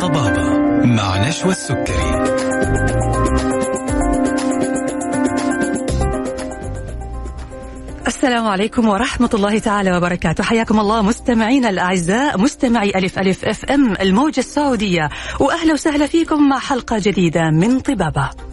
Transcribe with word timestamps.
طبابة 0.00 0.58
مع 0.84 1.28
نشوى 1.28 1.50
السكري. 1.50 2.40
السلام 8.06 8.46
عليكم 8.46 8.88
ورحمة 8.88 9.30
الله 9.34 9.58
تعالى 9.58 9.96
وبركاته. 9.96 10.44
حياكم 10.44 10.80
الله 10.80 11.02
مستمعينا 11.02 11.70
الأعزاء 11.70 12.40
مستمعي 12.40 12.90
ألف 12.90 13.18
ألف 13.18 13.44
FM 13.44 13.92
الموجة 14.00 14.40
السعودية. 14.40 15.08
وأهلا 15.40 15.72
وسهلا 15.72 16.06
فيكم 16.06 16.48
مع 16.48 16.58
حلقة 16.58 16.98
جديدة 16.98 17.50
من 17.50 17.80
طبابة. 17.80 18.49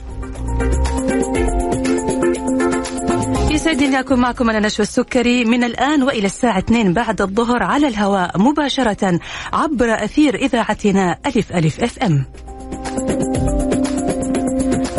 يسعدني 3.67 3.99
أكون 3.99 4.19
معكم 4.19 4.49
أنا 4.49 4.59
نشوى 4.59 4.83
السكري 4.83 5.45
من 5.45 5.63
الآن 5.63 6.03
وإلى 6.03 6.25
الساعة 6.25 6.59
2 6.59 6.93
بعد 6.93 7.21
الظهر 7.21 7.63
على 7.63 7.87
الهواء 7.87 8.41
مباشرة 8.41 9.19
عبر 9.53 10.03
أثير 10.03 10.35
إذاعتنا 10.35 11.17
ألف 11.25 11.51
ألف 11.51 11.83
أف 11.83 11.99
أم 11.99 12.25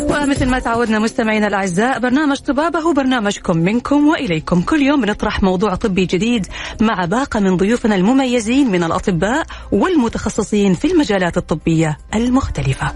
ومثل 0.00 0.50
ما 0.50 0.58
تعودنا 0.58 0.98
مستمعينا 0.98 1.46
الأعزاء 1.46 1.98
برنامج 1.98 2.36
طبابة 2.36 2.78
هو 2.78 2.92
برنامجكم 2.92 3.56
منكم 3.56 4.08
وإليكم 4.08 4.62
كل 4.62 4.82
يوم 4.82 5.00
بنطرح 5.00 5.42
موضوع 5.42 5.74
طبي 5.74 6.06
جديد 6.06 6.46
مع 6.80 7.04
باقة 7.04 7.40
من 7.40 7.56
ضيوفنا 7.56 7.94
المميزين 7.94 8.70
من 8.70 8.84
الأطباء 8.84 9.46
والمتخصصين 9.72 10.74
في 10.74 10.92
المجالات 10.92 11.36
الطبية 11.36 11.98
المختلفة. 12.14 12.92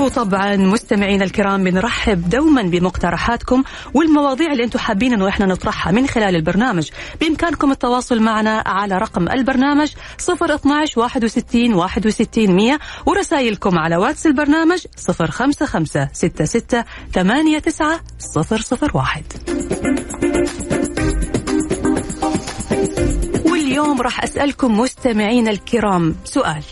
وطبعا 0.00 0.56
مستمعينا 0.56 1.24
الكرام 1.24 1.64
بنرحب 1.64 2.28
دوما 2.28 2.62
بمقترحاتكم 2.62 3.62
والمواضيع 3.94 4.52
اللي 4.52 4.64
أنتم 4.64 4.78
حابين 4.78 5.12
إنه 5.12 5.28
إحنا 5.28 5.46
نطرحها 5.46 5.92
من 5.92 6.06
خلال 6.06 6.36
البرنامج. 6.36 6.90
بإمكانكم 7.20 7.70
التواصل 7.70 8.20
معنا 8.20 8.62
على 8.66 8.98
رقم 8.98 9.28
البرنامج 9.28 9.92
012 10.18 11.00
61 11.00 11.74
61 11.74 12.56
100 12.56 12.78
ورسائلكم 13.06 13.78
على 13.78 13.96
واتس 13.96 14.26
البرنامج 14.26 14.84
055 15.08 16.08
66 16.12 16.84
89 17.12 17.98
001 18.94 19.24
واليوم 23.44 24.00
راح 24.00 24.24
أسألكم 24.24 24.80
مستمعينا 24.80 25.50
الكرام 25.50 26.14
سؤال. 26.24 26.62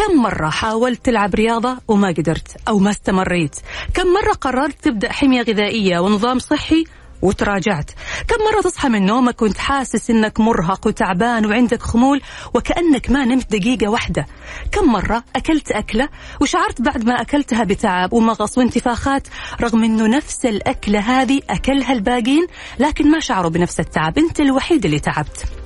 كم 0.00 0.22
مرة 0.22 0.48
حاولت 0.50 1.04
تلعب 1.04 1.34
رياضة 1.34 1.78
وما 1.88 2.08
قدرت 2.08 2.56
أو 2.68 2.78
ما 2.78 2.90
استمريت؟ 2.90 3.56
كم 3.94 4.06
مرة 4.06 4.32
قررت 4.32 4.84
تبدأ 4.84 5.12
حمية 5.12 5.42
غذائية 5.42 5.98
ونظام 5.98 6.38
صحي 6.38 6.84
وتراجعت؟ 7.22 7.90
كم 8.28 8.36
مرة 8.52 8.60
تصحى 8.62 8.88
من 8.88 9.06
نومك 9.06 9.42
وانت 9.42 9.58
حاسس 9.58 10.10
إنك 10.10 10.40
مرهق 10.40 10.86
وتعبان 10.86 11.46
وعندك 11.46 11.82
خمول 11.82 12.20
وكأنك 12.54 13.10
ما 13.10 13.24
نمت 13.24 13.52
دقيقة 13.52 13.88
واحدة؟ 13.88 14.26
كم 14.72 14.92
مرة 14.92 15.24
أكلت 15.36 15.70
أكلة 15.70 16.08
وشعرت 16.40 16.80
بعد 16.82 17.04
ما 17.04 17.20
أكلتها 17.20 17.64
بتعب 17.64 18.12
ومغص 18.12 18.58
وانتفاخات 18.58 19.28
رغم 19.60 19.84
إنه 19.84 20.06
نفس 20.06 20.46
الأكلة 20.46 20.98
هذه 20.98 21.40
أكلها 21.50 21.92
الباقين 21.92 22.46
لكن 22.78 23.10
ما 23.10 23.20
شعروا 23.20 23.50
بنفس 23.50 23.80
التعب؟ 23.80 24.18
أنت 24.18 24.40
الوحيد 24.40 24.84
اللي 24.84 24.98
تعبت. 24.98 25.59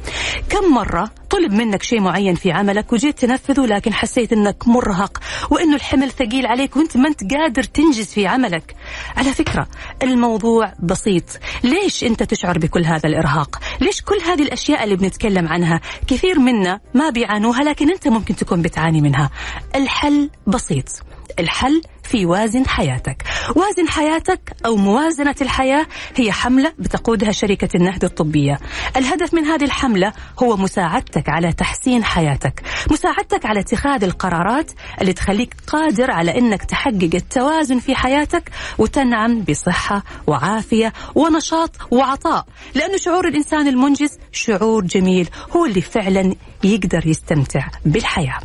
كم 0.48 0.74
مرة 0.74 1.10
طلب 1.30 1.52
منك 1.52 1.82
شيء 1.82 2.00
معين 2.00 2.34
في 2.34 2.52
عملك 2.52 2.92
وجيت 2.92 3.18
تنفذه 3.18 3.66
لكن 3.66 3.94
حسيت 3.94 4.32
إنك 4.32 4.68
مرهق 4.68 5.18
وإنه 5.50 5.74
الحمل 5.74 6.10
ثقيل 6.10 6.46
عليك 6.46 6.76
وإنت 6.76 6.96
ما 6.96 7.08
إنت 7.08 7.34
قادر 7.34 7.62
تنجز 7.62 8.06
في 8.06 8.26
عملك؟ 8.26 8.76
على 9.16 9.32
فكرة 9.32 9.68
الموضوع 10.02 10.72
بسيط. 10.82 11.24
ليش 11.64 12.04
أنت 12.04 12.22
تشعر 12.22 12.58
بكل 12.58 12.84
هذا 12.84 13.08
الإرهاق؟ 13.08 13.58
ليش 13.80 14.02
كل 14.02 14.18
هذه 14.26 14.42
الأشياء 14.42 14.84
اللي 14.84 14.96
بنتكلم 14.96 15.48
عنها؟ 15.48 15.80
كثير 16.06 16.38
منا 16.38 16.80
ما 16.94 17.10
بيعانوها 17.10 17.62
لكن 17.62 17.90
أنت 17.90 18.08
ممكن 18.08 18.36
تكون 18.36 18.62
بتعاني 18.62 19.00
منها. 19.00 19.30
الحل 19.74 20.30
بسيط. 20.46 20.88
الحل 21.38 21.82
في 22.04 22.26
وازن 22.26 22.66
حياتك. 22.66 23.22
وازن 23.56 23.88
حياتك 23.88 24.56
أو 24.66 24.76
موازنة 24.76 25.34
الحياة 25.40 25.86
هي 26.16 26.32
حملة 26.32 26.72
بتقودها 26.78 27.32
شركة 27.32 27.68
النهضة 27.74 28.06
الطبية. 28.06 28.60
الهدف 28.96 29.34
من 29.34 29.44
هذه 29.44 29.64
الحملة 29.64 30.12
هو 30.42 30.56
مساعدتك 30.56 31.28
على 31.28 31.52
تحسين 31.52 32.04
حياتك. 32.04 32.62
مساعدتك 32.90 33.46
على 33.46 33.60
اتخاذ 33.60 34.04
القرارات 34.04 34.70
اللي 35.00 35.12
تخليك 35.12 35.54
قادر 35.66 36.10
على 36.10 36.38
أنك 36.38 36.64
تحقق 36.64 37.10
التوازن 37.14 37.78
في 37.78 37.94
حياتك 37.94 38.50
وتنعم 38.78 39.40
بصحة 39.40 40.02
وعافية 40.26 40.92
ونشاط 41.14 41.70
وعطاء. 41.90 42.46
لأنه 42.74 42.96
شعور 42.96 43.28
الإنسان 43.28 43.68
المنجز 43.68 44.18
شعور 44.32 44.84
جميل. 44.84 45.28
هو 45.56 45.66
اللي 45.66 45.80
فعلا 45.80 46.34
يقدر 46.64 47.06
يستمتع 47.06 47.68
بالحياة. 47.84 48.38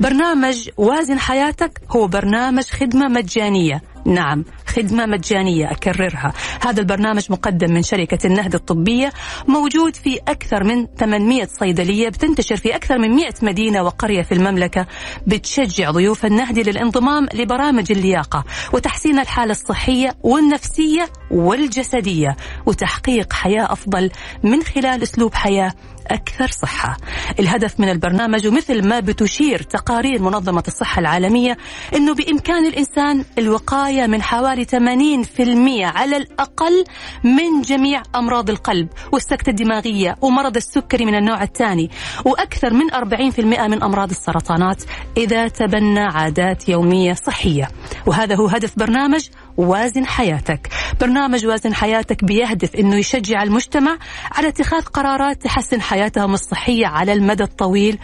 برنامج 0.00 0.68
وازن 0.76 1.18
حياتك 1.18 1.80
هو 1.90 2.06
برنامج 2.06 2.62
خدمة 2.64 3.08
مجانية. 3.08 3.82
نعم 4.06 4.44
خدمة 4.66 5.06
مجانية 5.06 5.70
أكررها. 5.70 6.32
هذا 6.60 6.80
البرنامج 6.80 7.26
مقدم 7.30 7.74
من 7.74 7.82
شركة 7.82 8.26
النهضة 8.26 8.58
الطبية 8.58 9.12
موجود 9.48 9.96
في 9.96 10.18
أكثر 10.28 10.64
من 10.64 10.86
800 10.98 11.44
صيدلية 11.46 12.08
بتنتشر 12.08 12.56
في 12.56 12.76
أكثر 12.76 12.98
من 12.98 13.10
100 13.10 13.28
مدينة 13.42 13.82
وقرية 13.82 14.22
في 14.22 14.32
المملكة 14.32 14.86
بتشجع 15.26 15.90
ضيوف 15.90 16.26
النهدي 16.26 16.62
للانضمام 16.62 17.26
لبرامج 17.34 17.92
اللياقة 17.92 18.44
وتحسين 18.72 19.18
الحالة 19.18 19.50
الصحية 19.52 20.16
والنفسية 20.22 21.08
والجسدية 21.30 22.36
وتحقيق 22.66 23.32
حياة 23.32 23.72
أفضل 23.72 24.10
من 24.42 24.62
خلال 24.62 25.02
أسلوب 25.02 25.34
حياة 25.34 25.72
أكثر 26.12 26.46
صحة. 26.46 26.96
الهدف 27.40 27.80
من 27.80 27.88
البرنامج 27.88 28.46
ومثل 28.46 28.88
ما 28.88 29.00
بتشير 29.00 29.62
تقارير 29.62 30.22
منظمة 30.22 30.62
الصحة 30.68 31.00
العالمية 31.00 31.56
أنه 31.94 32.14
بإمكان 32.14 32.66
الإنسان 32.66 33.24
الوقاية 33.38 34.06
من 34.06 34.22
حوالي 34.22 34.64
80% 34.64 35.84
على 35.84 36.16
الأقل 36.16 36.84
من 37.24 37.62
جميع 37.62 38.02
أمراض 38.14 38.50
القلب 38.50 38.88
والسكتة 39.12 39.50
الدماغية 39.50 40.16
ومرض 40.20 40.56
السكري 40.56 41.04
من 41.04 41.14
النوع 41.14 41.42
الثاني 41.42 41.90
وأكثر 42.24 42.72
من 42.72 42.90
40% 42.90 43.40
من 43.40 43.82
أمراض 43.82 44.10
السرطانات 44.10 44.82
إذا 45.16 45.48
تبنى 45.48 46.00
عادات 46.00 46.68
يومية 46.68 47.14
صحية. 47.14 47.70
وهذا 48.06 48.34
هو 48.36 48.46
هدف 48.46 48.78
برنامج 48.78 49.28
وازن 49.56 50.06
حياتك. 50.06 50.68
برنامج 51.00 51.46
وازن 51.46 51.74
حياتك 51.74 52.24
بيهدف 52.24 52.76
أنه 52.76 52.96
يشجع 52.96 53.42
المجتمع 53.42 53.98
على 54.32 54.48
اتخاذ 54.48 54.82
قرارات 54.82 55.42
تحسن 55.42 55.80
حياتهم 55.80 56.34
الصحية 56.34 56.86
على 56.86 57.12
المدى 57.12 57.42
الطويل 57.42 57.98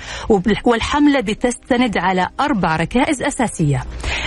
والحملة 0.65 1.21
بتستند 1.21 1.99
على 1.99 2.29
أربع 2.41 2.77
ركائز 2.77 3.23
أساسية. 3.23 3.85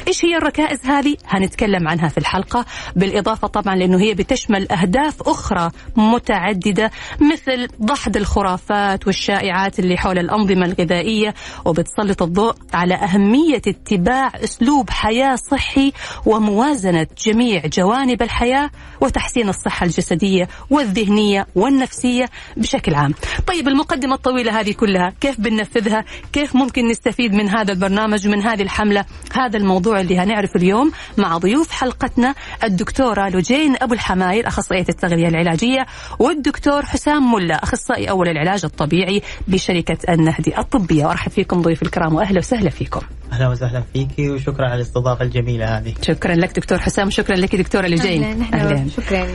إيش 0.07 0.25
هي 0.25 0.37
الركائز 0.37 0.85
هذه؟ 0.85 1.15
هنتكلم 1.27 1.87
عنها 1.87 2.07
في 2.07 2.17
الحلقة. 2.17 2.65
بالإضافة 2.95 3.47
طبعا 3.47 3.75
لأنه 3.75 3.99
هي 3.99 4.13
بتشمل 4.13 4.71
أهداف 4.71 5.21
أخرى 5.21 5.71
متعددة 5.95 6.91
مثل 7.21 7.67
دحض 7.79 8.17
الخرافات 8.17 9.07
والشائعات 9.07 9.79
اللي 9.79 9.97
حول 9.97 10.19
الأنظمة 10.19 10.65
الغذائية 10.65 11.33
وبتسلط 11.65 12.21
الضوء 12.21 12.55
على 12.73 12.95
أهمية 12.95 13.61
اتباع 13.67 14.31
أسلوب 14.43 14.89
حياة 14.89 15.35
صحي 15.35 15.91
وموازنة 16.25 17.07
جميع 17.17 17.61
جوانب 17.65 18.21
الحياة 18.21 18.69
وتحسين 19.01 19.49
الصحة 19.49 19.85
الجسدية 19.85 20.47
والذهنية 20.69 21.47
والنفسية 21.55 22.29
بشكل 22.57 22.95
عام. 22.95 23.13
طيب 23.47 23.67
المقدمة 23.67 24.15
الطويلة 24.15 24.59
هذه 24.59 24.71
كلها 24.71 25.13
كيف 25.21 25.41
بننفذها؟ 25.41 26.05
كيف 26.33 26.55
ممكن 26.55 26.87
نستفيد 26.87 27.33
من 27.33 27.49
هذا 27.49 27.73
البرنامج 27.73 28.27
ومن 28.27 28.41
هذه 28.41 28.61
الحملة؟ 28.61 29.05
هذا 29.33 29.57
الموضوع 29.57 29.99
اللي 29.99 30.19
هنعرفه 30.19 30.55
اليوم 30.55 30.91
مع 31.17 31.37
ضيوف 31.37 31.71
حلقتنا 31.71 32.35
الدكتورة 32.63 33.29
لوجين 33.29 33.75
أبو 33.81 33.93
الحماير 33.93 34.47
أخصائية 34.47 34.85
التغذية 34.89 35.27
العلاجية 35.27 35.85
والدكتور 36.19 36.85
حسام 36.85 37.33
ملا 37.33 37.63
أخصائي 37.63 38.09
أول 38.09 38.29
العلاج 38.29 38.65
الطبيعي 38.65 39.21
بشركة 39.47 39.97
النهدي 40.13 40.57
الطبية. 40.57 41.05
وأرحب 41.05 41.31
فيكم 41.31 41.61
ضيوف 41.61 41.83
الكرام 41.83 42.15
وأهلا 42.15 42.39
وسهلا 42.39 42.69
فيكم. 42.69 43.01
أهلا 43.31 43.49
وسهلا 43.49 43.83
فيكي 43.93 44.29
وشكرا 44.29 44.65
على 44.65 44.75
الاستضافة 44.75 45.25
الجميلة 45.25 45.77
هذه. 45.77 45.93
شكرا 46.01 46.35
لك 46.35 46.55
دكتور 46.55 46.79
حسام. 46.79 47.00
شكرا 47.09 47.35
لك 47.35 47.55
دكتورة 47.55 47.87
لجين. 47.87 48.39
نحن 48.39 48.53
أهلين. 48.53 48.89
شكرا 48.89 49.27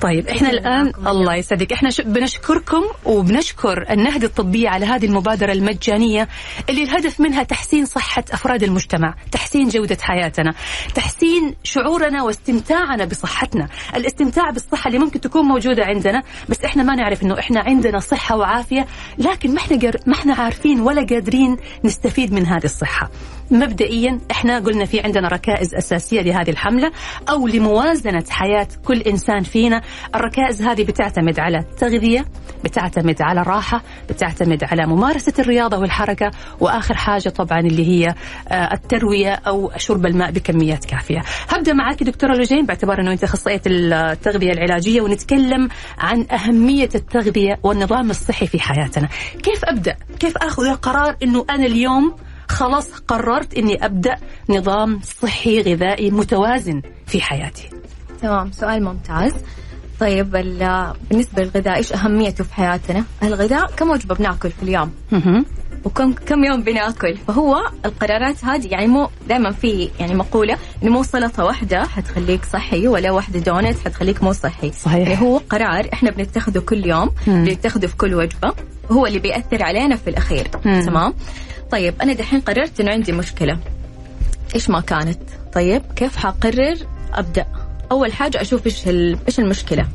طيب 0.00 0.28
إحنا 0.28 0.50
الآن. 0.50 0.92
الله 1.06 1.34
يسعدك 1.34 1.72
إحنا 1.72 1.90
بنشكركم 2.04 2.82
وبنشكر 3.04 3.90
النهضة 3.90 4.26
الطبية 4.26 4.68
على 4.68 4.86
هذه 4.86 5.06
المبادرة 5.06 5.52
المجانية 5.52 6.28
اللي 6.70 6.82
الهدف 6.82 7.20
منها 7.20 7.42
تحسين 7.42 7.84
صحة 7.86 8.24
أفراد 8.32 8.62
المجتمع، 8.62 9.14
تحسين 9.32 9.68
جودة 9.68 9.98
حياتنا، 10.00 10.54
تحسين 10.94 11.54
شعورنا 11.64 12.22
واستمتاعنا 12.22 13.04
بصحتنا، 13.04 13.68
الاستمتاع 13.96 14.50
بالصحة 14.50 14.88
اللي 14.88 14.98
ممكن 14.98 15.20
تكون 15.20 15.44
موجودة 15.44 15.84
عندنا 15.84 16.22
بس 16.48 16.64
إحنا 16.64 16.82
ما 16.82 16.94
نعرف 16.94 17.22
إنه 17.22 17.38
إحنا 17.38 17.60
عندنا 17.60 17.98
صحة 17.98 18.36
وعافية 18.36 18.86
لكن 19.18 19.54
ما 19.54 19.58
إحنا 19.58 19.78
ما 20.06 20.14
إحنا 20.14 20.34
عارفين 20.34 20.80
ولا 20.80 21.06
قادرين 21.06 21.56
نستفيد 21.84 22.32
من 22.32 22.46
هذه 22.46 22.64
الصحة. 22.64 23.10
مبدئيا 23.52 24.20
إحنا 24.30 24.58
قلنا 24.58 24.84
في 24.84 25.00
عندنا 25.00 25.28
ركائز 25.28 25.74
أساسية 25.74 26.20
لهذه 26.20 26.50
الحملة 26.50 26.92
أو 27.28 27.46
لموازنة 27.46 28.24
حياة 28.30 28.68
كل 28.84 29.00
إنسان 29.00 29.42
فينا، 29.42 29.82
الركائز 30.14 30.62
هذه 30.62 30.84
بتعتمد 30.84 31.40
على 31.40 31.64
تغذيه، 31.78 32.24
بتعتمد 32.64 33.22
على 33.22 33.42
راحه، 33.42 33.82
بتعتمد 34.08 34.64
على 34.64 34.86
ممارسة 34.86 35.32
الرياضة 35.38 35.78
والحركة، 35.78 36.30
وآخر 36.60 36.94
حاجة 36.94 37.28
طبعا 37.28 37.60
اللي 37.60 37.86
هي 37.88 38.14
آه، 38.48 38.74
التروية 38.74 39.32
أو 39.32 39.72
شرب 39.76 40.06
الماء 40.06 40.30
بكميات 40.30 40.84
كافية. 40.84 41.22
هبدأ 41.48 41.72
معك 41.72 42.02
دكتوره 42.02 42.34
لوجين 42.34 42.66
باعتبار 42.66 43.00
إنه 43.00 43.12
أنت 43.12 43.24
اخصائيه 43.24 43.62
التغذية 43.66 44.52
العلاجية 44.52 45.00
ونتكلم 45.00 45.68
عن 45.98 46.26
أهمية 46.32 46.88
التغذية 46.94 47.58
والنظام 47.62 48.10
الصحي 48.10 48.46
في 48.46 48.60
حياتنا. 48.60 49.08
كيف 49.42 49.64
أبدأ؟ 49.64 49.96
كيف 50.20 50.36
آخذ 50.36 50.66
القرار 50.66 51.16
إنه 51.22 51.44
أنا 51.50 51.66
اليوم 51.66 52.14
خلاص 52.52 52.90
قررت 53.08 53.54
إني 53.54 53.84
أبدأ 53.84 54.16
نظام 54.48 55.00
صحي 55.22 55.60
غذائي 55.62 56.10
متوازن 56.10 56.82
في 57.06 57.22
حياتي. 57.22 57.68
تمام 58.22 58.52
سؤال 58.52 58.84
ممتاز 58.84 59.32
طيب 60.00 60.36
ال- 60.36 60.92
بالنسبة 61.10 61.42
للغذاء 61.42 61.76
إيش 61.76 61.92
أهميته 61.92 62.44
في 62.44 62.54
حياتنا؟ 62.54 63.04
الغذاء 63.22 63.66
كم 63.76 63.90
وجبة 63.90 64.14
بناكل 64.14 64.50
في 64.50 64.62
اليوم؟ 64.62 64.92
وكم 65.84 66.12
كم 66.12 66.44
يوم 66.44 66.62
بناكل 66.62 67.16
فهو 67.28 67.56
القرارات 67.84 68.44
هذه 68.44 68.66
يعني 68.68 68.86
مو 68.86 69.08
دائما 69.28 69.50
في 69.52 69.90
يعني 70.00 70.14
مقولة 70.14 70.56
إنه 70.82 70.90
مو 70.92 71.02
سلطة 71.02 71.44
واحدة 71.44 71.82
حتخليك 71.86 72.44
صحي 72.44 72.88
ولا 72.88 73.10
واحدة 73.10 73.38
دونت 73.40 73.78
حتخليك 73.84 74.22
مو 74.22 74.32
صحي 74.32 74.72
صحيح. 74.72 75.08
يعني 75.08 75.22
هو 75.26 75.38
قرار 75.50 75.88
إحنا 75.92 76.10
بنتخذه 76.10 76.58
كل 76.58 76.86
يوم 76.86 77.10
مم. 77.26 77.44
بنتخذه 77.44 77.86
في 77.86 77.96
كل 77.96 78.14
وجبة 78.14 78.52
هو 78.90 79.06
اللي 79.06 79.18
بيأثر 79.18 79.62
علينا 79.62 79.96
في 79.96 80.10
الأخير 80.10 80.48
مم. 80.64 80.82
تمام 80.86 81.14
طيب 81.72 81.94
أنا 82.02 82.12
دحين 82.12 82.40
قررت 82.40 82.80
إنه 82.80 82.90
عندي 82.90 83.12
مشكلة. 83.12 83.58
إيش 84.54 84.70
ما 84.70 84.80
كانت؟ 84.80 85.18
طيب 85.52 85.82
كيف 85.96 86.16
حقرر 86.16 86.76
أبدأ؟ 87.14 87.46
أول 87.92 88.12
حاجة 88.12 88.40
أشوف 88.40 88.66
إيش 88.66 88.88
إيش 89.28 89.38
المشكلة؟ 89.38 89.86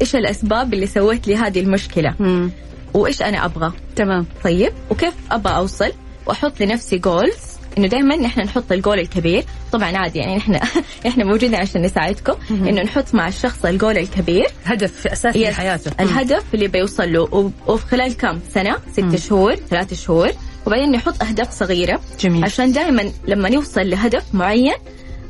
إيش 0.00 0.16
الأسباب 0.16 0.74
اللي 0.74 0.86
سوت 0.86 1.26
لي 1.28 1.36
هذه 1.36 1.60
المشكلة؟ 1.60 2.14
مم. 2.18 2.50
وإيش 2.94 3.22
أنا 3.22 3.44
أبغى؟ 3.44 3.72
تمام. 3.96 4.26
طيب 4.44 4.72
وكيف 4.90 5.14
أبغى 5.30 5.56
أوصل؟ 5.56 5.92
وأحط 6.26 6.60
لنفسي 6.60 6.98
goals 6.98 7.54
إنه 7.78 7.86
دائما 7.86 8.16
نحن 8.16 8.40
نحط 8.40 8.72
الجول 8.72 8.98
الكبير. 8.98 9.44
طبعا 9.72 9.96
عادي 9.96 10.18
يعني 10.18 10.36
إحنا 10.36 10.60
إحنا 11.08 11.24
موجودين 11.24 11.54
عشان 11.54 11.82
نساعدكم. 11.82 12.34
إنه 12.50 12.82
نحط 12.82 13.14
مع 13.14 13.28
الشخص 13.28 13.64
الجول 13.64 13.98
الكبير. 13.98 14.46
هدف 14.64 15.06
أساسي 15.06 15.38
في 15.38 15.54
حياته. 15.54 15.90
الهدف 16.00 16.44
اللي 16.54 16.68
بيوصل 16.68 17.12
له. 17.12 17.52
وفي 17.66 17.86
خلال 17.86 18.16
كم؟ 18.16 18.38
سنة؟ 18.54 18.76
ست 18.92 19.16
شهور؟ 19.16 19.54
ثلاث 19.54 19.94
شهور؟ 19.94 20.30
وبعدين 20.66 20.90
نحط 20.92 21.22
أهداف 21.22 21.50
صغيرة 21.52 22.00
جميل. 22.20 22.44
عشان 22.44 22.72
دائما 22.72 23.10
لما 23.28 23.48
نوصل 23.48 23.90
لهدف 23.90 24.24
معين 24.34 24.74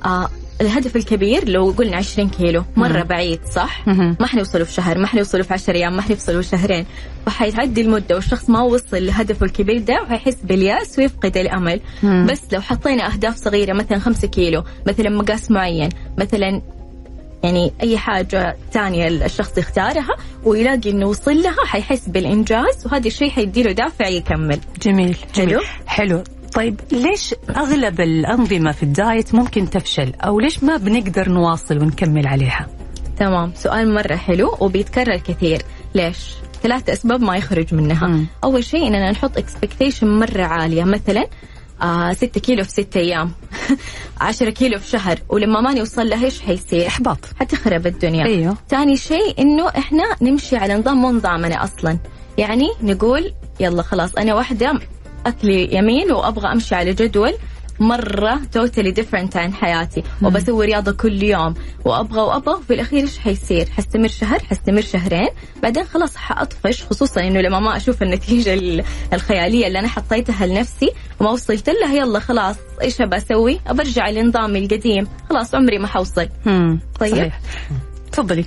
آه 0.04 0.28
الهدف 0.60 0.96
الكبير 0.96 1.48
لو 1.48 1.70
قلنا 1.70 1.96
20 1.96 2.28
كيلو 2.28 2.64
مرة 2.76 2.98
مم. 2.98 3.04
بعيد 3.08 3.40
صح؟ 3.54 3.88
مهم. 3.88 4.16
ما 4.20 4.26
حنوصله 4.26 4.64
في 4.64 4.72
شهر 4.72 4.98
ما 4.98 5.06
حنوصله 5.06 5.42
في 5.42 5.54
10 5.54 5.75
أيام 5.75 5.96
ما 5.96 6.02
حنوصله 6.02 6.40
في 6.40 6.48
شهرين 6.48 6.86
فحيتعدي 7.26 7.81
المدة 7.81 8.14
والشخص 8.14 8.50
ما 8.50 8.62
وصل 8.62 9.06
لهدفه 9.06 9.46
الكبير 9.46 9.78
ده 9.78 10.02
وحيحس 10.02 10.36
باليأس 10.44 10.98
ويفقد 10.98 11.36
الأمل 11.36 11.81
مم. 12.02 12.26
بس 12.31 12.40
لو 12.52 12.60
حطينا 12.60 13.12
أهداف 13.12 13.36
صغيرة 13.36 13.72
مثلا 13.72 13.98
5 13.98 14.28
كيلو 14.28 14.64
مثلا 14.86 15.08
مقاس 15.10 15.50
معين 15.50 15.88
مثلا 16.19 16.62
يعني 17.44 17.73
أي 17.82 17.99
حاجة 17.99 18.56
تانية 18.73 19.08
الشخص 19.08 19.58
يختارها 19.58 20.17
ويلاقي 20.44 20.91
إنه 20.91 21.06
وصل 21.06 21.43
لها 21.43 21.64
حيحس 21.67 22.08
بالإنجاز 22.08 22.87
وهذا 22.87 23.06
الشيء 23.06 23.31
حيديله 23.31 23.73
دافع 23.73 24.08
يكمل. 24.08 24.61
جميل 24.82 25.17
حلو. 25.37 25.61
حلو. 25.87 26.23
طيب 26.55 26.81
ليش 26.93 27.35
أغلب 27.56 28.00
الأنظمة 28.00 28.73
في 28.73 28.82
الدايت 28.82 29.35
ممكن 29.35 29.70
تفشل؟ 29.70 30.12
أو 30.20 30.41
ليش 30.41 30.64
ما 30.64 30.76
بنقدر 30.76 31.29
نواصل 31.29 31.79
ونكمل 31.79 32.26
عليها؟ 32.26 32.67
تمام 33.19 33.52
سؤال 33.55 33.94
مرة 33.94 34.17
حلو 34.17 34.56
وبيتكرر 34.61 35.17
كثير. 35.17 35.62
ليش؟ 35.94 36.35
ثلاث 36.62 36.91
أسباب 36.91 37.20
ما 37.20 37.37
يخرج 37.37 37.75
منها. 37.75 38.06
مم. 38.06 38.26
أول 38.44 38.64
شيء 38.64 38.87
إننا 38.87 39.11
نحط 39.11 39.38
expectation 39.38 40.06
مرة 40.06 40.43
عالية. 40.43 40.85
مثلا 40.85 41.26
آه 41.82 42.12
6 42.12 42.40
كيلو 42.40 42.64
في 42.64 42.70
6 42.70 43.00
أيام. 43.00 43.32
10 44.20 44.50
كيلو 44.50 44.78
في 44.78 44.88
شهر. 44.88 45.18
ولما 45.28 45.60
ما 45.60 45.74
نوصل 45.74 46.08
لها 46.08 46.24
إيش 46.24 46.40
حيصير؟ 46.40 46.86
إحباط. 46.86 47.18
حتخرب 47.40 47.86
الدنيا. 47.86 48.24
أيوه. 48.26 48.56
ثاني 48.68 48.96
شيء 48.96 49.34
إنه 49.38 49.68
إحنا 49.68 50.04
نمشي 50.22 50.56
على 50.56 50.74
نظام 50.74 50.96
مو 50.96 51.10
نظامنا 51.10 51.64
أصلا. 51.64 51.98
يعني 52.38 52.68
نقول 52.82 53.32
يلا 53.60 53.82
خلاص 53.82 54.14
أنا 54.14 54.34
واحدة 54.34 54.80
أكلي 55.26 55.74
يمين 55.74 56.12
وأبغى 56.12 56.52
أمشي 56.52 56.74
على 56.74 56.92
جدول. 56.92 57.32
مرة 57.80 58.40
totally 58.52 58.90
different 58.90 59.36
عن 59.36 59.54
حياتي 59.54 60.02
وبسوي 60.22 60.66
رياضة 60.66 60.92
كل 60.92 61.22
يوم 61.22 61.54
وأبغى 61.84 62.20
وأبغى 62.20 62.54
وفي 62.54 62.74
الأخير 62.74 63.00
إيش 63.00 63.18
حيصير؟ 63.18 63.68
حستمر 63.70 64.08
شهر 64.08 64.38
حستمر 64.38 64.80
شهرين 64.80 65.28
بعدين 65.62 65.84
خلاص 65.84 66.16
حأطفش 66.16 66.82
خصوصا 66.84 67.20
إنه 67.20 67.40
لما 67.40 67.60
ما 67.60 67.76
أشوف 67.76 68.02
النتيجة 68.02 68.54
ال- 68.54 68.84
الخيالية 69.12 69.66
اللي 69.66 69.78
أنا 69.78 69.88
حطيتها 69.88 70.46
لنفسي 70.46 70.90
وما 71.20 71.30
وصلت 71.30 71.68
لها 71.70 71.94
يلا 71.94 72.18
خلاص 72.18 72.56
إيش 72.82 73.00
أبى 73.00 73.16
أسوي؟ 73.16 73.60
أبرجع 73.66 74.08
لنظامي 74.10 74.58
القديم 74.58 75.06
خلاص 75.30 75.54
عمري 75.54 75.78
ما 75.78 75.86
حوصل. 75.86 76.28
طيب. 77.00 77.14
صحيح. 77.16 77.40
تفضلي. 78.12 78.44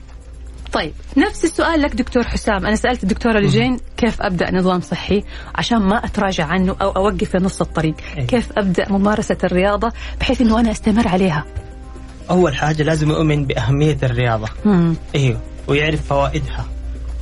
طيب 0.72 0.94
نفس 1.18 1.46
السؤال 1.46 1.82
لك 1.82 1.96
دكتور 1.96 2.24
حسام. 2.24 2.66
أنا 2.66 2.76
سألت 2.76 3.04
الدكتورة 3.04 3.40
لجين 3.40 3.78
كيف 3.98 4.22
أبدأ 4.22 4.52
نظام 4.52 4.82
صحي؟ 4.82 5.24
عشان 5.56 5.78
ما 5.78 6.06
أتراجع 6.06 6.46
عنه 6.46 6.76
أو 6.82 6.92
أوقف 6.92 7.30
في 7.30 7.38
نص 7.38 7.62
الطريق. 7.62 7.96
إيه. 8.18 8.28
كيف 8.28 8.50
أبدأ 8.58 8.92
ممارسة 8.92 9.38
الرياضة 9.44 9.92
بحيث 10.20 10.42
إنه 10.42 10.60
أنا 10.60 10.72
أستمر 10.72 11.08
عليها؟ 11.08 11.46
أول 12.30 12.56
حاجة 12.56 12.84
لازم 12.84 13.10
يؤمن 13.10 13.46
بأهمية 13.46 13.98
الرياضة. 14.04 14.48
مم. 14.66 14.96
أيوه 15.16 15.40
ويعرف 15.68 16.08
فوائدها. 16.08 16.66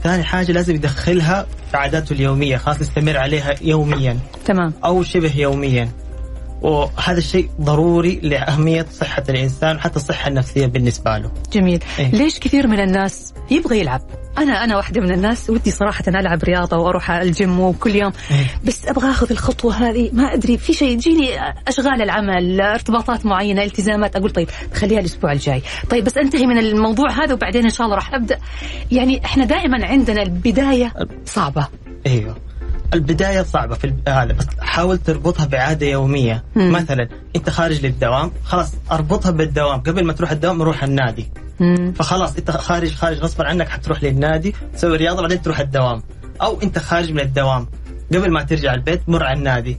ثاني 0.04 0.24
حاجة 0.24 0.52
لازم 0.52 0.76
يدخلها 0.76 1.46
في 1.72 1.78
عاداته 1.78 2.14
اليومية 2.14 2.58
خلاص 2.58 2.82
يستمر 2.82 3.18
عليها 3.18 3.56
يوميا. 3.62 4.18
تمام. 4.46 4.74
أو 4.86 5.04
شبه 5.04 5.32
يوميا. 5.36 5.90
وهذا 6.62 7.18
الشيء 7.18 7.50
ضروري 7.62 8.20
لأهمية 8.24 8.86
صحة 8.94 9.24
الإنسان 9.30 9.80
حتى 9.80 9.96
الصحة 9.96 10.28
النفسية 10.28 10.66
بالنسبة 10.66 11.18
له. 11.18 11.32
جميل. 11.54 11.84
إيه. 12.00 12.12
ليش 12.12 12.40
كثير 12.40 12.68
من 12.68 12.80
الناس 12.80 13.34
يبغى 13.52 13.80
يلعب؟ 13.80 14.02
أنا 14.38 14.64
أنا 14.64 14.76
واحدة 14.78 15.02
من 15.02 15.12
الناس 15.12 15.50
ودي 15.50 15.72
صراحة 15.72 16.04
ألعب 16.08 16.44
رياضة 16.44 16.78
وأروح 16.78 17.12
الجيم 17.12 17.60
وكل 17.60 17.96
يوم. 17.96 18.12
إيه. 18.32 18.46
بس 18.66 18.88
أبغى 18.88 19.10
أخذ 19.10 19.32
الخطوة 19.32 19.74
هذه. 19.74 20.10
ما 20.14 20.34
أدري 20.34 20.58
في 20.58 20.74
شيء 20.74 20.92
يجيني 20.92 21.30
أشغال 21.68 22.02
العمل 22.02 22.62
ارتباطات 22.62 23.26
معينة 23.26 23.64
التزامات. 23.64 24.16
أقول 24.16 24.32
طيب 24.32 24.50
خليها 24.74 25.00
الأسبوع 25.00 25.32
الجاي. 25.32 25.62
طيب 25.90 26.04
بس 26.04 26.18
أنتهي 26.18 26.46
من 26.46 26.58
الموضوع 26.58 27.12
هذا 27.12 27.34
وبعدين 27.34 27.64
إن 27.64 27.70
شاء 27.70 27.86
الله 27.86 27.96
راح 27.96 28.14
أبدأ. 28.14 28.38
يعني 28.92 29.26
إحنا 29.26 29.46
دائما 29.46 29.86
عندنا 29.86 30.22
البداية 30.22 30.94
صعبة. 31.26 31.68
أيوه. 32.06 32.45
البداية 32.94 33.44
صعبة 33.44 33.76
في 33.76 33.94
هذا 34.08 34.34
بس 34.34 34.46
حاول 34.60 34.98
تربطها 34.98 35.46
بعادة 35.46 35.86
يومية. 35.88 36.44
مم. 36.56 36.72
مثلا 36.72 37.10
أنت 37.36 37.50
خارج 37.50 37.86
للدوام 37.86 38.32
خلاص 38.44 38.74
أربطها 38.92 39.32
بالدوام. 39.32 39.80
قبل 39.80 40.06
ما 40.06 40.14
تروح 40.14 40.32
الدوام 40.32 40.62
روح 40.62 40.84
النادي. 40.84 41.30
مم. 41.60 41.94
فخلاص 41.96 42.36
أنت 42.36 42.52
خارج 42.52 42.92
خارج 42.94 43.18
غصبا 43.18 43.48
عنك 43.48 43.70
حتروح 43.70 44.04
للنادي 44.04 44.56
تسوي 44.74 44.98
رياضة 44.98 45.22
بعدين 45.22 45.42
تروح 45.42 45.60
الدوام. 45.60 46.04
أو 46.42 46.62
أنت 46.62 46.80
خارج 46.80 47.12
من 47.12 47.20
الدوام. 47.20 47.68
قبل 48.14 48.32
ما 48.32 48.44
ترجع 48.44 48.74
البيت 48.74 49.10
مر 49.10 49.24
على 49.24 49.38
النادي. 49.38 49.78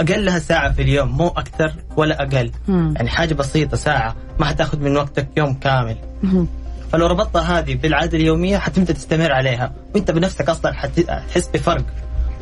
أقلها 0.00 0.38
ساعة 0.38 0.72
في 0.72 0.82
اليوم 0.82 1.08
مو 1.08 1.28
أكثر 1.28 1.72
ولا 1.96 2.22
أقل. 2.22 2.50
مم. 2.68 2.94
يعني 2.96 3.08
حاجة 3.08 3.34
بسيطة 3.34 3.76
ساعة. 3.76 4.16
ما 4.38 4.46
حتاخذ 4.46 4.78
من 4.80 4.96
وقتك 4.96 5.28
يوم 5.36 5.54
كامل. 5.54 5.96
مم. 6.22 6.46
فلو 6.92 7.06
ربطتها 7.06 7.58
هذه 7.58 7.74
بالعادة 7.74 8.18
اليومية 8.18 8.58
حتبدأ 8.58 8.92
تستمر 8.92 9.32
عليها. 9.32 9.72
وأنت 9.94 10.10
بنفسك 10.10 10.48
أصلا 10.48 10.72
حت- 10.72 11.10
حتحس 11.10 11.48
بفرق. 11.48 11.84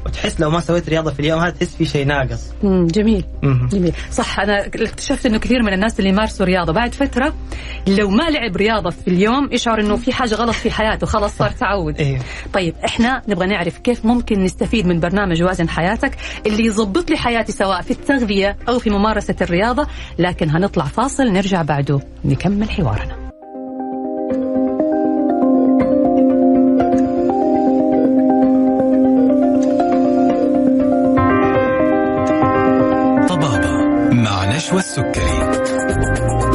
وتحس 0.06 0.40
لو 0.40 0.50
ما 0.50 0.60
سويت 0.60 0.88
رياضة 0.88 1.10
في 1.10 1.20
اليوم 1.20 1.40
هذا 1.40 1.50
تحس 1.50 1.76
في 1.76 1.84
شيء 1.84 2.06
ناقص. 2.06 2.40
مم. 2.62 2.86
جميل. 2.86 3.24
مهم. 3.42 3.68
جميل. 3.68 3.92
صح 4.10 4.40
أنا 4.40 4.66
اكتشفت 4.66 5.26
إنه 5.26 5.38
كثير 5.38 5.62
من 5.62 5.72
الناس 5.72 5.98
اللي 5.98 6.10
يمارسوا 6.10 6.46
رياضة 6.46 6.72
بعد 6.72 6.94
فترة 6.94 7.34
لو 7.86 8.10
ما 8.10 8.30
لعب 8.30 8.56
رياضة 8.56 8.90
في 8.90 9.08
اليوم 9.08 9.48
يشعر 9.52 9.80
إنه 9.80 9.96
في 9.96 10.12
حاجة 10.12 10.34
غلط 10.34 10.54
في 10.54 10.70
حياته 10.70 11.06
خلاص 11.06 11.36
صار 11.36 11.50
تعود. 11.50 11.98
أيوه 12.00 12.20
طيب 12.52 12.74
إحنا 12.84 13.22
نبغى 13.28 13.46
نعرف 13.46 13.78
كيف 13.78 14.04
ممكن 14.04 14.44
نستفيد 14.44 14.86
من 14.86 15.00
برنامج 15.00 15.42
وازن 15.42 15.68
حياتك 15.68 16.16
اللي 16.46 16.66
يضبط 16.66 17.10
لي 17.10 17.16
حياتي 17.16 17.52
سواء 17.52 17.82
في 17.82 17.90
التغذية 17.90 18.56
أو 18.68 18.78
في 18.78 18.90
ممارسة 18.90 19.36
الرياضة 19.40 19.86
لكن 20.18 20.50
هنطلع 20.50 20.84
فاصل 20.84 21.24
نرجع 21.24 21.62
بعده 21.62 22.00
نكمل 22.24 22.70
حوارنا. 22.70 23.30
مع 34.12 34.56
نشوى 34.56 34.78
السكري. 34.78 36.49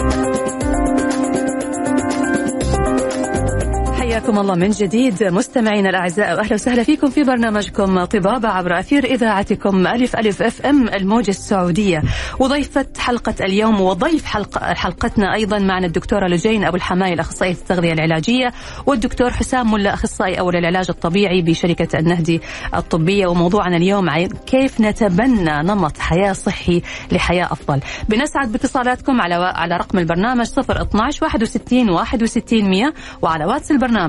حياكم 4.16 4.40
الله 4.40 4.56
من 4.56 4.70
جديد. 4.70 5.24
مستمعينا 5.24 5.90
الأعزاء 5.90 6.38
واهلا 6.38 6.54
وسهلا 6.54 6.84
فيكم 6.84 7.10
في 7.10 7.24
برنامجكم 7.24 8.06
طبابة 8.06 8.50
عبر 8.50 8.80
أثير 8.80 9.04
إذاعتكم 9.04 9.88
ألف 9.88 10.16
ألف 10.16 10.42
أف 10.42 10.66
أم 10.66 10.88
الموجة 10.88 11.30
السعودية. 11.30 12.04
وضيفة 12.40 12.86
حلقة 12.98 13.36
اليوم 13.42 13.82
وضيف 13.82 14.26
حلقه 14.26 14.74
حلقتنا 14.74 15.34
أيضا 15.34 15.60
معنا 15.60 15.86
الدكتورة 15.86 16.28
لجين 16.28 16.64
أبو 16.64 16.76
الحماي 16.76 17.14
الاخصائيه 17.14 17.52
التغذية 17.52 17.94
العلاجية 17.94 18.54
والدكتور 18.86 19.30
حسام 19.30 19.72
ملا 19.72 19.94
أخصائي 19.94 20.40
أول 20.40 20.56
العلاج 20.56 20.86
الطبيعي 20.90 21.42
بشركة 21.42 22.00
النهدي 22.00 22.42
الطبية. 22.76 23.28
وموضوعنا 23.28 23.78
اليوم 23.78 24.10
عن 24.10 24.28
كيف 24.28 24.82
نتبنى 24.82 25.64
نمط 25.64 25.98
حياة 25.98 26.34
صحي 26.34 26.82
لحياة 27.12 27.46
أفضل. 27.46 27.80
بنسعد 28.10 28.52
باتصالاتكم 28.52 29.22
على 29.22 29.36
على 29.36 29.78
رقم 29.78 30.00
البرنامج 30.00 30.46
012 30.60 31.24
61 31.26 31.90
61 31.90 32.70
100 32.70 32.94
وعلى 33.22 33.46
واتس 33.46 33.72
البرنامج 33.72 34.05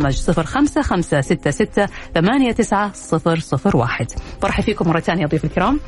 صفر 2.94 3.38
صفر 3.38 3.76
واحد. 3.76 4.06
برحب 4.42 4.62
فيكم 4.62 4.88
مرة 4.88 5.00
ثانية 5.00 5.26
ضيوف 5.26 5.44
الكرام. 5.44 5.80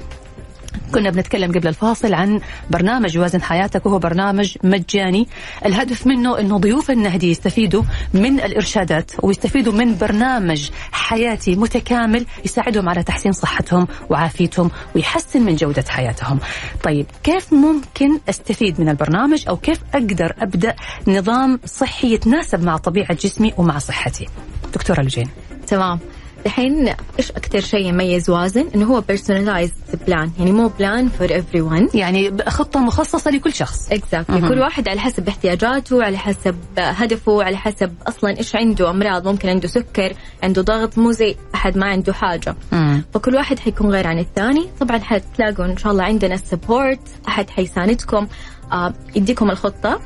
كنا 0.94 1.10
بنتكلم 1.10 1.52
قبل 1.52 1.68
الفاصل 1.68 2.14
عن 2.14 2.40
برنامج 2.70 3.18
وازن 3.18 3.42
حياتك 3.42 3.86
وهو 3.86 3.98
برنامج 3.98 4.56
مجاني 4.64 5.28
الهدف 5.66 6.06
منه 6.06 6.38
إنه 6.40 6.58
ضيوف 6.58 6.90
النهدي 6.90 7.30
يستفيدوا 7.30 7.82
من 8.14 8.40
الإرشادات 8.40 9.10
ويستفيدوا 9.22 9.72
من 9.72 9.96
برنامج 9.96 10.70
حياتي 10.92 11.56
متكامل 11.56 12.26
يساعدهم 12.44 12.88
على 12.88 13.02
تحسين 13.02 13.32
صحتهم 13.32 13.86
وعافيتهم 14.10 14.70
ويحسن 14.94 15.42
من 15.42 15.56
جودة 15.56 15.84
حياتهم. 15.88 16.38
طيب 16.84 17.06
كيف 17.22 17.52
ممكن 17.52 18.20
أستفيد 18.28 18.80
من 18.80 18.88
البرنامج 18.88 19.44
أو 19.48 19.56
كيف 19.56 19.80
أقدر 19.94 20.34
أبدأ 20.38 20.74
نظام 21.08 21.60
صحي 21.64 22.14
يتناسب 22.14 22.64
مع 22.64 22.76
طبيعة 22.76 23.14
جسمي 23.14 23.52
ومع 23.56 23.78
صحتي؟ 23.78 24.26
دكتورة 24.74 25.00
لجين. 25.00 25.28
تمام 25.66 25.98
الحين 26.46 26.88
إيش 27.18 27.30
أكثر 27.30 27.60
شيء 27.60 27.86
يميز 27.86 28.30
وازن؟ 28.30 28.68
إنه 28.74 28.86
هو 28.86 29.02
personalized 29.02 29.96
plan 30.06 30.30
يعني 30.38 30.52
مو 30.52 30.68
plan 30.68 31.08
for 31.08 31.30
everyone 31.30 31.88
يعني 31.94 32.36
خطة 32.46 32.80
مخصصة 32.80 33.30
لكل 33.30 33.52
شخص. 33.52 33.92
exactly 33.92 34.48
كل 34.48 34.60
واحد 34.60 34.88
على 34.88 35.00
حسب 35.00 35.28
احتياجاته 35.28 36.04
على 36.04 36.18
حسب 36.18 36.56
هدفه 36.78 37.42
على 37.42 37.56
حسب 37.56 37.94
أصلا 38.06 38.38
إيش 38.38 38.56
عنده 38.56 38.90
أمراض 38.90 39.28
ممكن 39.28 39.48
عنده 39.48 39.68
سكر 39.68 40.12
عنده 40.42 40.62
ضغط 40.62 40.98
مو 40.98 41.12
زي 41.12 41.36
أحد 41.54 41.76
ما 41.76 41.86
عنده 41.86 42.12
حاجة. 42.12 42.56
مم. 42.72 43.02
فكل 43.14 43.34
واحد 43.34 43.58
حيكون 43.58 43.90
غير 43.90 44.06
عن 44.06 44.18
الثاني. 44.18 44.68
طبعا 44.80 44.98
حتلاقوا 44.98 45.64
إن 45.64 45.76
شاء 45.76 45.92
الله 45.92 46.04
عندنا 46.04 46.34
ال 46.34 46.43
support 46.43 47.00
أحد 47.28 47.50
حيساندكم 47.50 48.26
آه 48.72 48.94
يديكم 49.16 49.50
الخطة 49.50 50.00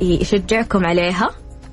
يشجعكم 0.00 0.86
عليها. 0.86 1.30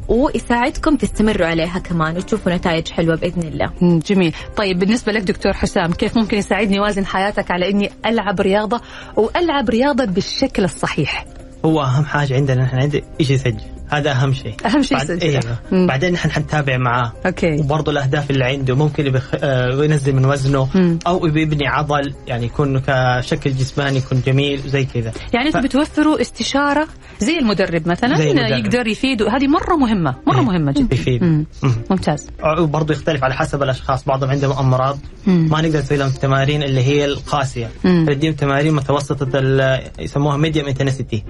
ويساعدكم 0.08 0.96
تستمروا 0.96 1.48
عليها 1.48 1.80
كمان 1.80 2.18
وتشوفوا 2.18 2.52
نتائج 2.52 2.88
حلوة 2.88 3.16
بإذن 3.16 3.42
الله. 3.42 3.72
جميل، 3.82 4.36
طيب 4.58 4.80
بالنسبة 4.80 5.12
لك 5.12 5.22
دكتور 5.22 5.54
حسام 5.54 5.94
كيف 5.94 6.18
ممكن 6.18 6.38
يساعدني 6.38 6.80
اوازن 6.80 7.06
حياتك 7.06 7.52
على 7.52 7.70
إني 7.70 7.92
ألعب 8.06 8.42
رياضة 8.42 8.82
وألعب 9.16 9.70
رياضة 9.70 10.06
بالشكل 10.06 10.64
الصحيح؟ 10.64 11.26
هو 11.66 11.82
أهم 11.82 12.06
حاجة 12.06 12.36
عندنا 12.36 12.64
إحنا 12.64 12.82
عندي 12.82 13.04
إيش 13.20 13.30
يسجل 13.30 13.75
هذا 13.90 14.12
أهم 14.12 14.34
شيء 14.34 14.56
أهم 14.66 14.82
شيء 14.82 14.98
بعد 14.98 15.58
مم. 15.72 15.88
بعدين 15.88 16.14
نحن 16.14 16.32
حنتابع 16.32 16.78
معاه 16.78 17.14
أوكي 17.26 17.60
وبرضه 17.60 17.92
الأهداف 17.92 18.32
اللي 18.32 18.44
عنده 18.46 18.76
ممكن 18.76 19.06
يبخ... 19.08 19.32
آه، 19.36 19.84
ينزل 19.84 20.16
من 20.16 20.26
وزنه 20.26 20.70
مم. 20.76 21.00
أو 21.08 21.26
يبني 21.26 21.68
عضل 21.68 22.14
يعني 22.28 22.46
يكون 22.46 22.80
كشكل 22.88 23.52
جسماني 23.54 23.98
يكون 23.98 24.22
جميل 24.26 24.62
وزي 24.66 24.86
كذا 24.86 25.12
يعني 25.34 25.48
أنتم 25.48 25.62
ف- 25.62 25.64
بتوفروا 25.64 26.22
استشارة 26.22 26.88
زي 27.20 27.38
المدرب 27.40 27.88
مثلا 27.88 28.16
زي 28.18 28.32
المدرب. 28.32 28.66
يقدر 28.66 28.88
يفيد 28.88 29.22
هذه 29.24 29.48
مرة 29.48 29.76
مهمة 29.76 30.16
مرة 30.28 30.40
إيه. 30.40 30.46
مهمة 30.46 30.72
جدا 30.72 30.96
يفيد. 30.96 31.24
مم. 31.24 31.46
مم. 31.64 31.72
ممتاز 31.90 32.28
وبرضه 32.60 32.94
يختلف 32.94 33.24
على 33.24 33.34
حسب 33.34 33.64
الأشخاص 33.64 34.06
بعضهم 34.06 34.30
عندهم 34.30 34.58
أمراض 34.58 35.00
مم. 35.28 35.48
ما 35.52 35.62
نقدر 35.62 35.80
نسوي 35.80 35.98
لهم 35.98 36.08
التمارين 36.08 36.64
اللي 36.64 36.82
هي 36.84 37.06
القاسية 37.06 37.70
مم. 37.84 38.06
نديهم 38.10 38.34
تمارين 38.34 38.74
متوسطة 38.74 39.28
ال- 39.40 39.82
يسموها 40.00 40.38
medium 40.38 40.68
intensity. 40.68 41.24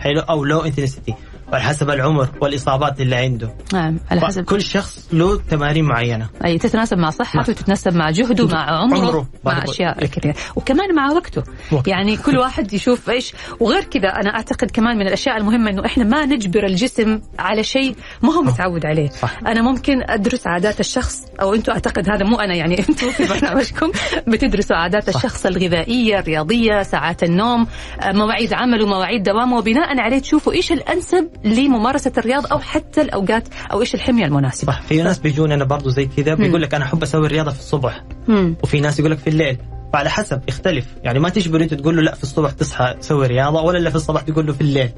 حلو 0.00 0.20
أو 0.20 0.44
low 0.44 0.60
intensity 0.60 1.14
وعلى 1.52 1.62
حسب 1.64 1.90
العمر 1.90 2.28
والإصابات 2.40 3.00
اللي 3.00 3.16
عنده 3.16 3.54
نعم 3.72 3.98
على 4.10 4.20
حسب 4.20 4.44
كل 4.44 4.62
شخص 4.62 5.08
له 5.12 5.40
تمارين 5.50 5.84
معينة 5.84 6.28
أي 6.44 6.58
تتناسب 6.58 6.98
مع 6.98 7.10
صحته 7.10 7.36
مع- 7.36 7.44
وتتناسب 7.48 7.94
مع 7.94 8.10
جهده 8.10 8.46
مع 8.46 8.80
عمره, 8.80 8.98
عمره. 8.98 9.26
مع. 9.44 9.64
أشياء 9.64 10.06
كثيرة 10.06 10.34
وكمان 10.56 10.94
مع 10.94 11.12
وقته 11.12 11.42
وقت. 11.72 11.88
يعني 11.88 12.16
كل 12.16 12.38
واحد 12.38 12.72
يشوف 12.72 13.10
إيش 13.10 13.32
وغير 13.60 13.84
كذا 13.84 14.08
أنا 14.08 14.30
أعتقد 14.30 14.70
كمان 14.70 14.96
من 14.96 15.06
الأشياء 15.06 15.36
المهمة 15.36 15.70
إنه 15.70 15.86
إحنا 15.86 16.04
ما 16.04 16.24
نجبر 16.26 16.64
الجسم 16.66 17.20
على 17.38 17.62
شيء 17.62 17.96
ما 18.22 18.32
هو 18.34 18.42
متعود 18.42 18.86
عليه 18.86 19.08
صح. 19.08 19.38
أنا 19.46 19.62
ممكن 19.62 20.02
أدرس 20.10 20.46
عادات 20.46 20.80
الشخص 20.80 21.24
أو 21.40 21.54
أنتم 21.54 21.72
أعتقد 21.72 22.10
هذا 22.10 22.24
مو 22.24 22.40
أنا 22.40 22.54
يعني 22.54 22.78
أنتم 22.88 23.10
في 23.10 23.26
برنامجكم 23.28 23.92
بتدرسوا 24.28 24.76
عادات 24.76 25.10
صح. 25.10 25.16
الشخص 25.16 25.46
الغذائية 25.46 26.18
الرياضية 26.18 26.82
ساعات 26.82 27.22
النوم 27.22 27.66
مواعيد 28.06 28.54
عمله 28.54 28.84
ومواعيد 28.84 29.22
دوامه 29.22 29.56
وبناء 29.58 30.00
عليه 30.00 30.18
تشوفوا 30.18 30.52
إيش 30.52 30.72
الأنسب 30.72 31.28
لممارسة 31.44 32.12
الرياضه 32.18 32.48
أو 32.48 32.58
حتى 32.58 33.00
الأوقات 33.00 33.48
أو 33.72 33.80
إيش 33.80 33.94
الحمية 33.94 34.24
المناسبة. 34.24 34.80
في 34.88 35.02
ناس 35.02 35.18
بيجون 35.18 35.52
أنا 35.52 35.64
برضو 35.64 35.90
زي 35.90 36.06
كذا 36.06 36.34
بيقول 36.34 36.62
لك 36.62 36.74
أنا 36.74 36.84
أحب 36.84 37.02
أسوي 37.02 37.26
الرياضة 37.26 37.50
في 37.50 37.58
الصبح. 37.58 38.04
مم. 38.28 38.56
وفي 38.62 38.80
ناس 38.80 38.98
يقول 38.98 39.10
لك 39.10 39.18
في 39.18 39.30
الليل. 39.30 39.58
فعلى 39.92 40.10
حسب 40.10 40.40
يختلف. 40.48 40.86
يعني 41.04 41.18
ما 41.18 41.28
تجبر 41.28 41.62
أنت 41.62 41.74
تقول 41.74 41.96
له 41.96 42.02
لا 42.02 42.14
في 42.14 42.22
الصبح 42.22 42.50
تصحى 42.50 42.94
تسوي 43.00 43.26
رياضة 43.26 43.62
ولا 43.62 43.78
لا 43.78 43.90
في 43.90 43.96
الصباح 43.96 44.22
تقول 44.22 44.46
له 44.46 44.52
في 44.52 44.60
الليل. 44.60 44.90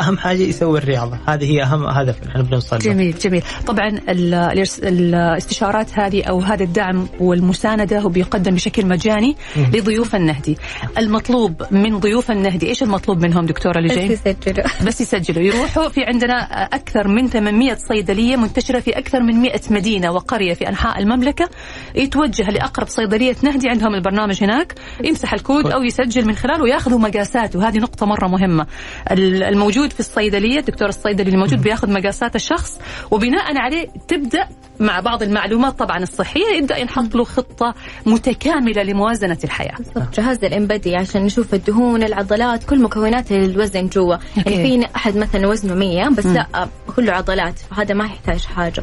أهم 0.00 0.18
حاجة 0.18 0.42
يسوي 0.42 0.78
الرياضة. 0.78 1.18
هذه 1.26 1.44
هي 1.44 1.62
أهم 1.62 1.84
هدف 1.86 2.28
إحنا 2.28 2.42
بنوصل 2.42 2.76
له. 2.76 2.82
جميل 2.82 3.18
جميل. 3.18 3.42
طبعا 3.66 4.00
الاستشارات 4.08 5.98
هذه 5.98 6.24
أو 6.24 6.40
هذا 6.40 6.64
الدعم 6.64 7.08
والمساندة 7.20 7.98
هو 7.98 8.08
بيقدم 8.08 8.54
بشكل 8.54 8.86
مجاني 8.86 9.36
مم. 9.56 9.64
لضيوف 9.74 10.14
النهدي. 10.16 10.58
المطلوب 10.98 11.62
من 11.70 11.98
ضيوف 11.98 12.30
النهدي 12.30 12.68
إيش 12.68 12.82
المطلوب 12.82 13.22
منهم 13.22 13.46
دكتورة 13.46 13.80
بس 13.80 13.90
لجين 13.90 14.12
يسجلوا. 14.12 14.66
بس 14.86 15.00
يسجلوا. 15.00 15.42
يروحوا 15.42 15.88
في 15.88 16.00
عندنا 16.04 16.34
أكثر 16.64 17.08
من 17.08 17.28
800 17.28 17.74
صيدلية 17.74 18.36
منتشرة 18.36 18.80
في 18.80 18.98
أكثر 18.98 19.20
من 19.20 19.36
100 19.36 19.60
مدينة 19.70 20.12
وقرية 20.12 20.54
في 20.54 20.68
أنحاء 20.68 20.98
المملكة. 20.98 21.48
يتوجه 21.94 22.50
لأقرب 22.50 22.88
صيدلية 22.88 23.36
نهدي 23.42 23.68
عندهم 23.68 23.94
البرنامج 23.94 24.29
هناك 24.42 24.74
يمسح 25.04 25.34
الكود 25.34 25.66
أو 25.66 25.82
يسجل 25.82 26.26
من 26.26 26.34
خلاله 26.36 26.62
وياخذوا 26.62 26.98
مقاسات 26.98 27.56
وهذه 27.56 27.78
نقطة 27.78 28.06
مرة 28.06 28.26
مهمة. 28.28 28.66
ال- 29.10 29.42
الموجود 29.42 29.92
في 29.92 30.00
الصيدلية 30.00 30.58
الدكتور 30.58 30.88
الصيدلي 30.88 31.30
الموجود 31.30 31.62
بياخذ 31.62 31.90
مقاسات 31.92 32.36
الشخص 32.36 32.78
وبناء 33.10 33.56
عليه 33.58 33.86
تبدأ 34.08 34.48
مع 34.80 35.00
بعض 35.00 35.22
المعلومات 35.22 35.78
طبعا 35.78 35.98
الصحية 35.98 36.56
يبدأ 36.58 36.76
ينحط 36.76 37.14
له 37.14 37.24
خطة 37.24 37.74
متكاملة 38.06 38.82
لموازنة 38.82 39.38
الحياة. 39.44 39.76
بالضبط. 39.78 40.20
جهاز 40.20 40.44
الانبدي 40.44 40.96
عشان 40.96 41.22
نشوف 41.24 41.54
الدهون 41.54 42.02
العضلات 42.02 42.64
كل 42.64 42.82
مكونات 42.82 43.32
الوزن 43.32 43.86
جوا. 43.86 44.16
يعني 44.36 44.80
في 44.80 44.88
أحد 44.96 45.16
مثلا 45.16 45.46
وزنه 45.46 45.74
100 45.74 46.08
بس 46.08 46.26
لا 46.26 46.68
كله 46.96 47.12
عضلات 47.12 47.58
فهذا 47.58 47.94
ما 47.94 48.04
يحتاج 48.04 48.44
حاجة. 48.44 48.82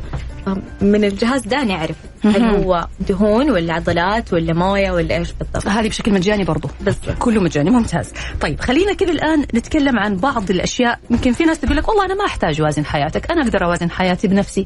من 0.81 1.03
الجهاز 1.03 1.41
ده 1.41 1.63
نعرف 1.63 1.95
هل. 2.23 2.43
هو 2.43 2.87
دهون 2.99 3.51
ولا 3.51 3.73
عضلات 3.73 4.33
ولا 4.33 4.53
موية 4.53 4.91
ولا 4.91 5.17
إيش 5.17 5.31
بالضبط؟ 5.31 5.67
هذه 5.67 5.87
بشكل 5.87 6.13
مجاني 6.13 6.43
برضو. 6.43 6.69
بالضبط. 6.81 7.17
كله 7.19 7.41
مجاني 7.41 7.69
ممتاز. 7.69 8.13
طيب 8.41 8.59
خلينا 8.59 8.93
كذا 8.93 9.11
الآن 9.11 9.41
نتكلم 9.41 9.99
عن 9.99 10.15
بعض 10.15 10.51
الأشياء. 10.51 10.99
يمكن 11.09 11.31
في 11.31 11.43
ناس 11.43 11.59
تقول 11.59 11.77
لك 11.77 11.87
والله 11.87 12.05
أنا 12.05 12.15
ما 12.15 12.25
أحتاج 12.25 12.61
اوازن 12.61 12.85
حياتك 12.85 13.31
أنا 13.31 13.41
أقدر 13.41 13.65
أوازن 13.65 13.91
حياتي 13.91 14.27
بنفسي. 14.27 14.65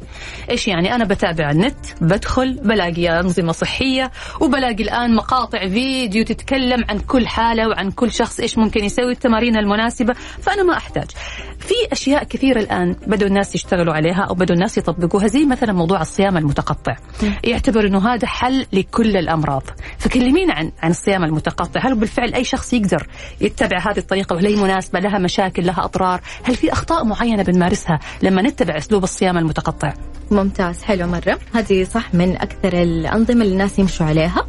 إيش 0.50 0.68
يعني؟ 0.68 0.94
أنا 0.94 1.04
بتابع 1.04 1.50
النت 1.50 1.76
بدخل 2.00 2.60
بلاقي 2.64 3.20
أنظمة 3.20 3.52
صحية 3.52 4.10
وبلاقي 4.40 4.82
الآن 4.82 5.14
مقاطع 5.14 5.68
فيديو 5.68 6.24
تتكلم 6.24 6.84
عن 6.88 6.98
كل 6.98 7.26
حالة 7.26 7.68
وعن 7.68 7.90
كل 7.90 8.12
شخص 8.12 8.40
إيش 8.40 8.58
ممكن 8.58 8.84
يسوي 8.84 9.12
التمارين 9.12 9.56
المناسبة. 9.56 10.14
فأنا 10.42 10.62
ما 10.62 10.76
أحتاج. 10.76 11.10
في 11.58 11.74
أشياء 11.92 12.24
كثيرة 12.24 12.60
الآن 12.60 12.96
بدوا 13.06 13.28
الناس 13.28 13.54
يشتغلوا 13.54 13.94
عليها 13.94 14.22
أو 14.22 14.34
بدوا 14.34 14.54
الناس 14.54 14.78
يطبقوها 14.78 15.26
زي 15.26 15.44
مثلا 15.44 15.72
موضوع 15.72 16.00
الصيام 16.00 16.36
المتقطع. 16.36 16.96
يعتبر 17.44 17.86
إنه 17.86 18.08
هذا 18.14 18.26
حل 18.26 18.66
لكل 18.72 19.16
الأمراض. 19.16 19.62
فكلمينا 19.98 20.54
عن 20.54 20.72
عن 20.82 20.90
الصيام 20.90 21.24
المتقطع. 21.24 21.80
هل 21.80 21.94
بالفعل 21.94 22.34
أي 22.34 22.44
شخص 22.44 22.72
يقدر 22.72 23.06
يتبع 23.40 23.78
هذه 23.78 23.98
الطريقة 23.98 24.34
وهل 24.34 24.46
هي 24.46 24.56
مناسبة 24.56 24.98
لها 25.00 25.18
مشاكل 25.18 25.66
لها 25.66 25.84
أضرار؟ 25.84 26.20
هل 26.42 26.56
في 26.56 26.72
أخطاء 26.72 27.04
معينة 27.04 27.42
بنمارسها 27.42 28.00
لما 28.22 28.42
نتبع 28.42 28.76
أسلوب 28.76 29.04
الصيام 29.04 29.38
المتقطع؟ 29.38 29.94
ممتاز. 30.30 30.82
حلو. 30.82 31.06
مرة. 31.06 31.38
هذه 31.54 31.84
صح 31.84 32.14
من 32.14 32.36
أكثر 32.36 32.82
الأنظمة 32.82 33.42
اللي 33.42 33.52
الناس 33.52 33.78
يمشوا 33.78 34.06
عليها. 34.06 34.46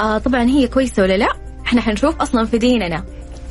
آه 0.00 0.18
طبعا 0.18 0.42
هي 0.42 0.68
كويسة 0.68 1.02
ولا 1.02 1.16
لا؟ 1.16 1.28
إحنا 1.66 1.80
حنشوف 1.80 2.20
أصلا 2.20 2.44
في 2.46 2.58
ديننا. 2.58 3.04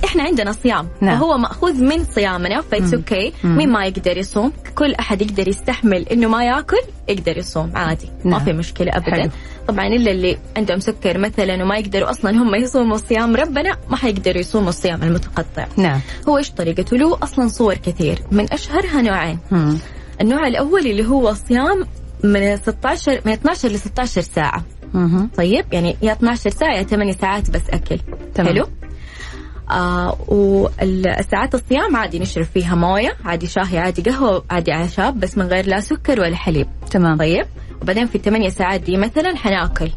إحنا 0.06 0.24
عندنا 0.24 0.52
صيام 0.52 0.88
نعم. 1.02 1.20
فهو 1.20 1.38
مأخوذ 1.38 1.84
من 1.84 2.04
صيامنا 2.04 2.62
ف 2.62 2.68
it's 2.68 2.94
okay 2.94 3.34
مم. 3.44 3.58
مين 3.58 3.70
ما 3.70 3.86
يقدر 3.86 4.18
يصوم 4.18 4.52
كل 4.76 4.94
أحد 4.94 5.22
يقدر 5.22 5.48
يستحمل 5.48 6.08
إنه 6.10 6.28
ما 6.28 6.44
يأكل 6.46 6.82
يقدر 7.10 7.38
يصوم 7.38 7.72
عادي 7.76 8.10
ما 8.26 8.32
نعم. 8.32 8.46
في 8.46 8.54
مشكلة 8.54 8.92
ابدا 8.98 9.12
حلو. 9.22 9.30
طبعا 9.68 9.88
إلا 9.88 10.12
اللي 10.12 10.38
عندهم 10.58 10.80
سكر 10.80 11.18
مثلا 11.18 11.64
وما 11.64 11.78
يقدروا 11.78 12.10
أصلا 12.10 12.32
هم 12.32 12.56
يصوموا 12.56 12.98
صيام 12.98 13.36
ربنا 13.36 13.78
ما 13.90 13.98
حيقدروا 13.98 14.38
يصوموا 14.38 14.70
الصيام 14.70 15.04
المتقطع 15.04 15.68
نعم 15.78 16.00
هو 16.30 16.38
إيش 16.38 16.52
طريقته 16.52 16.98
له 16.98 17.18
أصلا 17.24 17.48
صور 17.48 17.74
كثير 17.76 18.20
من 18.32 18.54
أشهرها 18.54 19.02
نوعين 19.02 19.40
مم. 19.52 19.78
النوع 20.22 20.48
الأول 20.48 20.82
اللي 20.88 21.06
هو 21.08 21.34
صيام 21.34 21.86
من 22.24 22.58
16 22.58 23.22
من 23.26 23.32
12 23.32 23.70
ل 23.70 23.80
16 23.80 24.22
ساعة 24.22 24.64
مهم. 24.94 25.30
طيب 25.38 25.66
يعني 25.72 25.98
يا 26.02 26.12
12 26.14 26.50
ساعة 26.50 26.74
يا 26.78 26.84
8 26.84 27.12
ساعات 27.14 27.50
بس 27.50 27.62
أكل 27.70 28.00
تمام. 28.36 28.54
حلو 28.54 28.68
آه 29.72 30.18
والساعات 30.28 31.56
الصيام 31.56 31.96
عادي 31.96 32.20
نشرب 32.20 32.46
فيها 32.46 32.76
موية 32.76 33.16
عادي 33.26 33.48
شاهي 33.48 33.78
عادي 33.78 34.02
قهوة 34.02 34.44
عادي 34.50 34.72
أعشاب 34.72 35.20
بس 35.20 35.38
من 35.38 35.46
غير 35.46 35.66
لا 35.66 35.80
سكر 35.80 36.22
ولا 36.22 36.36
حليب. 36.36 36.68
تمام. 36.92 37.18
طيب. 37.18 37.46
وبعدين 37.82 38.08
في 38.08 38.16
الثمانية 38.16 38.50
ساعات 38.50 38.82
دي 38.82 38.98
مثلا 38.98 39.36
حناكل. 39.36 39.90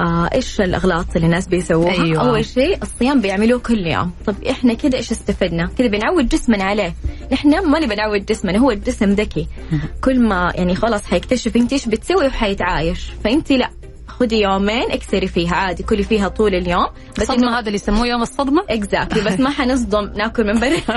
آه 0.00 0.28
إيش 0.34 0.60
الأغلاط 0.60 1.06
اللي 1.16 1.26
الناس 1.26 1.48
بيسووها؟ 1.48 1.92
أيوة. 1.92 2.28
أول 2.28 2.44
شيء 2.44 2.82
الصيام 2.82 3.20
بيعملوه 3.20 3.58
كل 3.58 3.86
يوم. 3.86 4.10
طب 4.26 4.34
إحنا 4.50 4.74
كذا 4.74 4.96
إيش 4.96 5.12
استفدنا؟ 5.12 5.70
كذا 5.78 5.86
بنعود 5.86 6.28
جسمنا 6.28 6.64
عليه. 6.64 6.94
نحن 7.32 7.70
ما 7.70 7.78
نبي 7.78 7.94
نعود 7.94 8.26
جسمنا 8.26 8.58
هو 8.58 8.70
الجسم 8.70 9.10
ذكي. 9.10 9.48
كل 10.04 10.20
ما 10.20 10.52
يعني 10.54 10.74
خلاص 10.74 11.06
حيكتشف 11.06 11.56
أنت 11.56 11.72
إيش 11.72 11.86
بتسوي 11.86 12.26
وحيتعايش. 12.26 13.12
فأنت 13.24 13.52
لا. 13.52 13.70
خدي 14.20 14.40
يومين 14.40 14.90
اكسري 14.90 15.26
فيها 15.26 15.54
عادي 15.54 15.82
كلي 15.82 16.02
فيها 16.02 16.28
طول 16.28 16.54
اليوم. 16.54 16.86
بس 17.12 17.20
الصدمة 17.20 17.48
انه 17.48 17.58
هذا 17.58 17.66
اللي 17.66 17.74
يسموه 17.74 18.06
يوم 18.06 18.22
الصدمة؟ 18.22 18.64
exactly 18.70 19.20
بس 19.22 19.40
ما 19.40 19.50
حنصدم 19.50 20.12
ناكل 20.16 20.46
من 20.46 20.60
برا. 20.60 20.76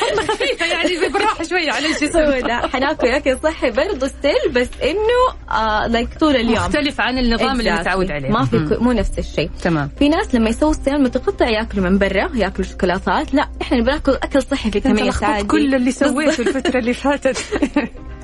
صدمة 0.00 0.22
خفيفة 0.28 0.66
يعني 0.66 1.08
بالراحة 1.12 1.44
شوية 1.44 1.70
على 1.72 1.86
الجسم 1.86 2.46
لا 2.46 2.66
حناكل 2.66 3.06
أكل 3.08 3.38
صحي 3.42 3.70
برضه 3.70 4.06
still 4.08 4.52
بس 4.54 4.68
إنه 4.82 5.56
آه 5.58 5.86
like 5.86 6.08
طول 6.20 6.36
اليوم. 6.36 6.54
مختلف 6.54 7.00
عن 7.00 7.18
النظام 7.18 7.60
اللي. 7.60 7.72
متعود 7.72 8.10
عليه. 8.10 8.28
ما 8.28 8.44
في. 8.44 8.76
مو 8.80 8.92
نفس 8.92 9.18
الشيء. 9.18 9.50
تمام. 9.62 9.90
في 9.98 10.08
ناس 10.08 10.34
لما 10.34 10.48
يسووا 10.50 10.70
الصيام 10.70 10.96
المتقطع 10.96 11.48
ياكلوا 11.48 11.84
من 11.84 11.98
برا 11.98 12.30
ياكلوا 12.34 12.68
شوكولاتات. 12.68 13.34
لا 13.34 13.48
إحنا 13.62 13.80
بناكل 13.80 14.12
أكل 14.12 14.42
صحي 14.42 14.70
في 14.70 14.78
أنت 14.78 14.84
ثمانية 14.86 15.10
ساعات 15.10 15.44
لخبطت 15.44 15.54
دي. 15.54 15.66
كل 15.66 15.74
اللي 15.74 15.92
سويته 15.92 16.40
الفترة 16.40 16.78
اللي 16.78 16.94
فاتت. 16.94 17.36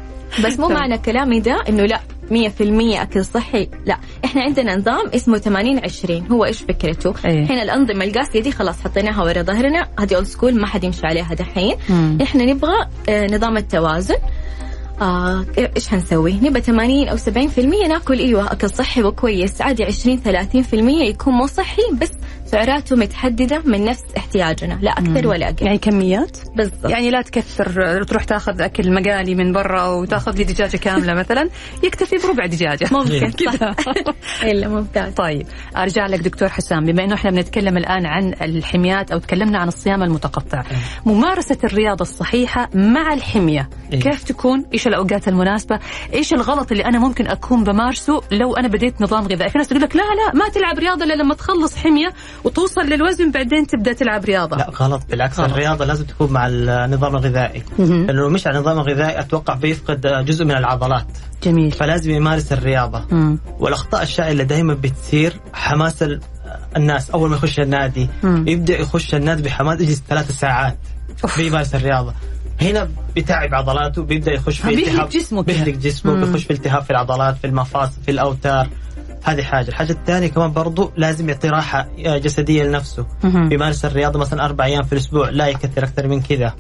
بس 0.44 0.58
مو 0.58 0.66
تمام. 0.68 0.72
معنى 0.80 0.98
كلامي 0.98 1.40
ده 1.40 1.64
إنه 1.68 1.82
لا 1.82 2.00
100% 2.30 2.32
أكل 3.02 3.24
صحي 3.24 3.68
لا 3.86 3.98
إحنا 4.24 4.42
عندنا 4.42 4.76
نظام 4.76 5.08
اسمه 5.14 5.38
80 5.38 5.78
20 5.84 6.26
هو 6.32 6.44
إيش 6.44 6.58
فكرته 6.62 7.14
إيه. 7.24 7.44
إحنا 7.44 7.62
الأنظمة 7.62 8.04
القاسية 8.04 8.40
دي 8.40 8.52
خلاص 8.52 8.80
حطيناها 8.84 9.22
ورا 9.24 9.42
ظهرنا 9.42 9.88
هذه 10.00 10.14
old 10.14 10.26
school 10.26 10.60
ما 10.60 10.66
حد 10.66 10.84
يمشي 10.84 11.06
عليها 11.06 11.34
دحين. 11.34 11.76
إحنا 12.22 12.44
نبغى 12.44 12.86
آه، 13.08 13.26
نظام 13.26 13.56
التوازن 13.56 14.14
آه 15.00 15.44
إيش 15.76 15.88
حنسوي؟ 15.88 16.32
نبغى 16.42 16.60
80 16.62 17.08
أو 17.08 17.16
70% 17.16 17.88
ناكل 17.88 18.18
إيوه 18.18 18.52
أكل 18.52 18.70
صحي 18.70 19.02
وكويس 19.02 19.60
عادي 19.60 19.84
20 19.84 20.20
30% 20.22 20.74
يكون 21.02 21.34
مو 21.34 21.46
صحي 21.46 21.82
بس 22.00 22.10
سعراته 22.52 22.96
متحددة 22.96 23.62
من 23.64 23.84
نفس 23.84 24.04
احتياجنا 24.16 24.78
لا 24.82 24.90
أكثر 24.90 25.28
ولا 25.28 25.48
أقل. 25.48 25.66
يعني 25.66 25.78
كميات؟ 25.78 26.38
بالضبط. 26.56 26.90
يعني 26.90 27.10
لا 27.10 27.22
تكثر 27.22 28.02
تروح 28.04 28.24
تاخذ 28.24 28.60
أكل 28.60 28.94
مقالي 28.94 29.34
من 29.34 29.52
برا 29.52 29.86
وتاخذ 29.86 30.36
لي 30.36 30.44
دجاجة 30.44 30.76
كاملة 30.76 31.14
مثلا 31.14 31.48
يكتفي 31.82 32.16
بربع 32.26 32.46
دجاجة. 32.46 32.88
ممكن. 32.96 33.30
كذا. 33.44 33.74
إلا 34.50 34.68
ممتاز. 34.68 35.12
طيب 35.12 35.46
أرجع 35.76 36.06
لك 36.06 36.20
دكتور 36.20 36.48
حسام 36.48 36.84
بما 36.84 37.04
إنه 37.04 37.14
إحنا 37.14 37.30
بنتكلم 37.30 37.76
الآن 37.76 38.06
عن 38.06 38.34
الحميات 38.42 39.10
أو 39.10 39.18
تكلمنا 39.18 39.58
عن 39.58 39.68
الصيام 39.68 40.02
المتقطع. 40.02 40.62
ممارسة 41.06 41.58
الرياضة 41.64 42.02
الصحيحة 42.02 42.68
مع 42.74 43.12
الحمية 43.12 43.68
إيه. 43.92 44.00
كيف 44.00 44.24
تكون؟ 44.24 44.64
إيش 44.72 44.86
الأوقات 44.86 45.28
المناسبة؟ 45.28 45.78
إيش 46.14 46.32
الغلط 46.32 46.72
اللي 46.72 46.84
أنا 46.84 46.98
ممكن 46.98 47.26
أكون 47.26 47.64
بمارسه 47.64 48.20
لو 48.32 48.54
أنا 48.56 48.68
بديت 48.68 49.02
نظام 49.02 49.24
غذائي؟ 49.24 49.50
في 49.50 49.58
ناس 49.58 49.68
تقول 49.68 49.82
لك 49.82 49.96
لا 49.96 50.02
لا 50.02 50.38
ما 50.38 50.48
تلعب 50.48 50.78
رياضة 50.78 51.04
إلا 51.04 51.14
لما 51.14 51.34
تخلص 51.34 51.76
حمية 51.76 52.12
وتوصل 52.44 52.80
للوزن 52.80 53.30
بعدين 53.30 53.66
تبدأ 53.66 53.92
تلعب 53.92 54.24
رياضة 54.24 54.56
لا 54.56 54.70
غلط 54.80 55.02
بالعكس 55.10 55.40
غلط. 55.40 55.50
الرياضة 55.50 55.84
لازم 55.84 56.04
تكون 56.04 56.32
مع 56.32 56.46
النظام 56.50 57.16
الغذائي. 57.16 57.62
لأنه 57.78 58.28
مش 58.28 58.46
على 58.46 58.56
النظام 58.58 58.78
الغذائي 58.78 59.20
أتوقع 59.20 59.54
بيفقد 59.54 60.24
جزء 60.26 60.44
من 60.44 60.50
العضلات 60.56 61.06
جميل 61.42 61.70
فلازم 61.72 62.10
يمارس 62.10 62.52
الرياضة 62.52 63.04
مم. 63.10 63.38
والأخطاء 63.58 64.02
الشائعة 64.02 64.30
اللي 64.32 64.44
دائما 64.44 64.74
بتصير 64.74 65.32
حماس 65.52 66.02
ال- 66.02 66.20
الناس 66.76 67.10
أول 67.10 67.30
ما 67.30 67.36
يخش 67.36 67.60
النادي 67.60 68.08
مم. 68.22 68.44
يبدأ 68.48 68.78
يخش 68.78 69.14
النادي 69.14 69.42
بحماس 69.42 69.80
يجلس 69.80 70.02
ثلاث 70.08 70.30
ساعات 70.38 70.78
أوف. 71.24 71.36
بيمارس 71.40 71.74
الرياضة 71.74 72.14
هنا 72.60 72.88
بيتعب 73.14 73.54
عضلاته 73.54 74.02
بيبدأ 74.02 74.32
يخش 74.32 74.58
في 74.60 74.68
بيهلك 74.68 74.88
التهاب 74.88 75.08
جسمه 75.08 75.42
كده. 75.42 75.52
بيهلك 75.54 75.74
جسمه. 75.78 76.14
بيخش 76.14 76.44
في 76.44 76.52
التهاب 76.52 76.82
في 76.82 76.90
العضلات 76.90 77.36
في 77.36 77.46
المفاصل 77.46 77.92
في 78.04 78.10
الأوتار 78.10 78.68
هذه 79.22 79.42
حاجة. 79.42 79.68
الحاجة 79.68 79.92
الثانية 79.92 80.26
كمان 80.26 80.52
برضو 80.52 80.92
لازم 80.96 81.28
يعطي 81.28 81.48
راحة 81.48 81.88
جسدية 81.98 82.62
لنفسه. 82.62 83.06
يمارس 83.24 83.84
الرياضة 83.84 84.18
مثلا 84.18 84.44
أربع 84.44 84.64
أيام 84.64 84.82
في 84.82 84.92
الأسبوع. 84.92 85.30
لا 85.30 85.46
يكثر 85.46 85.84
أكثر 85.84 86.08
من 86.08 86.20
كذا. 86.20 86.54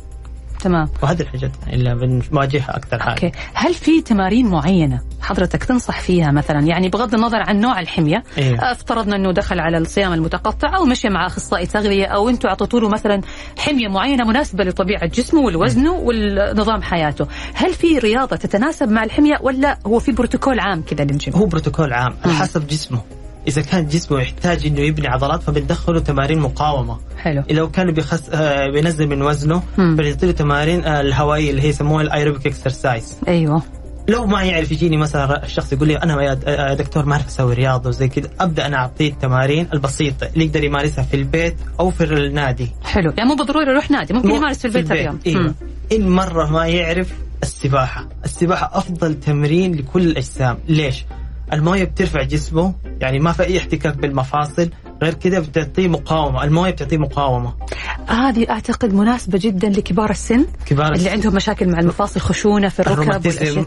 تمام. 0.62 0.88
وهذه 1.02 1.20
الحاجات 1.20 1.50
اللي 1.72 1.94
بنواجهها 2.30 2.76
أكثر 2.76 2.98
حاجة 2.98 3.12
okay. 3.12 3.32
هل 3.54 3.74
في 3.74 4.00
تمارين 4.00 4.46
معينة 4.46 5.00
حضرتك 5.20 5.64
تنصح 5.64 6.00
فيها 6.00 6.30
مثلا؟ 6.30 6.60
يعني 6.60 6.88
بغض 6.88 7.14
النظر 7.14 7.42
عن 7.42 7.60
نوع 7.60 7.80
الحمية 7.80 8.22
إيه. 8.38 8.72
افترضنا 8.72 9.16
إنه 9.16 9.32
دخل 9.32 9.60
على 9.60 9.78
الصيام 9.78 10.12
المتقطع 10.12 10.76
أو 10.76 10.84
مشي 10.84 11.08
مع 11.08 11.26
أخصائي 11.26 11.66
تغذية 11.66 12.06
أو 12.06 12.28
أنتم 12.28 12.48
أعطيتوا 12.48 12.80
له 12.80 12.88
مثلا 12.88 13.20
حمية 13.58 13.88
معينة 13.88 14.24
مناسبة 14.24 14.64
لطبيعة 14.64 15.06
جسمه 15.06 15.40
ولوزنه 15.40 15.92
ونظام 15.92 16.82
حياته. 16.82 17.26
هل 17.54 17.74
في 17.74 17.98
رياضة 17.98 18.36
تتناسب 18.36 18.90
مع 18.90 19.04
الحمية 19.04 19.38
ولا 19.40 19.78
هو 19.86 19.98
في 19.98 20.12
بروتوكول 20.12 20.60
عام 20.60 20.82
كذا 20.82 21.04
للجيم؟ 21.04 21.34
هو 21.34 21.46
بروتوكول 21.46 21.92
عام 21.92 22.14
على. 22.24 22.34
حسب 22.34 22.66
جسمه. 22.66 23.21
إذا 23.48 23.62
كان 23.62 23.86
جسمه 23.86 24.20
يحتاج 24.20 24.66
إنه 24.66 24.80
يبني 24.80 25.08
عضلات 25.08 25.42
فبندخله 25.42 26.00
تمارين 26.00 26.38
مقاومة. 26.38 26.98
حلو. 27.18 27.42
لو 27.50 27.70
كان 27.70 27.90
بيخس... 27.92 28.30
آه، 28.30 28.70
بينزل 28.70 29.06
من 29.06 29.22
وزنه. 29.22 29.62
بنعطي 29.78 30.32
تمارين 30.32 30.84
آه، 30.84 31.00
الهوائية 31.00 31.50
اللي 31.50 31.62
هي 31.62 31.68
يسموها 31.68 32.02
ال 32.02 32.08
aerobic 32.08 32.46
exercise 32.46 33.16
أيوه. 33.28 33.62
لو 34.08 34.26
ما 34.26 34.42
يعرف 34.42 34.72
يجيني 34.72 34.96
مثلا 34.96 35.44
الشخص 35.44 35.72
يقول 35.72 35.88
لي 35.88 35.96
أنا 35.96 36.22
يا 36.22 36.34
د- 36.34 36.48
يا 36.48 36.74
دكتور 36.74 37.04
ما 37.04 37.12
أعرف 37.12 37.26
أسوي 37.26 37.54
رياضة 37.54 37.88
وزي 37.88 38.08
كذا 38.08 38.28
أبدأ 38.40 38.66
أنا 38.66 38.76
أعطيه 38.76 39.10
التمارين 39.10 39.68
البسيطة 39.74 40.28
اللي 40.34 40.44
يقدر 40.44 40.64
يمارسها 40.64 41.04
في 41.04 41.16
البيت 41.16 41.56
أو 41.80 41.90
في 41.90 42.04
النادي. 42.04 42.68
حلو. 42.84 43.12
يعني 43.16 43.28
مو 43.30 43.36
بالضروري 43.36 43.70
يروح 43.70 43.90
نادي 43.90 44.14
ممكن 44.14 44.30
يمارس 44.30 44.58
في 44.58 44.64
البيت 44.64 44.92
اليوم 44.92 45.18
أيوه 45.26 45.42
مم. 45.42 45.54
إن 45.92 46.08
مرة 46.08 46.46
ما 46.50 46.66
يعرف 46.66 47.12
السباحة. 47.42 48.08
السباحة 48.24 48.70
أفضل 48.78 49.20
تمرين 49.20 49.74
لكل 49.74 50.02
الأجسام. 50.02 50.58
ليش؟ 50.68 51.04
الموية 51.52 51.84
بترفع 51.84 52.22
جسمه 52.22 52.74
يعني 53.00 53.18
ما 53.18 53.32
في 53.32 53.42
أي 53.42 53.58
احتكاك 53.58 53.96
بالمفاصل 53.96 54.70
غير 55.02 55.14
كذا 55.14 55.38
بتعطيه 55.40 55.88
مقاومة 55.88 56.44
الموية 56.44 56.70
بتعطيه 56.70 56.96
مقاومة 56.98 57.54
هذه 58.08 58.46
أعتقد 58.50 58.94
مناسبة 58.94 59.38
جدا 59.42 59.68
لكبار 59.68 60.10
السن 60.10 60.46
كبار 60.66 60.86
اللي 60.86 60.96
السن. 60.96 61.10
عندهم 61.10 61.34
مشاكل 61.34 61.68
مع 61.68 61.78
المفاصل 61.80 62.20
خشونة 62.20 62.68
في 62.68 62.80
الركب. 62.80 62.98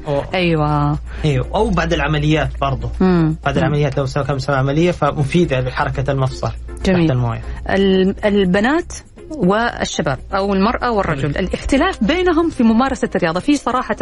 و- 0.07 0.21
أيوه 0.33 0.97
أيوه 1.25 1.47
أو 1.55 1.69
بعد 1.69 1.93
العمليات 1.93 2.49
برضه 2.61 2.89
مم. 2.99 3.35
بعد 3.45 3.57
العمليات 3.57 3.97
لو 3.97 4.05
سوى 4.05 4.23
كم 4.23 4.37
سنة 4.39 4.55
عملية 4.55 4.91
فمفيدة 4.91 5.59
لحركة 5.61 6.11
المفصل 6.11 6.51
جميل. 6.85 7.07
تحت 7.07 7.11
الموية 7.11 7.41
ال- 7.69 8.25
البنات 8.25 8.93
والشباب 9.29 10.19
أو 10.35 10.53
المرأة 10.53 10.91
والرجل. 10.91 11.29
الاختلاف 11.29 12.03
بينهم 12.03 12.49
في 12.49 12.63
ممارسة 12.63 13.09
الرياضة. 13.15 13.39
في 13.39 13.57
صراحة 13.57 13.97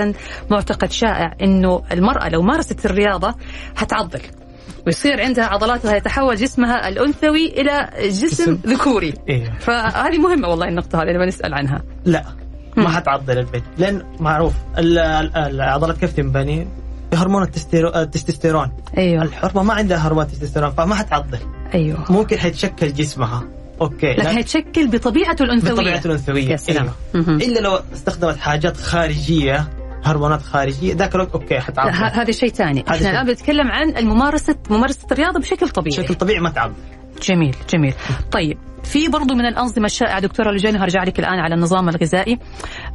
معتقد 0.51 0.91
شائع 0.91 1.33
إنه 1.41 1.83
المرأة 1.91 2.29
لو 2.29 2.41
مارست 2.41 2.86
الرياضة 2.86 3.36
هتعضل. 3.77 4.21
ويصير 4.86 5.21
عندها 5.21 5.45
عضلات 5.45 5.86
ويتحول 5.86 6.36
جسمها 6.36 6.88
الأنثوي 6.88 7.47
إلى 7.62 7.89
جسم. 8.01 8.59
ذكوري. 8.67 9.13
أيوه 9.29 9.53
فهذه 9.59 10.17
مهمة 10.17 10.47
والله 10.47 10.67
النقطه 10.67 10.97
هذه 10.97 11.07
اللي 11.07 11.19
بنسال 11.19 11.53
عنها. 11.53 11.81
لا. 12.05 12.23
ما 12.77 12.89
حتعضل 12.89 13.38
البنت 13.38 13.63
لأن 13.77 14.03
معروف 14.19 14.53
ال- 14.77 14.97
ال- 14.97 15.38
العضلات 15.38 15.97
كيف 15.97 16.13
تنبني؟ 16.13 16.67
بهرمون 17.12 17.43
التستوستيرون. 17.95 18.71
أيوه. 18.97 19.23
الحرمة 19.23 19.63
ما 19.63 19.73
عندها 19.73 19.97
هرمون 19.97 20.23
التستوستيرون 20.23 20.71
فما 20.71 20.95
حتعضل. 20.95 21.39
أيوه. 21.73 22.12
ممكن 22.12 22.38
حيتشكل 22.38 22.93
جسمها. 22.93 23.43
okay. 23.81 24.07
لكن 24.13 24.23
لا- 24.23 24.38
هيتشكل 24.38 24.88
بطبيعته 24.88 25.43
الأنثوية. 25.43 25.73
بطبيعته 25.73 26.07
الأنثوية. 26.07 26.49
يا 26.49 26.55
سلام. 26.55 26.89
مهم. 27.13 27.36
إلا 27.36 27.59
لو 27.59 27.79
استخدمت 27.93 28.38
حاجات 28.38 28.77
خارجية 28.77 29.67
هرمونات 30.03 30.41
خارجية 30.41 30.93
ذاك 30.95 31.15
الوقت 31.15 31.31
okay 31.33 31.57
ه- 31.57 32.21
هذا 32.21 32.31
شيء 32.31 32.49
ثاني. 32.49 32.83
إحنا. 32.89 33.12
الآن 33.12 33.25
بنتكلم 33.25 33.71
عن 33.71 33.97
الممارسة 33.97 34.55
ممارسة 34.69 35.07
الرياضة 35.12 35.39
بشكل 35.39 35.69
طبيعي. 35.69 35.97
بشكل 35.97 36.15
طبيعي 36.15 36.39
ما 36.39 36.49
تعضل 36.49 36.73
جميل 37.21 37.55
جميل. 37.69 37.93
طيب 38.31 38.57
في 38.83 39.07
برضو 39.07 39.33
من 39.33 39.45
الأنظمة 39.45 39.86
الشائعة 39.86 40.19
دكتورة 40.19 40.51
لجين 40.51 40.75
هرجع 40.75 41.03
لك 41.03 41.19
الآن 41.19 41.39
على 41.39 41.55
النظام 41.55 41.89
الغذائي. 41.89 42.39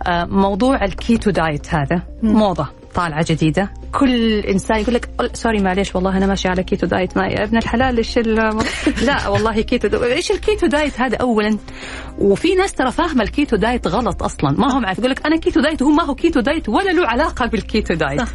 آه، 0.07 0.25
موضوع 0.25 0.85
ال 0.85 0.94
keto 0.94 1.31
diet 1.31 1.75
هذا. 1.75 2.03
موضة. 2.23 2.69
طالعة 2.95 3.25
جديدة. 3.29 3.71
كل 3.93 4.39
إنسان 4.39 4.81
يقول 4.81 4.95
لك 4.95 5.09
"أل- 5.23 5.37
sorry 5.37 5.59
معليش 5.63 5.95
والله 5.95 6.17
أنا 6.17 6.27
ماشي 6.27 6.49
على 6.49 6.63
keto 6.63 6.87
diet 6.87 7.17
ما 7.17 7.27
يا 7.27 7.45
ابن 7.45 7.57
الحلال 7.57 8.05
ال- 8.17 8.59
لا 9.07 9.29
والله 9.29 9.61
كيتو 9.61 10.03
إيش 10.05 10.31
ال 10.31 10.38
keto 10.38 10.67
diet 10.67 11.01
هذا 11.01 11.17
أولا؟ 11.17 11.59
وفي 12.19 12.55
ناس 12.55 12.73
ترى 12.73 12.93
فاهمة 12.93 13.23
ال 13.23 13.29
keto 13.29 13.57
diet 13.57 13.87
غلط 13.87 14.23
أصلا. 14.23 14.51
ما 14.51 14.73
هم 14.79 14.87
عارف 14.87 14.99
يقول 14.99 15.11
لك 15.11 15.27
أنا 15.27 15.37
keto 15.37 15.61
diet 15.61 15.83
وهو 15.83 15.91
ما 15.91 16.05
هو 16.05 16.15
keto 16.15 16.41
diet 16.41 16.69
ولا 16.69 16.91
له 16.91 17.07
علاقة 17.09 17.47
بال 17.47 17.63
keto 17.63 17.95
diet 17.95 18.21
صح. 18.21 18.29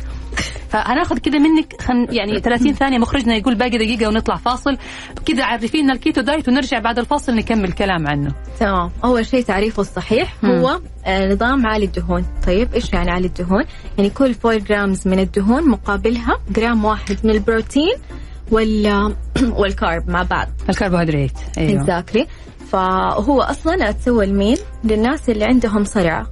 فهناخذ 0.74 1.18
كذا 1.18 1.40
منك 1.40 1.82
خلينا 1.82 2.08
يعني 2.10 2.40
30 2.40 2.74
ثانية 2.74 2.98
مخرجنا 2.98 3.36
يقول 3.36 3.56
باقي 3.56 3.78
دقيقة 3.78 4.08
ونطلع 4.08 4.36
فاصل. 4.36 4.78
كذا 5.26 5.46
عرفينا 5.46 5.94
ال 5.94 5.99
keto 5.99 6.22
diet 6.22 6.50
ونرجع 6.50 6.80
بعد 6.80 7.00
الفاصل 7.00 7.36
نكمل 7.36 7.72
كلام 7.72 8.08
عنه. 8.08 8.34
تمام. 8.60 8.92
اول 9.04 9.26
شيء 9.26 9.44
تعريفه 9.44 9.82
الصحيح. 9.82 10.46
هو 10.46 10.80
آه، 11.06 11.34
نظام 11.34 11.68
عالي 11.68 11.86
الدهون. 11.86 12.26
طيب 12.48 12.74
إيش 12.74 12.94
يعني 12.94 13.12
عالي 13.12 13.28
الدهون؟ 13.28 13.64
يعني 13.98 14.10
كل 14.10 14.36
4 14.46 14.60
grams 14.60 15.08
من 15.08 15.20
الدهون 15.20 15.70
مقابلها 15.70 16.40
جرام 16.52 16.86
واحد 16.86 17.18
من 17.24 17.30
البروتين 17.30 17.94
وال 18.52 19.16
وال 19.60 19.76
carb 19.76 20.10
مع 20.10 20.24
بعض. 20.24 20.48
الكربوهيدرات 20.70 21.32
أيوه. 21.58 21.82
exactly 21.82 22.28
فهو 22.72 23.42
أصلا 23.42 23.90
اتسوى 23.90 24.26
لمين 24.26 24.58
للناس 24.84 25.30
اللي 25.30 25.46
عندهم 25.46 25.84
صرع. 25.84 26.26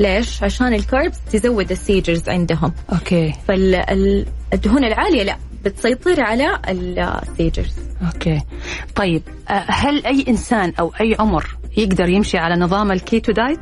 ليش؟ 0.00 0.42
عشان 0.42 0.74
ال 0.74 0.81
carbs 0.81 1.18
تزود 1.32 1.70
ال 1.70 1.76
seizures 1.76 2.28
عندهم. 2.28 2.72
okay. 2.92 3.32
فالدهون 3.48 4.84
العالية 4.84 5.22
لا 5.22 5.36
بتسيطر 5.64 6.20
على 6.20 6.58
ال 6.68 6.80
seizures 6.80 7.74
okay. 8.06 8.40
طيب 8.94 9.22
هل 9.68 10.06
أي 10.06 10.24
إنسان 10.28 10.72
أو 10.80 10.92
أي 11.00 11.16
عمر 11.18 11.56
يقدر 11.76 12.08
يمشي 12.08 12.38
على 12.38 12.56
نظام 12.56 12.92
ال 12.92 13.00
keto 13.00 13.32
diet؟ 13.32 13.60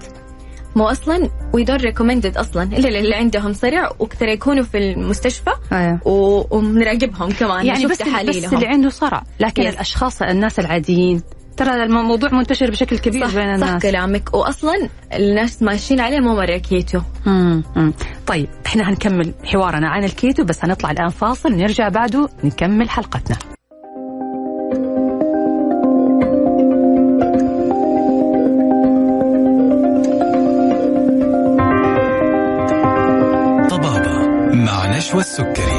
مو 0.76 0.84
أصلا 0.88 1.30
we 1.52 1.64
don't 1.64 1.82
recommend 1.82 2.26
it 2.26 2.36
أصلا. 2.36 2.62
إلا 2.62 2.88
للي 2.88 3.14
عندهم 3.14 3.52
صرع 3.52 3.92
وكثر 3.98 4.28
يكونوا 4.28 4.64
في 4.64 4.78
المستشفى 4.78 5.50
أيوه. 5.72 6.00
و- 6.08 6.56
وبنراقبهم 6.56 7.30
كمان. 7.30 7.66
يعني 7.66 7.86
بس 7.86 8.02
بس 8.02 8.52
اللي 8.52 8.66
عنده 8.66 8.88
صرع. 8.88 9.22
لكن 9.40 9.62
Yes. 9.62 9.66
الأشخاص 9.66 10.22
الناس 10.22 10.58
العاديين 10.58 11.22
ترى 11.58 11.82
الموضوع 11.82 12.30
منتشر 12.32 12.70
بشكل 12.70 12.98
كبير 12.98 13.26
صح, 13.28 13.34
بين 13.34 13.58
صح 13.58 13.66
الناس 13.66 13.82
كلامك 13.82 14.34
واصلا 14.34 14.88
الناس 15.14 15.62
ماشيين 15.62 16.00
عليه 16.00 16.20
مو 16.20 16.34
مره 16.34 16.56
كيتو 16.56 17.00
مم. 17.26 17.62
مم. 17.76 17.92
طيب 18.26 18.48
إحنا 18.66 18.90
هنكمل 18.90 19.34
حوارنا 19.44 19.88
عن 19.88 20.04
الكيتو 20.04 20.44
بس 20.44 20.64
هنطلع 20.64 20.90
الآن 20.90 21.08
فاصل 21.08 21.52
نرجع 21.52 21.88
بعده 21.88 22.28
نكمل 22.44 22.90
حلقتنا 22.90 23.36
طبابة 33.70 34.28
مع 34.54 34.96
نشوى 34.96 35.20
السكري 35.20 35.77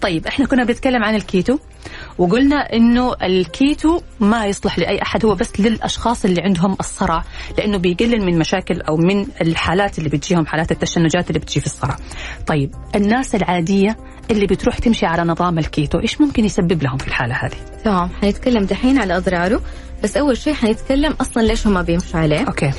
طيب 0.00 0.26
إحنا 0.26 0.46
كنا 0.46 0.64
بنتكلم 0.64 1.04
عن 1.04 1.14
الكيتو 1.14 1.58
وقلنا 2.18 2.56
إنه 2.56 3.14
الكيتو 3.22 4.00
ما 4.20 4.46
يصلح 4.46 4.78
لأي 4.78 5.02
أحد 5.02 5.24
هو 5.24 5.34
بس 5.34 5.60
للأشخاص 5.60 6.24
اللي 6.24 6.42
عندهم 6.42 6.76
الصرع 6.80 7.24
لأنه 7.58 7.78
بيقلل 7.78 8.24
من 8.24 8.38
مشاكل 8.38 8.80
أو 8.80 8.96
من 8.96 9.26
الحالات 9.40 9.98
اللي 9.98 10.08
بتجيهم 10.08 10.46
حالات 10.46 10.72
التشنجات 10.72 11.28
اللي 11.28 11.38
بتجي 11.38 11.60
في 11.60 11.66
الصرع. 11.66 11.96
طيب 12.46 12.74
الناس 12.94 13.34
العادية 13.34 13.96
اللي 14.30 14.46
بتروح 14.46 14.78
تمشي 14.78 15.06
على 15.06 15.22
نظام 15.22 15.58
الكيتو 15.58 15.98
إيش 15.98 16.20
ممكن 16.20 16.44
يسبب 16.44 16.82
لهم 16.82 16.96
في 16.96 17.08
الحالة 17.08 17.34
هذه؟ 17.34 17.56
تمام 17.84 18.08
حنتكلم 18.22 18.64
دحين 18.64 18.98
على 18.98 19.16
أضراره 19.16 19.60
بس 20.02 20.16
أول 20.16 20.36
شيء 20.36 20.54
حنتكلم 20.54 21.12
أصلا 21.20 21.42
ليش 21.42 21.66
هم 21.66 21.82
بيمشوا 21.82 22.20
عليه 22.20 22.44
okay 22.44 22.70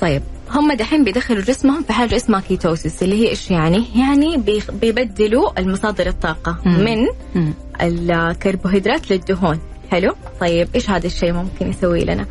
طيب 0.00 0.22
هم 0.50 0.72
دحين 0.72 1.04
بيدخلوا 1.04 1.42
جسمهم 1.42 1.82
في 1.82 1.92
حاجة 1.92 2.16
اسمها 2.16 2.40
ketosis 2.40 3.02
اللي 3.02 3.14
هي 3.24 3.28
إيش 3.28 3.50
يعني؟ 3.50 3.84
يعني 3.96 4.36
بيبدلوا 4.82 5.60
المصادر 5.60 6.06
الطاقة 6.06 6.58
مم. 6.64 6.84
من 6.84 7.06
مم. 7.34 7.54
الكربوهيدرات 7.82 9.10
للدهون 9.10 9.58
حلو 9.90 10.14
طيب 10.40 10.68
إيش 10.74 10.90
هذا 10.90 11.06
الشيء 11.06 11.32
ممكن 11.32 11.70
يسوي 11.70 12.04
لنا 12.04 12.26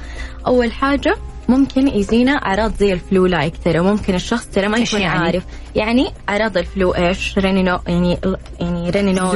أول 0.48 0.72
حاجة 0.72 1.15
ممكن 1.50 1.88
يجينا 1.88 2.32
اعراض 2.32 2.74
زي 2.80 2.93
ال 2.93 3.02
flu 3.02 3.26
like 3.26 3.54
ترى 3.65 3.80
ممكن 3.80 4.15
الشخص 4.15 4.46
ترى 4.48 4.67
ما 4.67 4.78
يكون 4.78 5.02
يعني؟ 5.02 5.20
عارف 5.26 5.43
يعني 5.76 6.08
اعراض 6.30 6.58
ال 6.58 6.66
flu 6.66 6.91
إيش 6.91 7.38
rhino 7.38 7.80
يعني 7.88 8.17
يعني 8.60 8.89
runny 8.89 9.12
nose. 9.12 9.36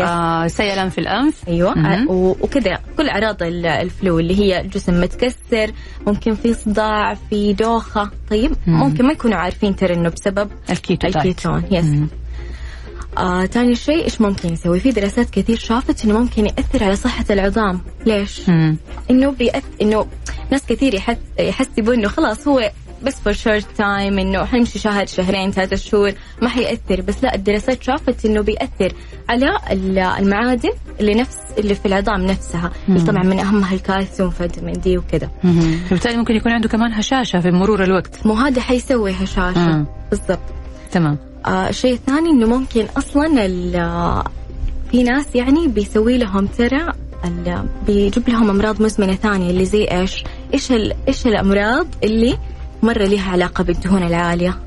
آه 0.00 0.46
سيلان 0.46 0.88
في 0.88 0.98
الأنف 0.98 1.48
أيوه 1.48 1.74
مهم. 1.74 2.10
و- 2.10 2.36
وكذا 2.40 2.78
كل 2.96 3.08
اعراض 3.08 3.42
ال- 3.42 3.66
ال 3.66 3.79
flu 3.79 4.18
اللي 4.18 4.38
هي 4.38 4.60
الجسم 4.60 5.00
متكسر 5.00 5.70
ممكن 6.06 6.34
في 6.34 6.54
صداع 6.54 7.14
في 7.30 7.52
دوخة 7.52 8.10
طيب 8.30 8.52
مم. 8.66 8.80
ممكن 8.80 9.04
ما 9.06 9.12
يكونوا 9.12 9.36
عارفين 9.38 9.76
ترى 9.76 9.94
إنه 9.94 10.08
بسبب 10.08 10.50
الكيتو. 10.70 11.06
ال 11.08 11.19
keto 11.19 11.64
yes 11.70 11.84
مم. 11.84 12.08
آه، 13.18 13.46
تاني 13.46 13.74
شيء 13.74 14.04
إيش 14.04 14.20
ممكن 14.20 14.52
يسوي؟ 14.52 14.80
في 14.80 14.90
دراسات 14.90 15.30
كثير 15.30 15.58
شافت 15.58 16.04
إنه 16.04 16.18
ممكن 16.20 16.46
يأثر 16.46 16.84
على 16.84 16.96
صحة 16.96 17.24
العظام، 17.30 17.80
ليش؟ 18.06 18.48
مم. 18.48 18.76
إنه 19.10 19.30
بيأث... 19.30 19.64
إنه 19.82 20.06
ناس 20.50 20.66
كثير 20.66 20.94
يحس... 20.94 21.16
يحسبوا 21.38 21.94
إنه 21.94 22.08
خلاص 22.08 22.48
هو 22.48 22.70
بس 23.02 23.14
for 23.20 23.32
short 23.32 23.66
time 23.76 24.18
إنه 24.18 24.44
حنمشي 24.44 24.78
شهر 24.78 25.06
شهرين 25.06 25.50
ثلاثة 25.50 25.76
شهور 25.76 26.12
ما 26.42 26.48
حيأثر 26.48 27.00
بس 27.00 27.14
لا 27.22 27.34
الدراسات 27.34 27.82
شافت 27.82 28.24
إنه 28.26 28.40
بيأثر 28.40 28.92
على 29.28 29.46
ال- 29.70 29.98
المعادن 29.98 30.70
اللي 31.00 31.14
نفس 31.14 31.36
اللي 31.58 31.74
في 31.74 31.86
العظام 31.86 32.26
نفسها 32.26 32.70
اللي 32.88 33.00
طبعا 33.00 33.22
من 33.22 33.38
أهمها 33.40 33.74
الكالسيوم 33.74 34.30
فيتامين 34.30 34.80
دي 34.80 34.98
وكذا 34.98 35.30
مم. 35.44 35.78
فبالتالي 35.86 36.16
ممكن 36.16 36.34
يكون 36.36 36.52
عنده 36.52 36.68
كمان 36.68 36.92
هشاشة 36.92 37.40
في 37.40 37.50
مرور 37.50 37.84
الوقت 37.84 38.26
مو 38.26 38.34
هذا 38.34 38.60
حيسوي 38.60 39.12
هشاشة 39.12 39.58
مم. 39.76 39.86
بالضبط 40.10 40.38
تمام 40.92 41.18
آه 41.46 41.68
الشيء 41.68 41.92
الثاني 41.92 42.30
إنه 42.30 42.46
ممكن 42.46 42.86
أصلا 42.96 43.46
ال- 43.46 43.76
آه، 43.76 44.24
في 44.90 45.02
ناس 45.02 45.26
يعني 45.34 45.68
بيسوي 45.68 46.18
لهم 46.18 46.46
ترى 46.46 46.92
بيجيب 47.86 48.28
لهم 48.28 48.50
أمراض 48.50 48.82
مزمنه 48.82 49.14
ثانية 49.14 49.50
اللي 49.50 49.64
زي 49.64 49.84
إيش؟ 49.84 50.24
إيش 50.54 50.72
إيش 51.08 51.26
الأمراض 51.26 51.86
اللي 52.04 52.38
مره 52.82 53.04
لها 53.04 53.30
علاقة 53.32 53.64
بالدهون 53.64 54.02
العالية؟ 54.02 54.58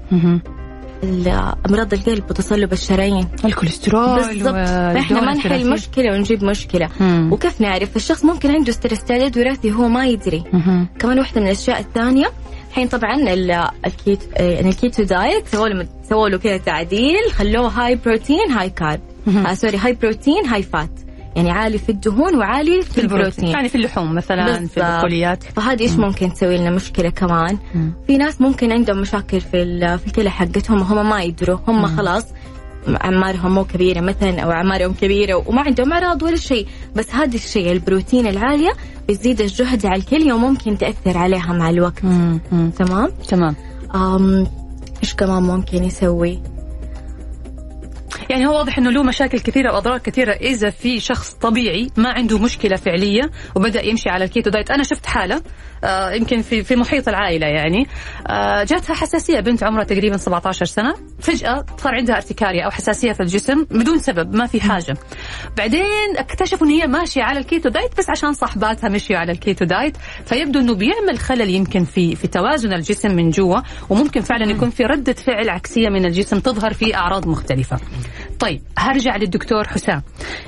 أمراض 1.69 1.93
القلب 1.93 2.23
وتصلب 2.29 2.73
الشرايين 2.73 3.27
الكوليسترول 3.45 4.15
بالضبط 4.27 4.53
فإحنا 4.55 5.21
ما 5.21 5.33
نحل 5.33 5.69
مشكلة 5.69 6.11
ونجيب 6.13 6.43
مشكلة 6.43 6.89
مم. 6.99 7.29
وكيف 7.33 7.61
نعرف 7.61 7.95
الشخص 7.95 8.25
ممكن 8.25 8.51
عنده 8.51 8.71
استعداد 8.91 9.37
وراثي 9.37 9.71
هو 9.71 9.87
ما 9.87 10.07
يدري 10.07 10.43
مهم. 10.53 10.87
كمان 10.99 11.19
واحدة 11.19 11.41
من 11.41 11.47
الأشياء 11.47 11.79
الثانية 11.79 12.27
الحين 12.69 12.87
طبعا 12.87 13.15
ال- 13.33 13.67
الكيت 13.85 14.19
يعني 14.39 14.69
ال 14.69 14.76
keto 14.76 15.03
diet 15.03 15.47
سووا 15.47 15.67
له 15.67 15.87
سووا 16.09 16.29
له 16.29 16.37
كذا 16.37 16.57
تعديل 16.57 17.31
خلوه 17.35 17.67
high 17.67 17.95
protein 17.95 18.51
high 18.51 18.69
carb. 18.69 18.99
آه 19.47 19.53
sorry 19.53 19.77
high 19.77 19.93
protein 19.93 20.45
high 20.45 20.63
fat 20.63 20.89
يعني 21.35 21.51
عالي 21.51 21.77
في 21.77 21.89
الدهون 21.89 22.35
وعالي 22.35 22.81
في, 22.81 22.91
في 22.91 23.01
البروتين. 23.01 23.25
البروتين. 23.25 23.47
يعني 23.49 23.69
في 23.69 23.75
اللحوم 23.75 24.15
مثلا 24.15 24.67
في. 24.67 24.77
البقوليات 24.77 25.43
فهذه 25.43 25.81
إيش 25.81 25.91
ممكن 25.91 26.33
تسوي 26.33 26.57
لنا 26.57 26.69
مشكلة 26.69 27.09
كمان؟ 27.09 27.57
مم. 27.75 27.93
في 28.07 28.17
ناس 28.17 28.41
ممكن 28.41 28.71
عندهم 28.71 28.97
مشاكل 29.01 29.41
في 29.41 29.97
في 29.97 30.07
الكلى 30.07 30.29
حقتهم 30.31 30.81
وهم 30.81 31.09
ما 31.09 31.21
يدروا. 31.23 31.57
هم 31.67 31.85
خلاص 31.97 32.25
اعمارهم 32.95 33.55
مو 33.55 33.63
كبيرة 33.63 34.01
مثلا 34.01 34.39
أو 34.39 34.51
اعمارهم 34.51 34.93
كبيرة 34.93 35.43
وما 35.49 35.61
عندهم 35.61 35.93
اعراض 35.93 36.23
ولا 36.23 36.35
شيء. 36.35 36.67
بس 36.95 37.15
هذا 37.15 37.35
الشيء 37.35 37.71
البروتين 37.71 38.27
العالية 38.27 38.71
بتزيد 39.09 39.41
الجهد 39.41 39.85
على 39.85 39.99
الكليه 39.99 40.33
وممكن 40.33 40.77
تأثر 40.77 41.17
عليها 41.17 41.53
مع 41.53 41.69
الوقت. 41.69 42.05
مم. 42.05 42.39
مم. 42.51 42.69
تمام؟ 42.69 43.07
تمام. 43.27 43.55
إيش 45.03 45.15
كمان 45.15 45.43
ممكن 45.43 45.83
يسوي؟ 45.83 46.41
يعني 48.29 48.47
هو 48.47 48.57
واضح 48.57 48.77
إنه 48.77 48.89
له 48.89 49.03
مشاكل 49.03 49.39
كثيرة 49.39 49.73
وأضرار 49.73 49.97
كثيرة. 49.97 50.31
إذا 50.31 50.69
في 50.69 50.99
شخص 50.99 51.33
طبيعي 51.33 51.89
ما 51.97 52.09
عنده 52.09 52.39
مشكلة 52.39 52.75
فعلية 52.75 53.31
وبدأ 53.55 53.85
يمشي 53.85 54.09
على 54.09 54.25
الكيتو 54.25 54.49
دايت 54.49 54.71
أنا 54.71 54.83
شفت 54.83 55.05
حالة 55.05 55.41
يمكن 56.13 56.41
في 56.41 56.63
في 56.63 56.75
محيط 56.75 57.07
العائلة 57.07 57.47
يعني. 57.47 57.87
آه 58.27 58.63
جاتها 58.63 58.93
حساسية 58.93 59.39
بنت 59.39 59.63
عمرها 59.63 59.83
تقريبا 59.83 60.17
17 60.17 60.65
سنة. 60.65 60.93
فجأة 61.19 61.65
صار 61.77 61.95
عندها 61.95 62.15
ارتكارية 62.15 62.63
أو 62.63 62.69
حساسية 62.69 63.11
في 63.11 63.19
الجسم 63.19 63.63
بدون 63.63 63.99
سبب 63.99 64.35
ما 64.35 64.45
في 64.45 64.61
حاجة. 64.61 64.97
بعدين 65.57 66.17
اكتشفوا 66.17 66.67
إن 66.67 66.71
هي 66.71 66.87
ماشية 66.87 67.23
على 67.23 67.39
ال 67.39 67.45
keto 67.45 67.69
diet 67.69 67.97
بس 67.97 68.09
عشان 68.09 68.33
صاحباتها 68.33 68.89
مشيوا 68.89 69.19
على 69.19 69.31
ال 69.31 69.38
keto 69.38 69.65
diet. 69.65 69.97
فيبدو 70.25 70.59
إنه 70.59 70.75
بيعمل 70.75 71.19
خلل 71.19 71.49
يمكن 71.49 71.83
في 71.83 72.15
في 72.15 72.27
توازن 72.27 72.73
الجسم 72.73 73.15
من 73.15 73.29
جوا 73.29 73.59
وممكن 73.89 74.21
فعلا 74.21 74.51
يكون 74.51 74.69
في 74.69 74.83
ردة 74.83 75.13
فعل 75.13 75.49
عكسية 75.49 75.89
من 75.89 76.05
الجسم 76.05 76.39
تظهر 76.39 76.73
في 76.73 76.95
أعراض 76.95 77.27
مختلفة. 77.27 77.77
طيب 78.39 78.61
هرجع 78.77 79.15
للدكتور 79.15 79.67
حسام. 79.67 80.03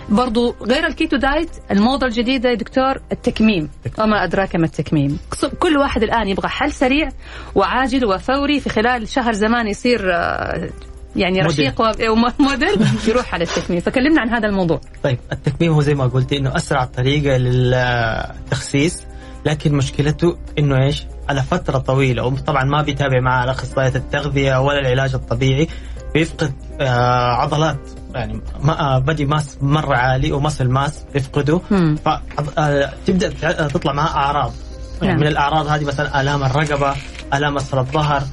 برضو 0.10 0.56
غير 0.62 0.88
ال 0.88 0.94
keto 0.94 1.18
diet 1.18 1.50
الموضة 1.72 2.08
الجديدة 2.08 2.50
يا 2.50 2.56
دكتور 2.56 3.02
التكميم. 3.12 3.70
وما 4.00 4.24
أدراك 4.24 4.56
ما 4.56 4.66
التكميم. 4.66 5.20
كل 5.60 5.78
واحد 5.78 6.04
الآن 6.04 6.28
يبغى 6.28 6.48
حل 6.48 6.72
سريع 6.72 7.10
وعاجل 7.56 8.06
وفوري 8.06 8.60
في 8.60 8.70
خلال 8.70 9.08
شهر 9.08 9.34
زمان 9.34 9.68
يصير 9.68 10.14
آه، 10.14 10.70
يعني 11.16 11.42
رشيق 11.42 11.82
وموديل 12.12 12.88
يروح 13.08 13.34
على 13.34 13.44
التكميم. 13.44 13.80
فكلمنا 13.80 14.22
عن 14.22 14.30
هذا 14.30 14.48
الموضوع. 14.48 14.82
طيب 15.04 15.18
التكميم 15.32 15.72
هو 15.72 15.82
زي 15.82 15.96
ما 15.96 16.08
قلتي 16.08 16.38
إنه 16.38 16.56
أسرع 16.56 16.86
طريقة 16.86 17.38
للتخسيس 17.38 19.04
لكن 19.46 19.76
مشكلته 19.76 20.38
إنه 20.60 20.86
إيش؟ 20.86 21.06
على 21.30 21.44
فترة 21.44 21.78
طويلة 21.78 22.26
وطبعا 22.26 22.64
ما 22.64 22.82
بيتابع 22.82 23.20
مع 23.20 23.52
اخصائيه 23.52 23.96
التغذية 23.96 24.62
ولا 24.62 24.80
العلاج 24.80 25.14
الطبيعي. 25.14 25.68
بيفقد 26.14 26.54
آه 26.82 27.34
عضلات. 27.34 27.80
يعني 28.16 28.42
ما 28.62 28.80
آه 28.80 29.00
بدي 29.00 29.26
ماس 29.26 29.58
مرة 29.62 29.96
عالي 29.96 30.32
ومصل 30.32 30.68
ماس 30.70 31.06
بيفقده 31.14 31.62
فتبدا 32.06 33.34
آه 33.44 33.68
تطلع 33.68 33.94
معها 33.94 34.16
أعراض. 34.18 34.54
يعني 35.02 35.14
نعم. 35.14 35.22
من 35.22 35.28
الأعراض 35.28 35.68
هذه 35.68 35.86
مثلا 35.86 36.22
آلام 36.22 36.44
الرقبة 36.44 36.96
آلام 37.34 37.58
أسفل 37.58 37.78
الظهر. 37.78 38.24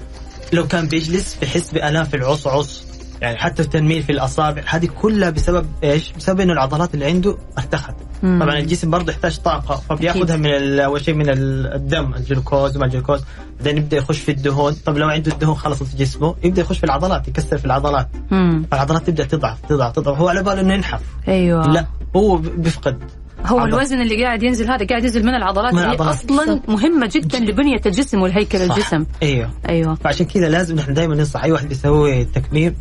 لو 0.53 0.67
كان 0.67 0.89
بيجلس 0.89 1.37
بحس 1.43 1.73
بآلام 1.73 2.05
في 2.05 2.17
العصعص 2.17 2.85
يعني 3.21 3.39
حتى 3.39 3.63
التنميل 3.63 4.03
في 4.03 4.13
الأصابع. 4.13 4.63
هذه 4.67 4.87
كلها 4.87 5.31
بسبب 5.31 5.67
إيش؟ 5.85 6.13
بسبب 6.13 6.41
إنه 6.41 6.53
العضلات 6.53 6.95
اللي 6.95 7.05
عنده 7.05 7.39
أرتخت. 7.59 7.95
مم. 8.23 8.43
طبعا 8.43 8.59
الجسم 8.59 8.91
برضه 8.91 9.13
يحتاج 9.13 9.39
طاقة 9.39 9.83
فبياخذها 9.89 10.37
من 10.37 10.81
أول 10.81 11.05
شيء 11.05 11.15
من 11.15 11.27
الدم 11.29 12.15
الجلوكوز 12.15 12.77
وما 12.77 12.87
الجلوكوز. 12.87 13.21
بعدين 13.59 13.77
يبدأ 13.77 13.97
يخش 13.97 14.19
في 14.19 14.31
الدهون. 14.31 14.73
طب 14.73 14.99
لو 14.99 15.09
عنده 15.09 15.33
الدهون 15.33 15.55
خلصت 15.55 15.83
في 15.83 15.97
جسمه 15.97 16.35
يبدأ 16.45 16.61
يخش 16.63 16.79
في 16.79 16.85
العضلات 16.85 17.29
يكسر 17.29 17.59
في 17.59 17.65
العضلات. 17.65 18.09
مم. 18.31 18.67
فالعضلات 18.71 19.07
تبدأ 19.07 19.25
تضعف 19.25 19.61
تضعف 19.69 19.93
تضعف. 19.93 20.19
هو 20.19 20.29
على 20.29 20.43
باله 20.43 20.61
إنه 20.61 20.75
ينحف. 20.75 21.01
أيوه. 21.29 21.67
لا 21.67 21.87
هو 22.17 22.37
بيفقد. 22.37 22.99
هو 23.47 23.59
عضل. 23.59 23.69
الوزن 23.69 24.01
اللي 24.01 24.25
قاعد 24.25 24.43
ينزل 24.43 24.71
هذا 24.71 24.87
قاعد 24.87 25.05
ينزل 25.05 25.23
من 25.27 25.35
العضلات 25.35 25.75
من 25.75 25.83
اللي 25.83 25.97
أصلا 25.97 26.61
مهمة 26.69 27.11
جدا 27.15 27.39
لبنية 27.39 27.81
الجسم 27.87 28.23
والهيكل 28.23 28.69
صح. 28.69 28.77
الجسم. 28.77 29.07
أيوه. 29.23 29.51
أيوه. 29.69 29.95
فعشان 29.95 30.27
كذا 30.27 30.49
لازم 30.49 30.77
نحن 30.77 30.95
دائما 30.95 31.15
ننصح 31.15 31.45
أي 31.45 31.53
واحد 31.53 31.69
بيسوي 31.69 32.25
تكميم 32.25 32.75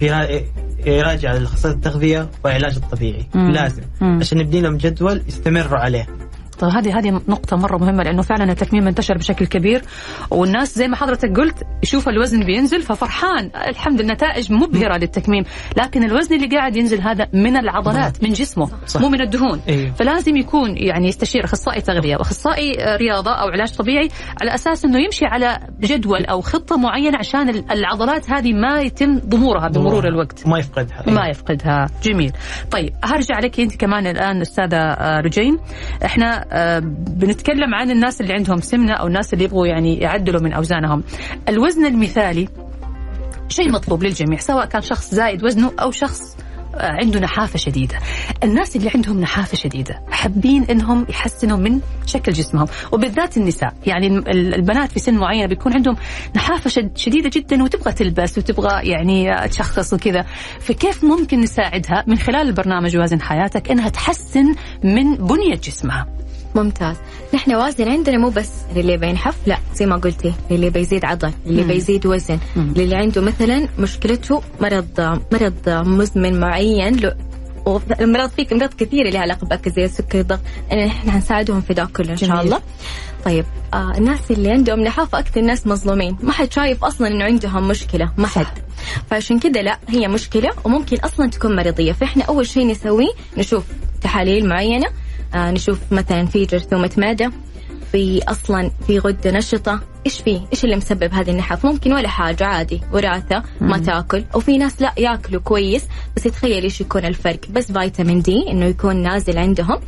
يراجع 0.92 1.34
الاخصائي 1.38 1.74
التغذية 1.76 2.30
والعلاج 2.44 2.76
الطبيعي 2.76 3.26
مم. 3.36 3.52
لازم 3.52 3.84
مم. 4.02 4.18
عشان 4.20 4.38
نبني 4.38 4.62
لهم 4.62 4.78
جدول 4.78 5.24
يستمروا 5.28 5.80
عليه 5.80 6.08
طيب 6.60 6.72
هذه 6.72 7.00
هذه 7.00 7.22
نقطة 7.28 7.58
مرة 7.58 7.78
مهمة 7.78 8.04
لأنه 8.04 8.22
فعلا 8.22 8.52
التكميم 8.52 8.88
انتشر 8.88 9.18
بشكل 9.18 9.46
كبير. 9.46 9.82
والناس 10.32 10.76
زي 10.76 10.88
ما 10.88 10.96
حضرتك 10.96 11.40
قلت 11.40 11.64
يشوف 11.84 12.10
الوزن 12.10 12.44
بينزل 12.44 12.82
ففرحان. 12.82 13.52
الحمد 13.68 14.02
لله 14.02 14.14
نتائج 14.14 14.52
مبهرة 14.52 14.98
للتكميم. 14.98 15.44
لكن 15.78 16.04
الوزن 16.04 16.36
اللي 16.36 16.58
قاعد 16.58 16.76
ينزل 16.76 17.02
هذا 17.02 17.28
من 17.34 17.58
العضلات 17.58 18.24
من 18.24 18.34
جسمه 18.34 18.70
صح. 18.88 19.02
مو 19.02 19.10
من 19.10 19.22
الدهون. 19.22 19.62
إيه. 19.70 19.92
فلازم 19.92 20.38
يكون 20.38 20.78
يعني 20.78 21.08
يستشير 21.08 21.46
أخصائي 21.46 21.82
تغذية 21.82 22.16
وأخصائي 22.16 22.72
رياضة 22.98 23.32
أو 23.32 23.48
علاج 23.48 23.76
طبيعي 23.76 24.10
على 24.42 24.56
أساس 24.56 24.86
أنه 24.86 25.00
يمشي 25.00 25.26
على 25.26 25.60
جدول 25.80 26.26
أو 26.26 26.42
خطة 26.42 26.78
معينة 26.78 27.18
عشان 27.18 27.50
العضلات 27.72 28.30
هذه 28.32 28.54
ما 28.54 28.82
يتم 28.82 29.20
ضمورها 29.20 29.68
بمرور 29.68 30.08
الوقت. 30.08 30.48
ما 30.48 30.60
يفقدها. 30.60 31.04
ما 31.08 31.28
يفقدها. 31.28 31.88
جميل. 32.04 32.32
طيب 32.72 32.94
هرجع 33.04 33.40
لك 33.40 33.60
أنت 33.60 33.76
كمان 33.76 34.08
الآن 34.08 34.42
أستاذة 34.42 34.96
رجين 35.20 35.60
إحنا 36.06 36.36
آه، 36.42 36.45
بنتكلم 37.08 37.76
عن 37.76 37.92
الناس 37.92 38.22
اللي 38.22 38.34
عندهم 38.34 38.62
سمنة 38.62 38.94
أو 38.94 39.08
الناس 39.08 39.34
اللي 39.34 39.44
يبغوا 39.44 39.68
يعني 39.68 39.98
يعدلوا 39.98 40.42
من 40.42 40.54
أوزانهم. 40.54 41.04
الوزن 41.50 41.86
المثالي 41.86 42.48
شيء 43.50 43.72
مطلوب 43.72 44.04
للجميع 44.04 44.40
سواء 44.40 44.66
كان 44.66 44.82
شخص 44.82 45.16
زايد 45.16 45.44
وزنه 45.44 45.72
أو 45.80 45.92
شخص 45.92 46.38
آه، 46.76 46.92
عنده 47.02 47.20
نحافة 47.20 47.58
شديدة. 47.58 48.00
الناس 48.44 48.76
اللي 48.76 48.92
عندهم 48.96 49.20
نحافة 49.20 49.58
شديدة 49.58 50.02
حابين 50.12 50.64
إنهم 50.64 51.06
يحسنوا 51.10 51.58
من 51.58 51.80
شكل 52.06 52.32
جسمهم 52.32 52.68
وبالذات 52.92 53.38
النساء. 53.38 53.74
يعني 53.86 54.08
البنات 54.32 54.92
في 54.92 55.00
سن 55.00 55.18
معين 55.18 55.48
بيكون 55.48 55.74
عندهم 55.74 55.96
نحافة 56.36 56.90
شديدة 56.96 57.30
جدا 57.34 57.64
وتبغى 57.64 57.94
تلبس 57.94 58.38
وتبغى 58.38 58.90
يعني 58.90 59.48
تشخص 59.48 59.94
وكذا. 59.94 60.26
فكيف 60.60 61.04
ممكن 61.04 61.40
نساعدها 61.40 62.04
من 62.08 62.18
خلال 62.18 62.48
البرنامج 62.48 62.98
وازن 62.98 63.22
حياتك 63.22 63.72
إنها 63.72 63.90
تحسن 63.90 64.56
من 64.84 65.16
بنية 65.16 65.56
جسمها؟ 65.56 66.08
ممتاز. 66.56 66.96
نحن 67.34 67.56
وازن 67.56 67.88
عندنا 67.88 68.18
مو 68.18 68.30
بس 68.30 68.50
للي 68.76 68.98
بينحف 68.98 69.36
لا 69.48 69.58
زي 69.76 69.86
ما 69.86 69.96
قلتي 69.96 70.34
للي 70.52 70.70
بيزيد 70.70 71.06
عضل 71.06 71.32
للي 71.46 71.62
مم. 71.62 71.68
بيزيد 71.68 72.06
وزن 72.06 72.40
مم. 72.56 72.74
للي 72.78 72.96
عنده 72.96 73.22
مثلا 73.22 73.68
مشكلته 73.80 74.42
مرض 74.62 75.20
مرض 75.32 75.70
مزمن 75.88 76.40
معين 76.40 77.12
والمرض 77.66 78.30
في 78.30 78.48
امراض 78.52 78.74
كثيره 78.74 79.10
لها 79.10 79.22
علاقة 79.22 79.46
بالاكل 79.46 79.72
زي 79.72 79.86
السكر 79.86 80.20
الضغط 80.20 80.40
إحنا 80.72 81.12
حنساعدهم 81.12 81.62
في 81.62 81.74
ذا 81.74 81.86
كله 81.86 82.12
إن 82.12 82.18
شاء 82.18 82.42
الله. 82.42 82.62
طيب 83.26 83.46
آه 83.74 83.92
الناس 83.98 84.32
اللي 84.32 84.52
عندهم 84.52 84.80
نحافه 84.80 85.20
أكثر 85.20 85.40
الناس 85.40 85.68
مظلومين. 85.68 86.18
ما 86.24 86.32
حد 86.32 86.54
شايف 86.54 86.84
أصلا 86.84 87.08
إنه 87.08 87.24
عندهم 87.24 87.68
مشكلة 87.68 88.12
ما 88.18 88.28
حد. 88.28 88.48
فعشان 89.10 89.40
كذا 89.40 89.62
لا 89.62 89.80
هي 89.90 90.08
مشكلة 90.08 90.50
وممكن 90.64 90.98
أصلا 90.98 91.30
تكون 91.30 91.56
مرضيه 91.56 91.92
فإحنا 91.92 92.24
أول 92.24 92.48
شيء 92.48 92.68
نسويه 92.68 93.12
نشوف 93.38 93.64
تحاليل 94.02 94.50
معينة 94.50 94.88
نشوف 95.36 95.80
مثلا 95.92 96.26
في 96.26 96.46
جرثومة 96.46 96.92
معدة 96.98 97.32
في 97.92 98.24
أصلا 98.28 98.72
في 98.88 99.00
غدة 99.00 99.32
نشطة. 99.32 99.80
إيش 100.06 100.20
في؟ 100.22 100.42
إيش 100.54 100.66
اللي 100.66 100.76
مسبب 100.76 101.14
هذه 101.14 101.32
النحاف؟ 101.32 101.66
ممكن 101.66 101.94
ولا 101.94 102.08
حاجة 102.08 102.46
عادي. 102.46 102.82
وراثة 102.92 103.44
ما 103.62 103.78
تاكل. 103.78 104.24
وفي 104.34 104.58
ناس 104.58 104.82
لا 104.82 104.94
ياكلوا 104.98 105.42
كويس. 105.42 105.84
بس 106.18 106.26
يتخيل 106.26 106.64
إيش 106.64 106.82
يكون 106.82 107.06
الفرق. 107.06 107.40
بس 107.50 107.72
فيتامين 107.72 108.22
دي 108.22 108.52
إنه 108.52 108.66
يكون 108.66 108.96
نازل 108.96 109.38
عندهم. 109.38 109.80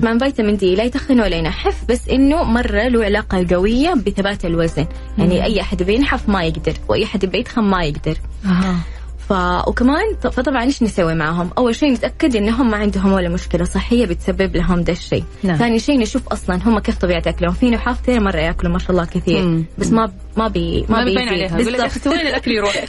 كمان 0.00 0.18
فيتامين 0.18 0.56
دي 0.56 0.74
لا 0.74 0.84
يتخن 0.84 1.20
ولا 1.20 1.36
ينحف 1.36 1.84
بس 1.88 2.08
إنه 2.08 2.42
مرة 2.42 2.88
له 2.88 3.04
علاقة 3.04 3.46
قوية 3.50 3.94
بثبات 3.94 4.44
الوزن. 4.44 4.86
يعني 5.18 5.44
أي 5.44 5.60
أحد 5.60 5.82
بينحف 5.82 6.28
ما 6.28 6.44
يقدر 6.44 6.74
وأي 6.88 7.04
أحد 7.04 7.26
بيتخن 7.26 7.62
ما 7.62 7.84
يقدر. 7.84 8.18
ف... 9.28 9.32
وكمان 9.68 10.16
فطبعا 10.22 10.62
إيش 10.62 10.82
نسوي 10.82 11.14
معهم؟ 11.14 11.50
أول 11.58 11.74
شيء 11.74 11.92
نتأكد 11.92 12.36
انهم 12.36 12.70
ما 12.70 12.76
عندهم 12.76 13.12
ولا 13.12 13.28
مشكلة 13.28 13.64
صحية 13.64 14.06
بتسبب 14.06 14.56
لهم 14.56 14.82
ده 14.82 14.92
الشيء. 14.92 15.24
نعم. 15.42 15.56
ثاني 15.56 15.78
شيء 15.78 15.98
نشوف 15.98 16.28
أصلا 16.28 16.60
هم 16.66 16.78
كيف 16.78 16.98
طبيعة 16.98 17.22
اكلهم، 17.26 17.52
في 17.52 17.70
نحاف 17.70 18.02
كثير 18.02 18.20
مرة 18.20 18.38
يأكلوا 18.40 18.72
ما 18.72 18.78
شاء 18.78 18.90
الله 18.90 19.04
كثير 19.04 19.42
مم. 19.42 19.64
بس 19.78 19.92
ما 19.92 20.12
ما 20.36 20.48
بي 20.48 20.86
ما, 20.88 20.98
ما 20.98 21.04
بيبين 21.04 21.28
عليها 21.28 21.56
بالضبط 21.56 22.06
وين 22.06 22.20
الأكل 22.20 22.50
يروح؟ 22.50 22.74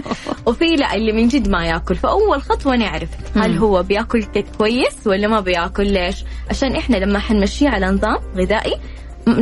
وفي 0.46 0.64
لا 0.64 0.94
اللي 0.94 1.12
من 1.12 1.28
جد 1.28 1.48
ما 1.48 1.66
يأكل، 1.66 1.96
فأول 1.96 2.42
خطوة 2.42 2.76
نعرف 2.76 3.08
هل 3.36 3.58
هو 3.58 3.82
بيأكل 3.82 4.24
كويس 4.58 5.06
ولا 5.06 5.28
ما 5.28 5.40
بيأكل 5.40 5.92
ليش؟ 5.92 6.24
عشان 6.50 6.76
إحنا 6.76 6.96
لما 6.96 7.18
حنمشيه 7.18 7.68
على 7.68 7.86
نظام 7.86 8.18
غذائي 8.36 8.74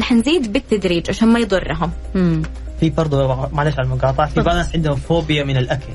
حنزيد 0.01 0.53
بالتدريج 0.53 1.09
عشان 1.09 1.29
ما 1.29 1.39
يضرهم. 1.39 1.91
مم. 2.15 2.43
في 2.81 2.91
برضه 2.91 3.49
معلش 3.53 3.79
على 3.79 3.87
المقاطعة 3.87 4.27
في 4.27 4.41
بعض 4.41 4.49
الناس 4.55 4.75
عندهم 4.75 4.97
فوبيا 4.97 5.45
من 5.45 5.57
الأكل. 5.57 5.93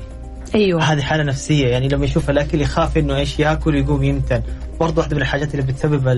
أيوه. 0.54 0.82
هذه 0.82 1.00
حالة 1.00 1.22
نفسية 1.22 1.66
يعني 1.68 1.88
لما 1.88 2.04
يشوف 2.04 2.30
الأكل 2.30 2.60
يخاف 2.60 2.98
إنه 2.98 3.16
إيش 3.16 3.38
ياكل 3.38 3.74
ويقوم 3.74 4.02
يمتن. 4.02 4.42
برضه 4.80 4.98
واحدة 4.98 5.16
من 5.16 5.22
الحاجات 5.22 5.54
اللي 5.54 5.72
بتسبب 5.72 6.08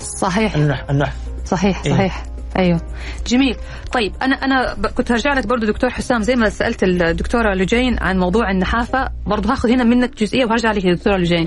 صحيح. 0.00 0.56
النحف 0.90 1.16
صحيح 1.44 1.82
إيه؟ 1.86 1.92
صحيح. 1.92 2.24
أيوه. 2.58 2.80
جميل. 3.26 3.56
طيب 3.92 4.12
أنا 4.22 4.36
أنا 4.36 4.74
كنت 4.74 5.12
هرجع 5.12 5.34
لك 5.34 5.46
برضه 5.46 5.66
دكتور 5.66 5.90
حسام 5.90 6.22
زي 6.22 6.36
ما 6.36 6.48
سألت 6.48 6.82
الدكتورة 6.82 7.54
لجين 7.54 7.98
عن 8.00 8.18
موضوع 8.18 8.50
النحافة 8.50 9.08
برضه 9.26 9.52
هاخذ 9.52 9.70
هنا 9.70 9.84
منك 9.84 10.16
جزئية 10.22 10.44
وهرجع 10.44 10.72
لك 10.72 10.84
يا 10.84 10.94
دكتورة 10.94 11.16
لجين. 11.16 11.44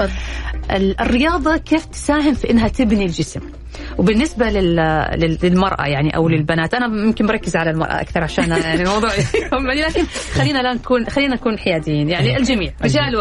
الرياضة 0.71 1.58
كيف 1.58 1.86
تساهم 1.86 2.34
في 2.34 2.49
إنها 2.49 2.67
تبني 2.67 3.06
الجسم. 3.06 3.39
وبالنسبة 3.97 4.49
لل... 4.49 4.75
لل- 5.17 5.38
للمرأة 5.43 5.86
يعني 5.86 6.15
أو 6.15 6.30
للبنات 6.30 6.73
أنا 6.73 6.86
يمكن 7.06 7.27
بركز 7.27 7.56
على 7.56 7.69
المرأة 7.69 8.01
أكثر 8.01 8.23
عشان 8.23 8.49
يعني 8.51 8.82
الموضوع 8.84 9.10
لكن 9.73 10.03
خلينا 10.34 10.60
لا 10.60 10.73
نكون 10.73 11.10
خلينا 11.10 11.36
نكون 11.36 11.58
حياديين. 11.60 12.10
يعني 12.10 12.38
الجميع 12.38 12.71
رجال. 12.84 13.13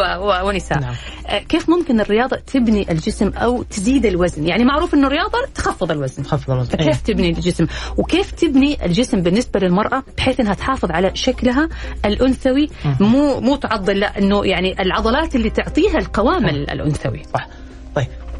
ونساء. 0.43 0.79
نعم. 0.79 0.93
آه، 1.27 1.39
كيف 1.39 1.69
ممكن 1.69 1.99
الرياضة 1.99 2.37
تبني 2.53 2.91
الجسم 2.91 3.29
أو 3.29 3.63
تزيد 3.63 4.05
الوزن؟ 4.05 4.47
يعني 4.47 4.63
معروف 4.65 4.93
أنه 4.93 5.07
الرياضة 5.07 5.37
تخفض 5.55 5.91
الوزن. 5.91 6.23
خفض 6.23 6.51
الوزن. 6.51 6.69
فكيف 6.69 6.87
إيه. 6.87 6.93
تبني 6.93 7.29
الجسم؟ 7.29 7.67
وكيف 7.97 8.31
تبني 8.31 8.85
الجسم 8.85 9.21
بالنسبة 9.21 9.59
للمرأة 9.59 10.03
بحيث 10.17 10.39
أنها 10.39 10.53
تحافظ 10.53 10.91
على 10.91 11.11
شكلها 11.13 11.69
الأنثوي؟ 12.05 12.69
مو 12.99 13.39
مو 13.39 13.55
تعضل 13.55 13.99
لا 13.99 14.17
أنه 14.17 14.45
يعني 14.45 14.81
العضلات 14.81 15.35
اللي 15.35 15.49
تعطيها 15.49 15.97
القوام 15.97 16.45
ال- 16.45 16.69
الأنثوي. 16.69 17.21
صح 17.33 17.36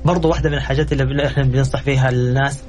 برضو 0.08 0.30
واحدة 0.30 0.50
من 0.50 0.56
الحاجات 0.58 0.92
اللي 0.94 1.28
إحنا 1.28 1.44
بننصح 1.44 1.82
فيها 1.82 2.10
الناس 2.10 2.60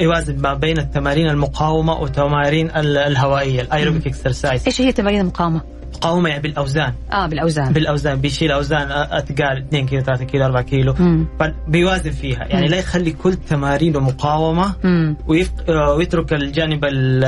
يوازن 0.00 0.36
ما 0.40 0.54
بين 0.54 0.78
التمارين 0.78 1.28
المقاومة 1.28 2.00
وتمارين 2.00 2.70
ال- 2.70 2.96
الهوائية 2.98 3.60
ال 3.60 3.66
aerobic 3.66 4.06
exercise 4.06 4.62
إيش 4.66 4.80
هي 4.80 4.92
تمارين 4.92 5.20
المقاومة؟ 5.20 5.60
مقاومة 5.94 6.28
يعني 6.28 6.42
بالأوزان 6.42 6.92
آه 7.12 7.26
بالأوزان 7.26 7.72
بالأوزان 7.72 8.20
بيشيل 8.20 8.50
أوزان 8.52 8.90
اثقال 8.92 9.58
2 9.68 9.86
كيلو 9.86 10.02
3 10.02 10.24
كيلو 10.24 10.44
4 10.44 10.62
كيلو 10.62 10.94
مم. 10.98 11.26
بيوازن 11.68 12.10
فيها 12.10 12.44
يعني 12.44 12.66
مم. 12.66 12.70
لا 12.70 12.78
يخلي 12.78 13.12
كل 13.12 13.34
تمارينه 13.34 14.00
مقاومة 14.00 14.74
مم. 14.84 15.16
ويفق- 15.28 15.70
ويترك 15.96 16.32
الجانب 16.32 16.84
ال- 16.84 17.24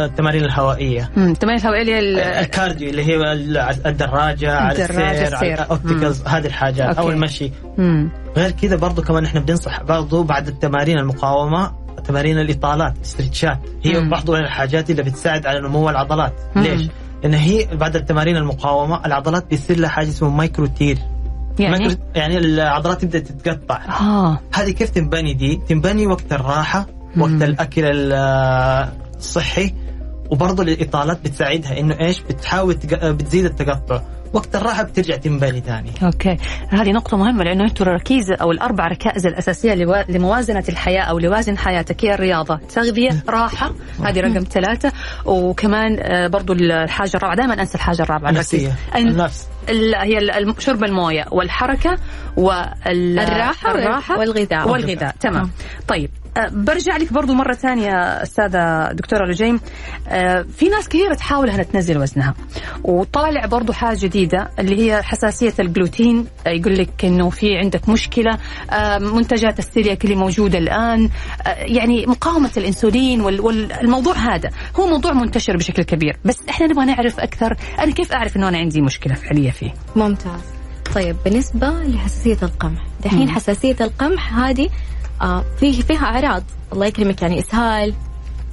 التمارين 0.00 0.44
الهوائية 0.44 1.10
مم. 1.16 1.30
التمارين 1.30 1.60
الهوائية 1.60 1.82
اللي 1.82 1.92
هي 1.94 1.98
ال- 1.98 2.18
ال 2.18 2.28
cardio 2.28 2.90
اللي 2.90 3.04
هي 3.04 3.32
ال- 3.32 3.58
الدراجة 3.86 4.56
على 4.56 4.72
الدراجة، 4.72 5.10
السير 5.10 5.24
على 5.26 5.34
السير. 5.34 5.54
ال 5.64 5.69
ellipticals 5.69 6.22
هذه 6.26 6.46
الحاجات 6.46 6.96
أو 6.98 7.04
okay. 7.04 7.14
المشي 7.14 7.50
مم. 7.78 8.10
غير 8.36 8.50
كذا 8.50 8.76
برضو 8.76 9.02
كمان 9.02 9.24
إحنا 9.24 9.40
بننصح 9.40 9.82
برضو 9.82 10.22
بعد 10.22 10.48
التمارين 10.48 10.98
المقاومة 10.98 11.82
تمارين 12.04 12.38
الإطالات 12.38 12.94
stretch 13.04 13.51
ات 13.51 13.58
هي. 13.84 14.00
برضو 14.08 14.32
من 14.32 14.40
الحاجات 14.40 14.90
اللي 14.90 15.02
بتساعد 15.02 15.46
على 15.46 15.60
نمو 15.60 15.90
العضلات 15.90 16.32
مم. 16.56 16.62
ليش؟ 16.62 16.88
لأن 17.22 17.34
هي 17.34 17.66
بعد 17.72 17.96
التمارين 17.96 18.36
المقاومة 18.36 19.06
العضلات 19.06 19.46
بيصير 19.50 19.78
لها 19.78 19.88
حاجة 19.88 20.08
اسمه 20.08 20.28
micro 20.28 20.66
tear 20.66 20.98
يعني؟ 21.58 21.78
مايكرو 21.78 22.04
يعني 22.14 22.38
العضلات 22.38 23.02
تبدأ 23.02 23.18
تتقطع. 23.18 23.80
آه. 24.00 24.38
هذه 24.54 24.70
كيف 24.70 24.90
تنبني 24.90 25.34
دي؟ 25.34 25.60
تنبني 25.68 26.06
وقت 26.06 26.32
الراحة 26.32 26.86
وقت 27.16 27.30
مم. 27.30 27.42
الأكل 27.42 27.84
ال- 27.84 28.88
الصحي 29.18 29.74
وبرضه 30.30 30.62
الإطالات 30.62 31.20
بتساعدها 31.24 31.80
إنه 31.80 31.96
إيش؟ 32.00 32.20
بتحاول 32.20 32.74
بتزيد 32.92 33.44
التقطع. 33.44 34.02
وقت 34.32 34.56
الراحة 34.56 34.82
بترجع 34.82 35.16
تنبني 35.16 35.60
ثاني. 35.60 35.92
okay. 36.02 36.36
هذه 36.68 36.90
نقطة 36.92 37.16
مهمة 37.16 37.44
لأنه 37.44 37.64
أنتم 37.64 37.84
الركيزة 37.84 38.34
أو 38.34 38.50
الأربع 38.52 38.88
ركائز 38.88 39.26
الأساسية 39.26 39.74
لوا- 39.74 40.10
لموازنة 40.10 40.64
الحياة 40.68 41.02
أو 41.02 41.18
لوازن 41.18 41.58
حياتك. 41.58 42.04
هي 42.04 42.14
الرياضة، 42.14 42.56
تغذية، 42.74 43.10
راحة، 43.28 43.72
هذه 44.04 44.20
رقم 44.20 44.44
ثلاثة، 44.50 44.92
وكمان 45.24 45.96
آه، 46.00 46.26
برضو 46.26 46.52
الحاجة 46.52 47.16
الرابعة، 47.16 47.36
دائما 47.36 47.60
أنسى 47.60 47.74
الحاجة 47.74 48.02
الرابعة 48.02 48.30
النفسية. 48.30 48.72
الن- 48.96 49.08
النفس. 49.08 49.46
ال- 49.68 49.94
هي 49.94 50.54
شرب 50.58 50.84
الموية 50.84 51.24
والحركة 51.30 51.98
والراحه 52.36 53.72
والغذاء. 54.18 54.68
والغذاء. 54.68 55.14
تمام. 55.20 55.50
طيب. 55.88 56.10
أه، 56.16 56.21
برجع 56.52 56.96
لك 56.96 57.12
برضو 57.12 57.34
مرة 57.34 57.52
ثانية 57.52 57.92
أستاذة 58.22 58.92
دكتورة 58.92 59.26
لجيم. 59.26 59.60
أه، 60.08 60.46
في 60.56 60.68
ناس 60.68 60.88
كثيرة 60.88 61.14
تحاول 61.14 61.50
أنها 61.50 61.62
تنزل 61.62 61.98
وزنها 61.98 62.34
وطالع 62.84 63.46
برضو 63.46 63.72
حاجة 63.72 63.98
جديدة 63.98 64.50
اللي 64.58 64.92
هي 64.92 65.02
حساسية 65.02 65.54
الجلوتين. 65.60 66.26
أه، 66.46 66.50
يقول 66.50 66.78
لك 66.78 67.04
أنه 67.04 67.30
في 67.30 67.56
عندك 67.58 67.88
مشكلة 67.88 68.38
أه، 68.70 68.98
منتجات 68.98 69.58
السيلياك 69.58 70.04
اللي 70.04 70.16
موجودة 70.16 70.58
الآن. 70.58 71.10
يعني 71.46 72.06
مقاومة 72.06 72.50
الأنسولين 72.56 73.20
وال- 73.20 73.40
والموضوع 73.40 74.14
هذا 74.14 74.50
هو 74.76 74.86
موضوع 74.86 75.12
منتشر 75.12 75.56
بشكل 75.56 75.82
كبير. 75.82 76.16
بس 76.24 76.36
إحنا 76.50 76.66
نبغى 76.66 76.84
نعرف 76.84 77.20
أكثر. 77.20 77.56
أنا 77.78 77.92
كيف 77.92 78.12
أعرف 78.12 78.36
أنه 78.36 78.48
أنا 78.48 78.58
عندي 78.58 78.80
مشكلة 78.80 79.14
فعلية 79.14 79.50
فيه؟ 79.50 79.74
ممتاز. 79.96 80.40
طيب 80.94 81.16
بالنسبة 81.24 81.68
لحساسية 81.70 82.38
القمح. 82.42 82.80
دحين. 83.04 83.30
حساسية 83.30 83.76
القمح 83.80 84.38
هذه 84.38 84.64
آه 84.64 84.91
فيه 85.60 85.82
فيها 85.82 86.04
أعراض. 86.06 86.42
الله 86.72 86.86
يكرمك 86.86 87.22
يعني 87.22 87.38
إسهال 87.40 87.94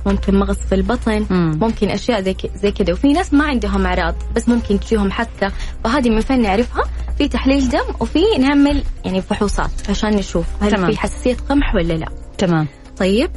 ممكن 0.06 0.40
مغص 0.40 0.58
في 0.58 0.76
البطن 0.76 1.26
مم. 1.30 1.58
ممكن 1.62 1.90
أشياء 1.90 2.22
زي 2.22 2.36
زي 2.56 2.72
كذا. 2.72 2.94
وفي 2.94 3.14
ناس 3.14 3.34
ما 3.34 3.44
عندهم 3.46 3.86
أعراض 3.86 4.16
بس 4.36 4.50
ممكن 4.50 4.80
تجيهم 4.80 5.12
حثة 5.12 5.52
فهذه 5.84 6.10
من 6.10 6.22
فين 6.22 6.42
نعرفها. 6.42 6.84
في 7.18 7.28
تحليل 7.28 7.70
دم 7.70 7.96
وفي 8.00 8.20
نعمل 8.40 8.84
يعني 9.06 9.22
فحوصات 9.22 9.72
عشان 9.90 10.10
نشوف 10.16 10.46
هل 10.62 10.72
تمام. 10.72 10.92
في 10.92 11.00
حساسية 11.00 11.38
قمح 11.50 11.76
ولا 11.76 11.94
لا. 11.94 12.08
تمام. 12.38 12.68
طيب. 12.98 13.30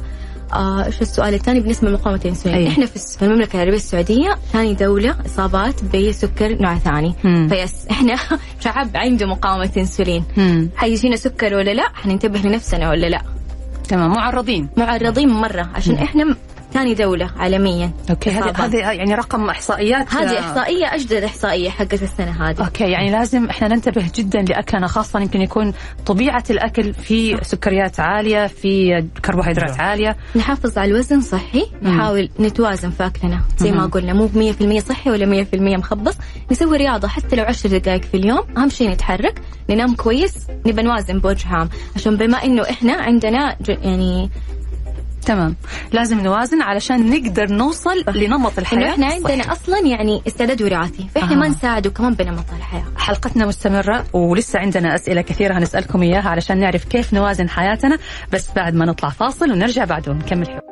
آه، 0.55 0.85
إيش 0.85 1.01
السؤال 1.01 1.33
الثاني 1.33 1.59
بالنسبة 1.59 1.89
لمقاومه 1.89 2.19
الانسولين 2.21 2.57
أيوة. 2.57 2.69
إحنا 2.71 2.85
في 2.85 2.99
في 2.99 3.25
المملكة 3.25 3.55
العربية 3.55 3.75
السعودية 3.75 4.37
ثاني 4.53 4.73
دولة 4.73 5.15
إصابات 5.25 5.83
بسكر 5.95 6.61
نوع 6.61 6.77
ثاني. 6.77 7.15
مم. 7.23 7.47
فيس 7.49 7.87
إحنا 7.91 8.15
شعب 8.63 8.89
عنده 8.97 9.25
مقاومه 9.25 9.69
انسولين 9.77 10.23
مم. 10.37 10.69
حيجينا 10.75 11.15
سكر 11.15 11.53
ولا 11.55 11.71
لا؟ 11.73 11.83
حننتبه 11.93 12.39
لنفسنا 12.39 12.89
ولا 12.89 13.07
لا؟ 13.07 13.21
تمام 13.89 14.11
معرضين. 14.11 14.69
معرضين 14.77 15.29
مرة 15.29 15.69
عشان 15.75 15.95
إحنا 15.95 16.23
م- 16.23 16.35
ثاني 16.73 16.93
دولة 16.93 17.31
عالميا. 17.37 17.91
okay 18.09 18.29
هذه 18.29 18.77
يعني 18.77 19.15
رقم 19.15 19.49
إحصائيات 19.49 20.13
هذه 20.13 20.37
آه، 20.37 20.39
إحصائية 20.39 20.95
اجدد 20.95 21.23
إحصائية 21.23 21.69
حقت 21.69 22.03
السنة 22.03 22.49
هذه. 22.49 22.65
okay 22.65 22.83
يعني 22.83 23.11
لازم 23.11 23.45
إحنا 23.45 23.67
ننتبه 23.67 24.11
جدا 24.15 24.41
لأكلنا 24.41 24.87
خاصة 24.87 25.19
يمكن 25.19 25.41
يكون 25.41 25.73
طبيعة 26.05 26.43
الأكل 26.49 26.93
في 26.93 27.37
سكريات 27.43 27.99
عالية 27.99 28.47
في 28.47 29.03
كربوهيدرات 29.25 29.79
عالية. 29.79 30.17
نحافظ 30.35 30.77
على 30.77 30.91
الوزن 30.91 31.21
صحي. 31.21 31.65
نحاول 31.81 32.29
نتوازن 32.39 32.89
في 32.89 33.05
أكلنا. 33.05 33.41
زي 33.57 33.71
ما. 33.71 33.85
قلنا 33.85 34.13
مو 34.13 34.27
100% 34.27 34.79
صحي 34.79 35.09
ولا 35.09 35.25
100% 35.25 35.77
مخبص. 35.77 36.17
نسوي 36.51 36.77
رياضة 36.77 37.07
حتى 37.07 37.35
لو 37.35 37.43
10 37.43 37.77
دقائق 37.77 38.01
في 38.01 38.17
اليوم 38.17 38.43
أهم 38.57 38.69
شيء 38.69 38.89
نتحرك 38.89 39.41
ننام 39.69 39.95
كويس 39.95 40.33
نبى 40.65 40.81
نوازن 40.81 41.19
بوجه 41.19 41.47
عام. 41.47 41.69
عشان 41.95 42.17
بما 42.17 42.43
إنه 42.43 42.61
إحنا 42.69 42.93
عندنا 42.93 43.57
يعني 43.69 44.29
تمام. 45.23 45.55
لازم 45.91 46.19
نوازن 46.19 46.61
علشان 46.61 47.09
نقدر 47.09 47.51
نوصل 47.51 48.03
لنمط 48.15 48.59
الحياة. 48.59 48.89
إحنا. 48.89 49.05
عندنا 49.05 49.51
أصلا 49.51 49.79
يعني 49.79 50.21
استعداد 50.27 50.61
وراثي 50.61 51.07
فإحنا 51.15 51.35
آه. 51.35 51.39
ما 51.39 51.47
نساعده 51.47 51.89
كمان 51.89 52.13
بنمط 52.13 52.45
الحياة. 52.57 52.85
حلقتنا 52.97 53.45
مستمرة 53.45 54.05
ولسه 54.13 54.59
عندنا 54.59 54.95
أسئلة 54.95 55.21
كثيرة 55.21 55.57
هنسألكم 55.57 56.01
إياها 56.01 56.29
علشان 56.29 56.59
نعرف 56.59 56.85
كيف 56.85 57.13
نوازن 57.13 57.49
حياتنا. 57.49 57.97
بس 58.33 58.49
بعد 58.55 58.73
ما 58.73 58.85
نطلع 58.85 59.09
فاصل 59.09 59.51
ونرجع 59.51 59.85
بعده 59.85 60.11
ونكمل 60.11 60.47
حوار 60.47 60.63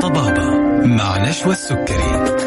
طبابة 0.00 0.50
مع 0.86 1.28
نشوى 1.28 1.52
السكري. 1.52 2.39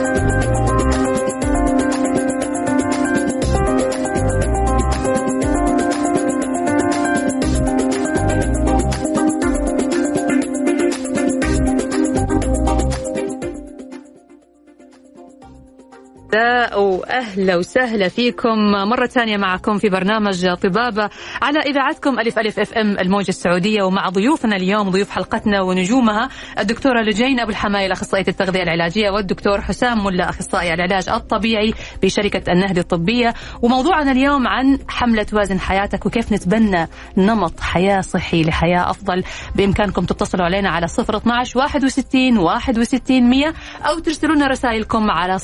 وأهلا 16.84 17.56
وسهلا 17.56 18.08
فيكم. 18.08 18.72
مرة 18.89 19.06
ثانية 19.06 19.38
معكم 19.38 19.78
في 19.78 19.89
برنامج 19.89 20.54
طبابة 20.54 21.10
على 21.41 21.60
إذاعتكم 21.60 22.19
ألف 22.19 22.39
ألف 22.39 22.60
أف 22.60 22.74
أم 22.74 23.00
الموجة 23.00 23.30
السعودية 23.30 23.84
ومع 23.84 24.10
ضيوفنا 24.10 24.56
اليوم 24.56 24.89
ضيوف 24.89 25.10
حلقتنا 25.10 25.62
ونجومها 25.62 26.30
الدكتورة 26.60 27.02
لجين 27.02 27.39
أبو 27.39 27.50
الحمايل 27.50 27.91
اخصائيه 27.91 28.26
التغذية 28.28 28.63
العلاجية 28.63 29.10
والدكتور 29.10 29.62
حسام 29.62 30.04
ملا 30.04 30.30
أخصائي 30.30 30.74
العلاج 30.74 31.10
الطبيعي 31.10 31.74
بشركة 32.04 32.52
النهدي 32.52 32.80
الطبية. 32.80 33.34
وموضوعنا 33.62 34.12
اليوم 34.12 34.48
عن 34.48 34.80
حملة 34.89 35.26
وازن 35.34 35.60
حياتك 35.60 36.06
وكيف 36.06 36.34
نتبنى 36.34 36.88
نمط 37.17 37.60
حياة 37.60 38.02
صحي 38.02 38.43
لحياة 38.43 38.89
أفضل. 38.89 39.24
بإمكانكم 39.56 40.06
تتصلوا 40.06 40.46
علينا 40.46 40.69
على 40.69 40.86
012 40.86 41.60
61 41.60 42.38
61 42.38 43.30
100 43.30 43.54
أو 43.82 44.00
ترسلوا 44.00 44.36
لنا 44.36 44.48
رسائلكم 44.48 45.12
على 45.12 45.39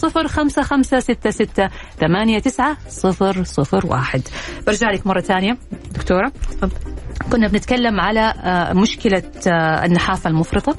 05566 1.31 1.73
89 2.01 3.89
001 3.89 4.21
برجع 4.67 4.91
لك 4.91 5.07
مرة 5.07 5.19
ثانية 5.21 5.57
دكتورة. 5.91 6.31
كنا 7.31 7.47
بنتكلم 7.47 7.99
على 7.99 8.33
آه، 8.43 8.73
مشكلة 8.73 9.23
آه، 9.47 9.85
النحافة 9.85 10.29
المفرطة 10.29 10.75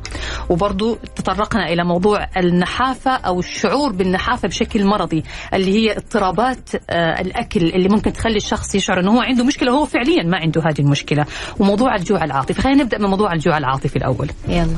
وبرضو 0.48 0.94
تطرقنا 1.16 1.68
إلى 1.68 1.84
موضوع 1.84 2.26
النحافة 2.36 3.10
أو 3.10 3.38
الشعور 3.38 3.92
بالنحافة 3.92 4.48
بشكل 4.48 4.84
مرضي 4.84 5.22
اللي 5.54 5.72
هي 5.72 5.96
اضطرابات 5.96 6.70
آه، 6.90 7.20
الأكل 7.20 7.60
اللي 7.60 7.88
ممكن 7.88 8.12
تخلي 8.12 8.36
الشخص 8.36 8.74
يشعر 8.74 9.00
أنه 9.00 9.10
هو 9.10 9.20
عنده 9.20 9.44
مشكلة 9.44 9.72
وهو 9.72 9.84
فعليا 9.84 10.22
ما 10.22 10.36
عنده 10.36 10.62
هذه 10.62 10.80
المشكلة. 10.80 11.24
وموضوع 11.58 11.94
الجوع 11.94 12.24
العاطفي 12.24 12.62
خلينا 12.62 12.82
نبدأ 12.82 12.98
من 12.98 13.06
موضوع 13.06 13.32
الجوع 13.32 13.58
العاطفي 13.58 13.96
الأول. 13.96 14.30
يلا. 14.48 14.76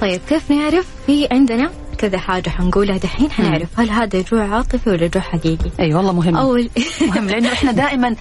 طيب 0.00 0.20
كيف 0.28 0.50
نعرف 0.50 0.86
في 1.06 1.28
عندنا 1.32 1.70
كذا 2.04 2.18
حاجة 2.18 2.50
حنقولها 2.50 2.96
دحين 2.96 3.30
حنعرف 3.30 3.80
هل 3.80 3.90
هذا 3.90 4.20
جوع 4.20 4.54
عاطفي 4.56 4.90
ولا 4.90 5.06
جوع 5.06 5.22
حقيقي؟ 5.22 5.70
أي 5.80 5.94
والله 5.94 6.12
مهم. 6.12 6.36
أول. 6.36 6.70
مهم 7.00 7.26
لأنه 7.28 7.52
إحنا 7.52 7.72
دائما 7.82 8.16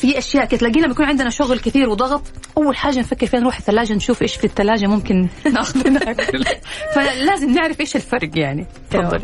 في 0.00 0.18
أشياء 0.18 0.44
تلاقينا 0.44 0.88
بيكون 0.88 1.06
عندنا 1.06 1.30
شغل 1.30 1.58
كثير 1.58 1.88
وضغط. 1.88 2.22
أول 2.56 2.76
حاجة 2.76 2.98
نفكر 2.98 3.26
فيها 3.26 3.40
نروح 3.40 3.58
الثلاجة 3.58 3.92
نشوف 3.92 4.22
إيش 4.22 4.36
في 4.36 4.44
الثلاجة 4.44 4.86
ممكن 4.86 5.28
ناخذ 5.54 5.90
ناكل. 5.90 6.44
فلازم 6.94 7.50
نعرف 7.50 7.80
إيش 7.80 7.96
الفرق 7.96 8.30
يعني. 8.34 8.66
تفضل 8.90 9.22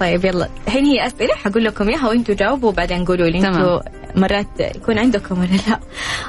طيب 0.00 0.24
يلا. 0.24 0.48
الحين 0.66 0.84
هي 0.84 1.06
أسئلة 1.06 1.34
حقول 1.34 1.64
لكم 1.64 1.88
إياها 1.88 2.08
وأنتم 2.08 2.34
جاوبوا 2.34 2.68
وبعدين 2.68 3.04
قولوا 3.04 3.26
لي. 3.26 3.38
أنتم 3.38 3.80
مرات 4.16 4.46
يكون 4.76 4.98
عندكم 4.98 5.38
ولا 5.40 5.48
لا. 5.68 5.80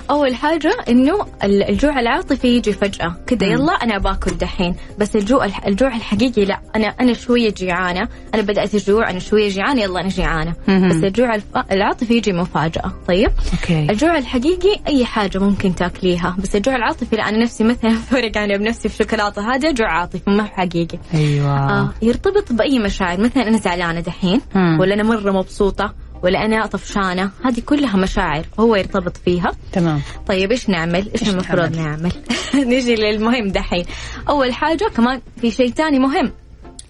أول 0.09 0.35
حاجة 0.35 0.71
إنه 0.89 1.25
ال- 1.43 1.63
الجوع 1.63 1.99
العاطفي 1.99 2.47
يجي 2.47 2.73
فجأة. 2.73 3.15
كذا 3.27 3.47
يلا 3.47 3.71
أنا 3.73 3.97
باكل 3.97 4.31
دحين. 4.37 4.75
بس 4.97 5.15
الجوع 5.15 5.47
الجوع 5.67 5.95
الحقيقي 5.95 6.45
لا. 6.45 6.59
أنا 6.75 6.87
أنا 6.87 7.13
شوية 7.13 7.53
جيعانة. 7.53 8.07
أنا 8.33 8.41
بدأت 8.41 8.73
الجوع 8.75 9.09
أنا 9.09 9.19
شوية 9.19 9.49
جيعانة 9.49 9.81
يلا 9.81 9.99
أنا 9.99 10.09
جيعانة. 10.09 10.53
بس 10.67 11.03
الجوع 11.03 11.37
العاطفي 11.71 12.13
يجي 12.13 12.33
مفاجأة. 12.33 12.93
طيب؟ 13.07 13.31
أوكي. 13.53 13.87
الجوع 13.91 14.17
الحقيقي 14.17 14.79
أي 14.87 15.05
حاجة 15.05 15.37
ممكن 15.37 15.75
تاكليها. 15.75 16.35
بس 16.39 16.55
الجوع 16.55 16.75
العاطفي 16.75 17.15
لا 17.15 17.29
أنا 17.29 17.37
نفسي 17.37 17.63
مثلا 17.63 17.91
فرق 18.11 18.37
أنا 18.37 18.57
بنفسي 18.57 18.89
في 18.89 18.95
شوكولاته 19.03 19.55
هذا 19.55 19.71
جوع 19.71 19.91
عاطفي 19.91 20.29
ما 20.29 20.43
هو 20.43 20.47
حقيقي. 20.47 20.97
أيوه. 21.13 21.69
آه 21.69 21.89
يرتبط 22.01 22.53
بأي 22.53 22.79
مشاعر. 22.79 23.21
مثلا 23.21 23.47
أنا 23.47 23.57
زعلانة 23.61 23.99
دحين. 23.99 24.41
ولا 24.79 24.93
أنا 24.93 25.03
مرة 25.03 25.31
مبسوطة 25.31 25.93
ولا 26.23 26.45
أنا 26.45 26.65
طفشانة. 26.65 27.31
هذه 27.45 27.59
كلها 27.59 27.97
مشاعر 27.97 28.45
هو 28.59 28.75
يرتبط 28.75 29.17
فيها. 29.17 29.51
تمام. 29.71 30.01
طيب 30.27 30.51
إيش 30.51 30.69
نعمل؟ 30.69 31.09
إيش 31.11 31.21
إيش 31.21 31.29
المفروض 31.29 31.75
نعمل؟ 31.75 32.11
نيجي 32.69 32.95
للمهم 32.95 33.47
دحين. 33.47 33.85
أول 34.29 34.53
حاجة 34.53 34.85
كمان 34.95 35.21
في 35.41 35.51
شيء 35.51 35.71
تاني 35.71 35.99
مهم. 35.99 36.31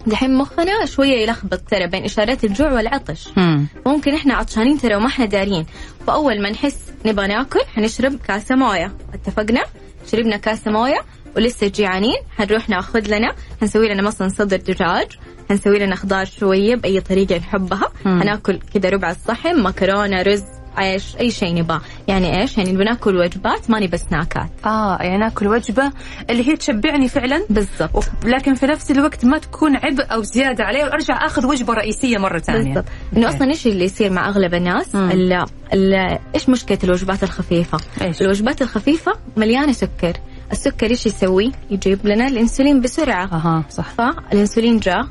دحين 0.06 0.34
مخنا 0.38 0.86
شوية 0.86 1.22
يلخبط 1.22 1.60
ترى 1.70 1.86
بين 1.86 2.04
إشارات 2.04 2.44
الجوع 2.44 2.72
والعطش. 2.72 3.28
مم. 3.36 3.66
ممكن 3.86 4.14
إحنا 4.14 4.34
عطشانين 4.34 4.78
ترى 4.78 4.94
وما 4.94 5.06
إحنا 5.06 5.24
دارين. 5.24 5.66
فأول 6.06 6.42
ما 6.42 6.50
نحس 6.50 6.78
نبغى 7.06 7.26
ناكل 7.26 7.60
حنشرب 7.74 8.16
كاسة 8.28 8.54
موية. 8.54 8.92
اتفقنا؟ 9.14 9.62
شربنا 10.12 10.36
كاسة 10.36 10.70
موية 10.70 11.00
ولسه 11.36 11.66
جيعانين. 11.68 12.16
حنروح 12.36 12.68
ناخذ 12.68 13.16
لنا 13.16 13.34
حنسوي 13.60 13.88
لنا 13.88 14.02
مثلا 14.02 14.28
صدر 14.28 14.56
دجاج. 14.56 15.18
حنسوي 15.52 15.78
لنا 15.78 15.96
خضار 15.96 16.24
شوية 16.24 16.76
بأي 16.76 17.00
طريقة 17.00 17.36
نحبها. 17.36 17.88
مم. 18.04 18.20
حناكل 18.20 18.58
كذا 18.74 18.88
ربع 18.88 19.10
الصحن 19.10 19.62
مكرونة 19.62 20.22
رز 20.22 20.44
عيش 20.76 21.16
أي 21.16 21.30
شيء 21.30 21.54
نبغاه 21.54 21.80
يعني 22.08 22.40
إيش؟ 22.40 22.58
يعني 22.58 22.72
بناكل 22.72 23.16
وجبات 23.16 23.70
ما 23.70 23.80
نبى 23.80 23.96
سناكات 23.96 24.50
آه 24.66 24.98
يعني 25.00 25.18
ناكل 25.18 25.48
وجبة 25.48 25.92
اللي 26.30 26.48
هي 26.48 26.56
تشبعني 26.56 27.08
فعلا. 27.08 27.46
بالضبط. 27.50 28.04
لكن 28.24 28.54
في 28.54 28.66
نفس 28.66 28.90
الوقت 28.90 29.24
ما 29.24 29.38
تكون 29.38 29.76
عبء 29.76 30.12
أو 30.12 30.22
زيادة 30.22 30.64
علي 30.64 30.84
وأرجع 30.84 31.26
آخذ 31.26 31.46
وجبة 31.46 31.74
رئيسية 31.74 32.18
مرة 32.18 32.38
ثانية. 32.38 32.74
بالضبط. 32.74 32.84
إنه. 33.16 33.28
أصلا 33.28 33.48
إيش 33.48 33.66
اللي 33.66 33.84
يصير 33.84 34.10
مع 34.12 34.28
أغلب 34.28 34.54
الناس. 34.54 34.94
ال 34.94 35.46
ال 35.72 36.18
إيش 36.34 36.48
مشكلة 36.48 36.78
الوجبات 36.84 37.22
الخفيفة؟ 37.22 37.78
إيش؟ 38.02 38.22
الوجبات 38.22 38.62
الخفيفة 38.62 39.12
مليانة 39.36 39.72
سكر. 39.72 40.12
السكر 40.52 40.90
إيش 40.90 41.06
يسوي؟ 41.06 41.52
يجيب 41.70 42.06
لنا 42.06 42.26
الإنسولين 42.26 42.80
بسرعة. 42.80 43.24
أها 43.24 43.64
صح. 43.70 43.88
فالإنسولين 43.88 44.78
جاء 44.78 45.08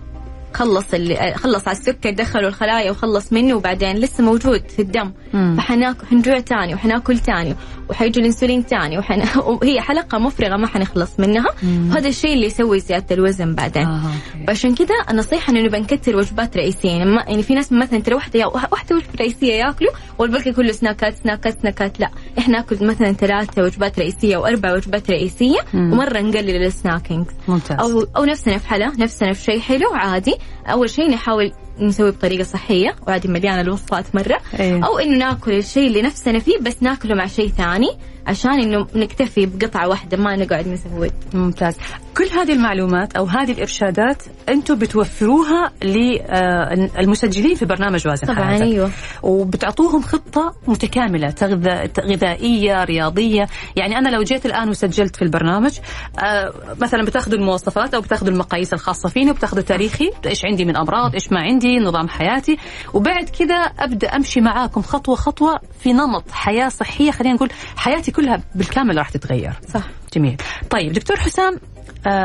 خلص 0.54 0.93
اللي 0.93 1.34
خلص 1.36 1.68
على 1.68 1.78
السكر 1.78 2.12
دخلوا 2.12 2.49
الخلايا 2.49 2.91
وخلص 2.91 3.34
منه 3.34 3.56
وبعدين 3.56 3.95
لسه 3.95 4.24
موجود 4.24 4.68
في 4.70 4.82
الدم. 4.82 5.12
فحناكل 5.32 6.08
حنجوع 6.08 6.40
تاني 6.40 6.74
وحناكل 6.74 7.20
تاني 7.20 7.56
وحيجي 7.90 8.20
الانسولين 8.20 8.66
تاني 8.66 8.98
وحن... 8.98 9.24
وهي 9.62 9.82
حلقة 9.82 10.18
مفرغة 10.18 10.58
ما 10.58 10.68
حنخلص 10.68 11.20
منها. 11.20 11.50
وهذا 11.64 12.08
الشيء 12.08 12.34
اللي 12.34 12.46
يسوي 12.46 12.80
زيادة 12.80 13.16
الوزن 13.16 13.56
بعدين. 13.56 13.88
آه،. 13.88 14.12
فعشان 14.48 14.76
كذا 14.76 14.96
النصيحة 15.10 15.54
إنه 15.54 15.62
نبغى 15.62 15.80
نكثر 15.80 16.18
وجبات 16.18 16.58
رئيسية. 16.58 16.90
يعني, 16.90 17.06
ما 17.06 17.24
يعني 17.28 17.44
في 17.44 17.54
ناس 17.54 17.72
مثلا 17.72 18.00
ترى 18.00 18.16
واحدة 18.16 18.40
يا 18.40 18.46
واحدة 18.46 18.96
وجبة 18.96 19.14
رئيسية 19.20 19.54
ياكلوا 19.54 19.92
والباقي 20.20 20.52
كله 20.52 20.72
سناكات 20.72 21.16
سناكات 21.24 21.62
سناكات. 21.62 22.00
لا 22.00 22.10
إحنا 22.38 22.58
ناكل 22.58 22.86
مثلا 22.86 23.12
ثلاثة 23.14 23.64
وجبات 23.64 24.00
رئيسية 24.00 24.38
واربع 24.38 24.74
وجبات 24.74 25.12
رئيسية 25.12 25.60
مم. 25.74 25.94
ومرة 25.94 26.20
نقلل 26.20 26.66
السناكينج. 26.66 27.26
ممتاز. 27.48 27.80
أو 27.80 28.06
أو 28.18 28.26
نفسنا 28.26 28.58
في 28.58 28.68
حلا 28.68 28.92
نفسنا 29.00 29.34
في 29.34 29.44
شيء 29.44 29.60
حلو 29.60 29.94
عادي. 29.94 30.36
أول 30.68 30.90
شيء 30.90 31.10
نحاول 31.10 31.52
نسوي 31.82 32.12
بطريقة 32.12 32.44
صحية 32.44 32.96
وعادي 33.08 33.28
مليانة 33.28 33.62
الوصفات 33.62 34.16
مرة. 34.16 34.38
أيوة. 34.60 34.86
أو 34.86 35.00
إنه 35.00 35.18
ناكل 35.18 35.52
الشيء 35.54 35.88
اللي 35.88 36.02
نفسنا 36.02 36.40
فيه 36.40 36.58
بس 36.62 36.84
ناكله 36.84 37.16
مع 37.16 37.26
شيء 37.26 37.48
ثاني 37.50 37.90
عشان 38.28 38.52
إنه 38.52 38.88
نكتفي 38.96 39.46
بقطعة 39.46 39.88
واحدة 39.88 40.18
ما 40.18 40.36
نقعد 40.36 40.68
نزود 40.68 41.12
ممتاز. 41.34 41.78
كل 42.18 42.24
هذه 42.24 42.54
المعلومات 42.54 43.16
أو 43.16 43.26
هذه 43.26 43.52
الإرشادات 43.52 44.24
أنتم 44.50 44.76
بتوفروها 44.76 45.72
للمسجلين 45.84 47.56
في 47.56 47.66
برنامج 47.66 48.08
وازن 48.08 48.28
طبعا 48.28 48.46
حياتك. 48.46 48.64
أيوه. 48.64 48.92
وبتعطوهم 49.24 50.02
خطة 50.02 50.54
متكاملة 50.68 51.30
تغذى 51.30 51.90
غذائية 52.00 52.84
رياضية. 52.84 53.48
يعني 53.76 53.98
أنا 53.98 54.10
لو 54.10 54.24
جيت 54.24 54.46
الآن 54.46 54.70
وسجلت 54.70 55.16
في 55.16 55.22
البرنامج 55.22 55.80
آه 56.20 56.54
مثلا 56.82 57.06
بتاخذوا 57.06 57.38
المواصفات 57.38 57.94
أو 57.94 58.02
بتاخذوا 58.02 58.32
المقاييس 58.32 58.74
الخاصة 58.74 59.10
فيني 59.10 59.32
وبتاخذوا 59.32 59.64
تاريخي 59.64 60.12
إيش 60.26 60.46
عندي 60.46 60.66
من 60.66 60.78
أمراض 60.78 61.14
إيش 61.14 61.32
ما 61.32 61.40
عندي. 61.40 61.71
نظام 61.80 62.10
حياتي. 62.10 62.58
وبعد 62.94 63.30
كذا 63.30 63.56
أبدأ 63.56 64.16
أمشي 64.16 64.42
معاكم 64.42 64.82
خطوة 64.82 65.16
خطوة 65.16 65.60
في 65.84 65.94
نمط 65.94 66.32
حياة 66.32 66.70
صحية. 66.70 67.12
خلينا 67.12 67.36
نقول 67.36 67.50
حياتي 67.76 68.12
كلها 68.12 68.42
بالكامل 68.56 68.98
راح 68.98 69.10
تتغير. 69.10 69.54
صح. 69.74 69.84
جميل. 70.16 70.38
طيب 70.70 70.94
دكتور 70.94 71.18
حسام 71.18 71.60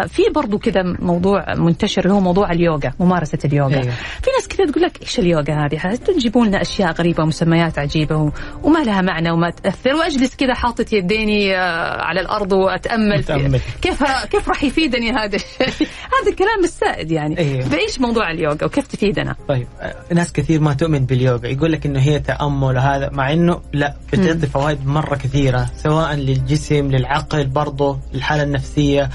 في 0.07 0.23
برضو 0.35 0.59
كذا 0.59 0.83
موضوع 0.83 1.55
منتشر 1.55 2.03
اللي 2.03 2.14
هو 2.14 2.21
موضوع 2.21 2.53
اليوغا 2.53 2.93
ممارسة 3.01 3.39
اليوغا. 3.45 3.75
أيوه. 3.75 3.95
في 4.23 4.31
ناس 4.37 4.49
كذا 4.49 4.67
تقول 4.67 4.83
لك 4.83 5.03
إيش 5.03 5.19
اليوغا 5.19 5.67
هذه؟ 5.67 5.95
تجيبون 5.95 6.49
لنا 6.49 6.62
أشياء 6.62 6.93
غريبة 6.93 7.23
ومسميات 7.23 7.79
عجيبة 7.79 8.17
و... 8.17 8.31
وما 8.62 8.79
لها 8.79 9.03
معنى 9.03 9.31
وما 9.31 9.51
تأثر. 9.51 9.95
وأجلس 9.95 10.37
كذا 10.37 10.55
حاطط 10.55 10.93
يديني 10.93 11.57
آه، 11.57 12.03
على 12.03 12.21
الأرض 12.21 12.53
وأتأمل 12.53 13.23
في... 13.23 13.35
أتأمل. 13.35 13.61
كيف 13.83 14.03
كيف 14.31 14.49
راح 14.49 14.64
يفيدني 14.64 15.12
هذا 15.12 15.37
الشيء 15.37 15.89
هذا 16.17 16.31
الكلام 16.31 16.64
السائد 16.64 17.11
يعني. 17.11 17.39
أيوه. 17.39 17.61
فإيش 17.61 18.01
موضوع 18.01 18.31
اليوغا 18.31 18.64
وكيف 18.64 18.87
تفيدنا؟ 18.87 19.37
طيب 19.49 19.67
آه، 19.81 19.95
ناس 20.14 20.33
كثير 20.33 20.61
ما 20.61 20.75
تؤمن 20.75 21.07
باليوغا. 21.07 21.47
يقول 21.47 21.73
لك 21.73 21.87
إنه 21.87 22.01
هي 22.01 22.19
تأمل 22.19 22.77
وهذا 22.77 23.11
مع 23.12 23.33
إنه 23.33 23.61
لا 23.73 23.95
بتعطي 24.12 24.47
فوائد 24.47 24.87
مرة 24.87 25.14
كثيرة 25.14 25.71
سواء 25.77 26.14
للجسم 26.14 26.91
للعقل 26.91 27.47
برضه 27.47 27.99
للحاله 28.14 28.43
النفسية. 28.43 29.11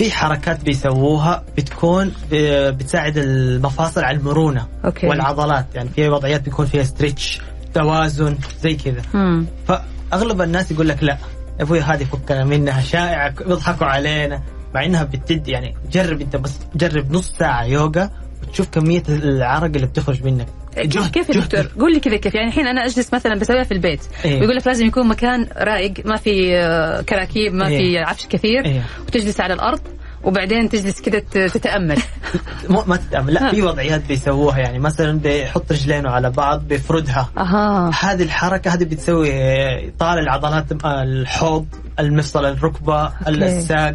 في 0.00 0.10
حركات 0.10 0.64
بيسووها 0.64 1.44
بتكون 1.56 2.12
ب- 2.30 2.68
بتساعد 2.78 3.18
المفاصل 3.18 4.04
على 4.04 4.16
المرونة 4.16 4.66
okay. 4.84 5.06
والعضلات 5.06 5.66
يعني 5.74 5.88
في 5.88 6.08
وضعيات 6.08 6.40
بيكون 6.42 6.66
فيها 6.66 6.82
stretch 6.82 7.40
توازن 7.74 8.38
زي 8.62 8.74
كذا. 8.74 9.02
فأغلب 9.68 10.40
الناس 10.42 10.70
يقول 10.72 10.88
لك 10.88 11.02
لا 11.02 11.12
يا 11.58 11.64
أبوي 11.64 11.80
هذه 11.80 12.04
فكنا 12.04 12.44
منها 12.44 12.80
شائعة 12.80 13.30
بيضحكوا 13.44 13.86
علينا 13.86 14.42
مع 14.74 14.84
إنها 14.84 15.04
بتدي 15.04 15.50
يعني 15.50 15.74
جرب 15.92 16.20
أنت 16.20 16.36
بس 16.36 16.58
جرب 16.74 17.12
نص 17.12 17.32
ساعة 17.38 17.64
يوغا 17.64 18.10
وتشوف 18.42 18.68
كمية 18.68 19.02
العرق 19.08 19.64
اللي 19.74 19.86
بتخرج 19.86 20.24
منك 20.24 20.46
كيف 20.74 21.08
كيف 21.08 21.28
يا 21.28 21.34
دكتور؟ 21.34 21.70
قول 21.80 21.92
لي 21.92 22.00
كذا 22.00 22.16
كيف. 22.16 22.34
يعني 22.34 22.48
الحين 22.48 22.66
أنا 22.66 22.84
أجلس 22.84 23.14
مثلا 23.14 23.34
بسويها 23.34 23.62
في 23.64 23.72
البيت. 23.72 24.00
إيه. 24.24 24.40
ويقول 24.40 24.56
لك 24.56 24.66
لازم 24.66 24.86
يكون 24.86 25.08
مكان 25.08 25.46
رايق 25.56 25.92
ما 26.04 26.16
في 26.16 26.56
آه، 26.56 27.02
كراكيب 27.02 27.54
ما 27.54 27.68
في 27.68 27.74
إيه. 27.74 28.00
عفش 28.04 28.26
كثير 28.26 28.64
إيه. 28.64 28.82
وتجلس 29.06 29.40
على 29.40 29.54
الأرض 29.54 29.80
وبعدين 30.24 30.68
تجلس 30.68 31.00
كذا 31.00 31.18
تتأمل. 31.48 31.98
مو 32.70 32.84
ما 32.86 32.96
تتأمل. 32.96 33.34
لا. 33.34 33.50
في 33.50 33.62
وضعيات 33.62 34.06
بيسووها. 34.08 34.58
يعني 34.58 34.78
مثلا 34.78 35.18
بيحط 35.18 35.72
رجلينه 35.72 36.10
على 36.10 36.30
بعض 36.30 36.68
بيفردها. 36.68 37.30
أها. 37.38 37.90
هذه 38.00 38.22
الحركة 38.22 38.74
هذه 38.74 38.84
بتسوي 38.84 39.30
طال 39.90 40.18
العضلات 40.18 40.64
الحوض 40.84 41.66
المفصل 42.00 42.44
الركبة 42.44 43.12
الساق 43.28 43.94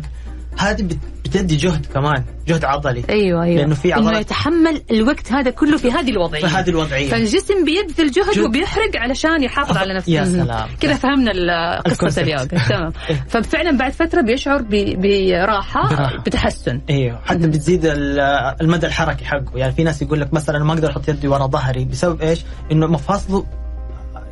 هذه 0.58 0.88
بتدي 1.36 1.56
جهد 1.56 1.86
كمان 1.86 2.24
جهد 2.48 2.66
عضلي 2.66 3.04
أيوه 3.10 3.44
أيوه 3.44 3.58
لأنه 3.58 3.76
في 3.76 3.96
إنه 3.96 4.08
عضلات- 4.08 4.22
يتحمل 4.22 4.82
الوقت 4.92 5.32
هذا 5.32 5.50
كله 5.52 5.78
في 5.78 5.92
هذه 5.92 6.10
الوضعية 6.10 6.42
في 6.48 6.56
هذه 6.56 6.70
الوضعية 6.70 7.10
فالجسم 7.10 7.66
بيبذل 7.66 8.12
جهد 8.12 8.32
جهد. 8.36 8.40
وبيحرق 8.46 8.98
علشان 8.98 9.44
يحافظ 9.44 9.78
على 9.78 9.94
نفسه 9.94 10.12
يا. 10.14 10.26
سلام. 10.26 10.68
كذا 10.80 10.94
فهمنا 10.96 11.80
قصة. 11.82 12.22
اليوغا 12.22 12.46
تمام. 12.70 12.92
ففعلا 13.28 13.78
بعد 13.78 13.92
فترة 13.92 14.22
بيشعر 14.22 14.62
ب- 14.62 15.02
براحة 15.02 15.90
براحة. 15.90 16.18
بتحسن 16.18 16.82
أيوه 16.90 17.20
حتى 17.26 17.48
بتزيد 17.48 17.86
ال- 17.86 18.20
المدى 18.62 18.88
الحركي 18.88 19.26
حقه 19.26 19.52
يعني 19.56 19.74
في 19.74 19.84
ناس 19.84 20.02
يقول 20.02 20.22
لك 20.22 20.34
مثلا 20.34 20.60
ما 20.64 20.74
أقدر 20.74 20.90
أحط 20.92 21.10
يدي 21.10 21.28
ورا 21.28 21.48
ظهري 21.48 21.86
بسبب 21.86 22.22
إيش؟ 22.22 22.46
إنه 22.72 22.88
مفاصله 22.88 23.46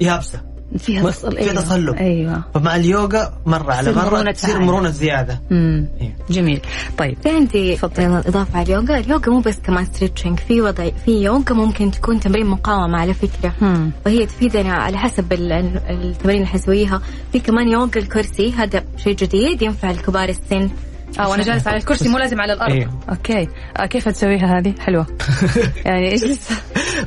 يابسة 0.02 0.53
فيها 0.80 1.10
تصل 1.10 1.38
في 1.38 1.50
تصلب. 1.50 1.96
أيوه. 1.96 2.44
فمع 2.54 2.76
اليوغا 2.76 3.34
مرة 3.46 3.74
على 3.74 3.92
مرة 3.92 4.06
مرونة 4.06 4.32
تصير. 4.32 4.60
مرونة 4.60 4.90
زيادة. 4.90 5.42
امم 5.52 5.88
إيه. 6.02 6.16
جميل. 6.30 6.62
طيب 6.98 7.18
في 7.24 7.30
عندي 7.30 7.74
إضافة 7.84 8.60
على 8.60 8.64
اليوغا، 8.66 9.00
اليوغا 9.00 9.30
مو 9.30 9.40
بس 9.40 9.60
كمان 9.60 9.86
ستريتشنج، 9.86 10.40
في 10.40 10.62
وضع 10.62 10.90
في 11.06 11.12
يوغا 11.24 11.54
ممكن 11.54 11.92
تكون 11.92 12.20
تمرين 12.20 12.46
مقاومة 12.46 12.98
على 12.98 13.14
فكرة. 13.14 13.54
مم. 13.62 13.92
وهي 14.06 14.26
تفيدنا 14.26 14.74
على 14.74 14.98
حسب 14.98 15.34
ال- 15.34 15.52
ال- 15.52 15.82
التمارين 15.90 16.42
اللي 16.42 16.52
حنسويها. 16.52 17.02
في 17.32 17.40
كمان 17.40 17.68
يوغا 17.68 17.90
الكرسي 17.96 18.52
هذا 18.52 18.84
شيء 18.98 19.16
جديد 19.16 19.62
ينفع 19.62 19.92
لكبار 19.92 20.30
السن. 20.30 20.70
آه 21.20 21.30
وأنا 21.30 21.44
جالس 21.44 21.68
على 21.68 21.78
الكرسي 21.78 22.10
مو 22.10 22.18
لازم 22.18 22.42
على 22.42 22.54
الأرض. 22.54 22.72
أيوه. 22.72 23.00
أوكي. 23.10 23.48
آه 23.78 23.86
كيف 23.86 24.10
تسويها 24.10 24.58
هذه؟ 24.60 24.74
حلوة. 24.80 25.06
يعني 25.86 26.12
إيش؟ 26.12 26.22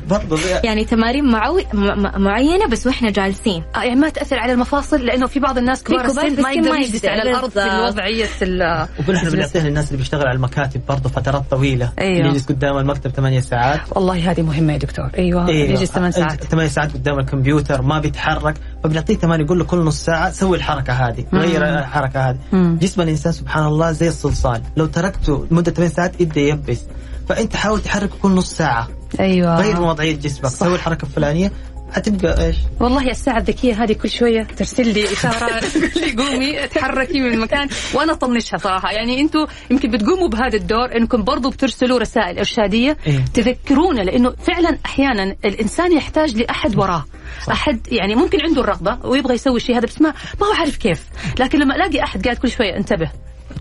برضه 0.09 0.39
يعني 0.63 0.85
تمارين 0.85 1.25
معو... 1.31 1.57
م... 1.73 1.77
م- 1.77 2.21
معينة 2.21 2.67
بس 2.67 2.87
وإحنا 2.87 3.09
جالسين. 3.11 3.63
آه 3.75 3.83
يعني 3.83 3.99
ما 3.99 4.09
تأثر 4.09 4.39
على 4.39 4.53
المفاصل 4.53 5.05
لأنه 5.05 5.27
في 5.27 5.39
بعض 5.39 5.57
الناس 5.57 5.83
كبار 5.83 6.09
كبار 6.11 6.25
السن 6.25 6.41
ما 6.41 6.51
يقدر 6.51 6.75
يجلس 6.75 7.05
على 7.05 7.21
الأرض 7.21 7.49
في. 7.49 7.59
الوضعية 7.63 8.25
ال- 8.41 8.87
ونحن 9.09 9.29
بنعطيها 9.29 9.63
للناس 9.63 9.87
اللي 9.87 9.97
بيشتغل 9.97 10.27
على 10.27 10.35
المكاتب 10.35 10.81
برضه 10.89 11.09
فترات 11.09 11.43
طويلة. 11.51 11.91
أيوه. 11.99 12.17
اللي 12.17 12.29
يجلس 12.29 12.45
قدام 12.45 12.77
المكتب 12.77 13.11
ثمانية 13.11 13.39
ساعات. 13.39 13.79
والله 13.91 14.31
هذه 14.31 14.41
مهمة 14.41 14.73
يا 14.73 14.77
دكتور. 14.77 15.09
أيوه, 15.17 15.47
أيوه 15.47 15.69
يجلس 15.69 15.91
ثمان 15.91 16.11
ساعات. 16.11 16.43
ثمان 16.43 16.69
ساعات 16.69 16.93
قدام 16.93 17.19
الكمبيوتر 17.19 17.81
ما 17.81 17.99
بيتحرك 17.99 18.55
فبنعطيه 18.83 19.15
تمارين 19.15 19.45
نقول 19.45 19.59
له 19.59 19.65
كل 19.65 19.77
نص 19.77 20.05
ساعة 20.05 20.31
سوي 20.31 20.57
الحركة 20.57 20.93
هذه 20.93 21.25
غير 21.33 21.63
الحركة 21.79 22.29
هذه. 22.29 22.37
جسم 22.53 23.01
الإنسان 23.01 23.31
سبحان 23.31 23.65
الله 23.65 23.91
زي 23.91 24.07
الصلصال. 24.07 24.61
لو 24.77 24.85
تركته 24.85 25.47
لمدة 25.51 25.71
ثمان 25.71 25.89
ساعات 25.89 26.21
يبدأ 26.21 26.41
يبس. 26.41 26.81
فأنت 27.29 27.55
حاول 27.55 27.81
تحركه 27.81 28.13
كل 28.21 28.29
نص 28.29 28.53
ساعة. 28.53 28.87
أيوه. 29.19 29.61
غير 29.61 29.81
وضعيه 29.81 30.15
جسمك. 30.15 30.45
صح. 30.45 30.59
سوي 30.59 30.75
الحركة 30.75 31.05
الفلانية. 31.05 31.51
حتبقى 31.93 32.45
إيش؟ 32.45 32.55
والله 32.79 33.11
الساعة 33.11 33.37
الذكية 33.37 33.83
هذه 33.83 33.93
كل 33.93 34.09
شوية 34.09 34.43
ترسل 34.43 34.93
لي 34.93 35.13
إشارة 35.13 35.59
تقول 35.59 35.91
لي 36.05 36.23
قومي 36.23 36.67
تحركي 36.67 37.19
من 37.19 37.33
المكان. 37.33 37.69
وأنا 37.93 38.11
أطنشها 38.11 38.57
صراحة. 38.57 38.91
يعني 38.91 39.21
أنتم 39.21 39.45
يمكن 39.71 39.91
بتقوموا 39.91 40.27
بهذا 40.27 40.55
الدور 40.57 40.95
أنكم 40.95 41.23
برضو 41.23 41.49
بترسلوا 41.49 41.99
رسائل 41.99 42.37
إرشادية 42.37 42.97
إيه. 43.07 43.25
تذكرونا 43.33 44.01
لأنه 44.01 44.33
فعلا 44.47 44.77
أحيانا 44.85 45.35
الإنسان 45.45 45.97
يحتاج 45.97 46.37
لأحد 46.37 46.75
وراه. 46.77 47.05
أحد 47.51 47.87
يعني 47.91 48.15
ممكن 48.15 48.41
عنده 48.41 48.61
الرغبة 48.61 48.97
ويبغى 49.03 49.33
يسوي 49.33 49.57
الشيء 49.57 49.77
هذا 49.77 49.85
بس 49.85 50.01
ما 50.01 50.13
ما 50.41 50.47
هو 50.47 50.53
عارف 50.53 50.77
كيف. 50.77 51.03
لكن 51.39 51.59
لما 51.59 51.75
ألاقي 51.75 52.03
أحد 52.03 52.23
قاعد 52.23 52.37
كل 52.37 52.51
شوية 52.51 52.77
انتبه. 52.77 53.09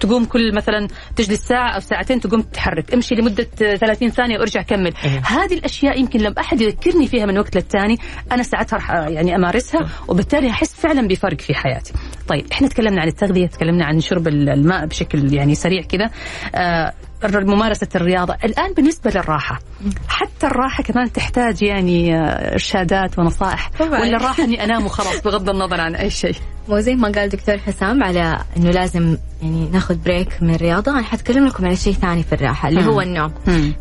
تقوم 0.01 0.25
كل 0.25 0.55
مثلا 0.55 0.89
تجلس 1.17 1.41
ساعة 1.41 1.75
أو 1.75 1.81
ساعتين 1.81 2.21
تقوم 2.21 2.43
تتحرك. 2.43 2.95
امشي 2.95 3.15
لمدة 3.15 3.45
30 3.77 4.11
ثانية 4.11 4.39
وارجع 4.39 4.63
كمل. 4.63 4.93
إيه. 5.05 5.23
هذه 5.25 5.55
الأشياء 5.55 6.01
يمكن 6.01 6.21
لما 6.21 6.41
أحد 6.41 6.61
يذكرني 6.61 7.07
فيها 7.07 7.27
من 7.27 7.39
وقت 7.39 7.57
للتاني 7.57 7.99
أنا 8.33 8.43
ساعتها 8.43 8.77
راح 8.77 8.91
يعني 8.91 9.37
أمارسها 9.37 9.89
وبالتالي 10.09 10.51
أحس 10.51 10.75
فعلا 10.75 11.09
بفرق 11.09 11.41
في 11.41 11.55
حياتي. 11.55 11.93
طيب 12.29 12.47
إحنا 12.53 12.69
تكلمنا 12.69 13.01
عن 13.01 13.09
التغذية 13.09 13.47
تكلمنا 13.47 13.85
عن 13.85 14.01
شرب 14.01 14.29
الماء 14.29 14.87
بشكل 14.87 15.35
يعني 15.35 15.55
سريع 15.55 15.83
كذا. 15.83 16.11
آه 16.55 16.93
ممارسة 17.25 17.89
الرياضة 17.95 18.37
الآن 18.45 18.73
بالنسبة 18.73 19.11
للراحة 19.11 19.61
حتى 20.09 20.47
الراحة 20.47 20.83
كمان 20.83 21.13
تحتاج 21.13 21.63
يعني 21.63 22.17
آه، 22.17 22.53
إرشادات 22.53 23.19
ونصائح 23.19 23.71
طبعاً. 23.79 24.01
ولا 24.01 24.17
الراحة 24.17 24.45
أني 24.45 24.65
أنام 24.65 24.87
وخلاص 24.87 25.23
بغض 25.23 25.51
النظر 25.51 25.81
عن 25.81 25.95
أي 25.95 26.11
شيء 26.11 26.35
مو 26.69 26.81
زي 26.81 26.95
ما 26.95 27.09
قال 27.09 27.29
دكتور 27.29 27.59
حسام 27.59 28.03
على 28.05 28.39
إنه 28.57 28.71
لازم 28.71 29.17
يعني 29.43 29.69
ناخذ 29.73 29.95
break 29.95 30.29
من 30.43 30.55
الرياضة 30.55 30.93
أنا 30.93 31.03
حتكلم 31.03 31.47
لكم 31.47 31.67
على 31.67 31.77
شيء 31.77 31.93
ثاني 31.93 32.23
في 32.23 32.33
الراحة 32.33 32.69
اللي. 32.69 32.85
هو 32.87 33.01
النوم. 33.01 33.33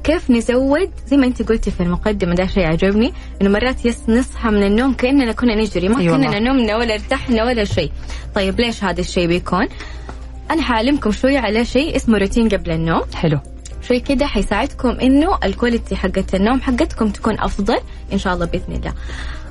كيف 0.03 0.29
نزود 0.31 0.91
زي 1.07 1.17
ما 1.17 1.25
أنت 1.25 1.41
قلتي 1.49 1.71
في 1.71 1.83
المقدمة 1.83 2.35
ده 2.35 2.47
شيء 2.47 2.65
عجبني 2.67 3.13
إنه 3.41 3.49
مرات 3.49 3.85
بس 3.85 4.09
نصحى 4.09 4.49
من 4.49 4.63
النوم 4.63 4.93
كأننا 4.93 5.31
كنا 5.31 5.55
نجري 5.55 5.89
ما 5.89 5.95
كنا. 5.95 6.39
نمنا 6.39 6.75
ولا 6.77 6.93
ارتحنا 6.93 7.43
ولا 7.43 7.63
شيء 7.63 7.91
طيب 8.35 8.59
ليش 8.59 8.83
هذا 8.83 8.99
الشيء 9.01 9.27
بيكون 9.27 9.67
أنا 10.51 10.61
حأعلمكم 10.61 11.11
شوية 11.11 11.39
على 11.39 11.65
شيء 11.65 11.95
اسمه 11.95 12.17
روتين 12.17 12.49
قبل 12.49 12.71
النوم. 12.71 13.01
حلو. 13.15 13.39
شوي 13.81 13.99
كده 13.99 14.25
حيساعدكم 14.25 14.89
إنه 14.89 15.37
الكواليتي 15.43 15.95
حقت 15.95 16.35
النوم 16.35 16.61
حقتكم 16.61 17.09
تكون 17.09 17.39
أفضل 17.39 17.77
إن 18.13 18.17
شاء 18.17 18.33
الله 18.33 18.45
بإذن 18.45 18.73
الله. 18.73 18.93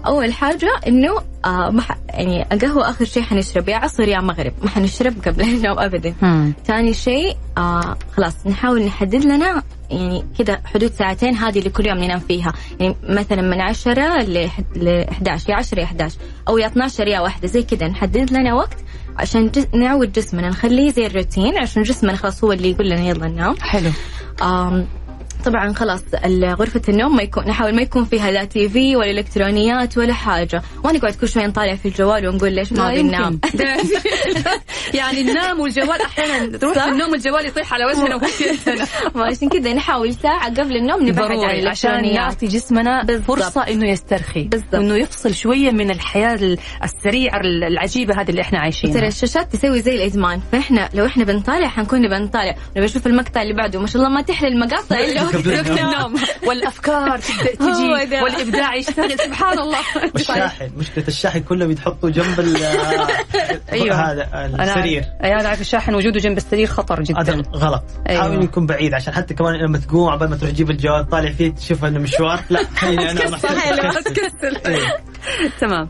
أول 0.07 0.33
حاجة 0.33 0.71
إنه 0.87 1.11
آه 1.45 1.71
ما 1.71 1.83
ح- 1.83 1.99
يعني 2.09 2.47
القهوة 2.53 2.91
آخر 2.91 3.05
شيء 3.05 3.23
حنشرب. 3.23 3.69
يا 3.69 3.77
عصر 3.77 4.03
يا 4.09 4.21
مغرب. 4.21 4.53
ما 4.63 4.71
حنشرب 4.71 5.15
قبل 5.27 5.43
النوم 5.49 5.79
ابدا. 5.79 6.15
ثاني 6.67 6.95
شيء 6.95 7.37
آه 7.59 7.97
خلاص 8.17 8.47
نحاول 8.47 8.83
نحدد 8.85 9.25
لنا 9.25 9.63
يعني 9.91 10.25
كده 10.39 10.61
حدود 10.65 10.93
ساعتين 10.93 11.35
هذه 11.37 11.59
اللي 11.59 11.71
كل 11.71 11.87
يوم 11.87 11.99
ننام 11.99 12.19
فيها. 12.19 12.53
يعني 12.81 12.97
مثلا 13.09 13.43
من 13.43 13.61
10 13.61 14.23
ل 14.23 14.49
ل 14.77 14.89
11 14.89 15.51
يا 15.51 15.57
10 15.57 15.79
يا 15.81 15.85
11 15.85 16.17
أو 16.49 16.59
يا 16.59 16.67
12 16.67 17.07
يا 17.09 17.21
واحدة. 17.21 17.49
زي 17.49 17.63
كده 17.63 17.87
نحدد 17.87 18.33
لنا 18.33 18.55
وقت 18.55 18.77
عشان 19.19 19.49
جس 19.49 19.67
نعود 19.75 20.13
جسمنا 20.13 20.49
نخليه 20.49 20.93
زي 20.93 21.07
الروتين 21.07 21.59
عشان 21.59 21.83
جسمنا 21.83 22.17
خلاص 22.17 22.45
هو 22.45 22.53
اللي 22.53 22.71
يقول 22.71 22.87
لنا 22.91 23.01
يلا 23.01 23.29
ننام. 23.29 23.57
حلو. 23.61 23.91
آم 24.43 24.87
طبعا 25.45 25.73
خلاص 25.73 26.03
غرفة 26.45 26.83
النوم 26.89 27.17
ما 27.17 27.23
يكون 27.23 27.45
نحاول 27.45 27.75
ما 27.75 27.83
يكون 27.83 28.05
فيها 28.05 28.31
لا 28.31 28.45
تي 28.45 28.69
في 28.69 28.97
ولا 28.97 29.11
إلكترونيات 29.11 29.99
ولا 29.99 30.13
حاجة 30.13 30.63
ونقعد 30.85 31.15
كل 31.15 31.29
شوي 31.29 31.47
نطالع 31.47 31.75
في 31.75 31.89
الجوال 31.89 32.29
ونقول 32.29 32.53
ليش 32.53 32.73
ما 32.73 32.95
بننام. 32.95 33.41
يعني 34.95 35.23
ننام 35.23 35.61
والجوال 35.61 36.03
أحيانا 36.03 36.59
تروح؟ 36.59 36.85
النوم 36.85 37.15
الجوال 37.15 37.47
يطيح 37.47 37.75
على 37.75 37.85
وجهنا 37.85 38.21
عشان 39.31 39.49
كذا 39.49 39.73
نحاول 39.75 40.15
ساعة 40.15 40.51
قبل 40.55 40.77
النوم 40.77 41.09
نبعد 41.09 41.31
عن 41.31 41.67
عشان 41.67 42.15
نعطي 42.15 42.47
جسمنا 42.47 43.03
بالضبط. 43.05 43.27
فرصة 43.27 43.61
إنه 43.61 43.91
يسترخي 43.91 44.43
بالضبط. 44.45 44.75
وانه 44.75 44.95
يفصل 44.97 45.35
شوية 45.35 45.71
من 45.71 45.91
الحياة 45.91 46.35
ال- 46.35 46.59
السريعة 46.85 47.41
العجيبة 47.41 48.21
هذه 48.21 48.31
اللي 48.31 48.41
إحنا 48.41 48.59
ترى 48.59 48.63
عايشينها 48.65 49.09
الشاشات 49.09 49.53
تسوي 49.53 49.81
زي 49.83 49.95
الإدمان 49.95 50.41
فإحنا 50.53 50.89
لو 50.95 51.07
إحنا 51.07 51.25
بنطالع 51.25 51.69
حنكون 51.69 52.01
نبي 52.03 52.15
نطالع 52.19 52.55
نبي 52.77 52.85
نشوف 52.87 53.07
المقطع 53.07 53.43
اللي 53.43 53.55
بعده 53.55 53.81
ما 53.81 53.87
شاء 53.87 54.03
الله 54.03 54.15
ما 54.15 54.23
تحلى 54.23 54.49
المقاطع 54.49 54.99
إلا 54.99 55.23
وقت 55.35 55.47
قبل 55.47 55.71
وقت 55.71 55.81
النوم. 55.81 56.15
والأفكار 56.47 57.19
تبدأ 57.19 57.55
تجي. 57.55 58.23
والإبداع 58.23 58.75
يشتغل. 58.75 59.19
سبحان 59.19 59.59
الله. 59.59 59.79
والشاحن 60.15 60.71
مشكلة 60.77 61.05
الشاحن 61.09 61.41
كله 61.41 61.67
بيتحطوا 61.67 62.11
جنب 62.11 62.41
ال 62.41 62.57
أيوه. 63.73 63.97
هذا 63.97 64.29
السرير. 64.63 65.03
أنا 65.03 65.25
أيوة، 65.25 65.41
أنا 65.41 65.49
عارف 65.49 65.61
الشاحن 65.61 65.95
وجوده 65.95 66.21
جنب 66.21 66.37
السرير 66.37 66.67
خطر 66.67 67.01
هذا 67.01 67.33
جدا 67.33 67.43
غلط. 67.55 67.85
أيوه. 68.09 68.23
حاول 68.23 68.45
يكون 68.45 68.67
بعيد 68.67 68.95
عشان 68.95 69.15
حتى 69.15 69.35
كمان 69.35 69.55
لما 69.55 69.79
تقوم 69.79 70.09
عبال 70.09 70.31
ما 70.31 70.37
تروح 70.37 70.51
تجيب 70.51 70.71
الجوال 70.71 71.09
طالع 71.09 71.33
فيه 71.33 71.55
تشوف 71.55 71.85
إنه 71.85 71.99
مشوار. 71.99 72.41
لا 72.51 72.65
خليني 72.77 73.11
أنا 73.11 73.21
تكسل 74.01 74.57
إيه. 74.67 75.05
تمام. 75.61 75.89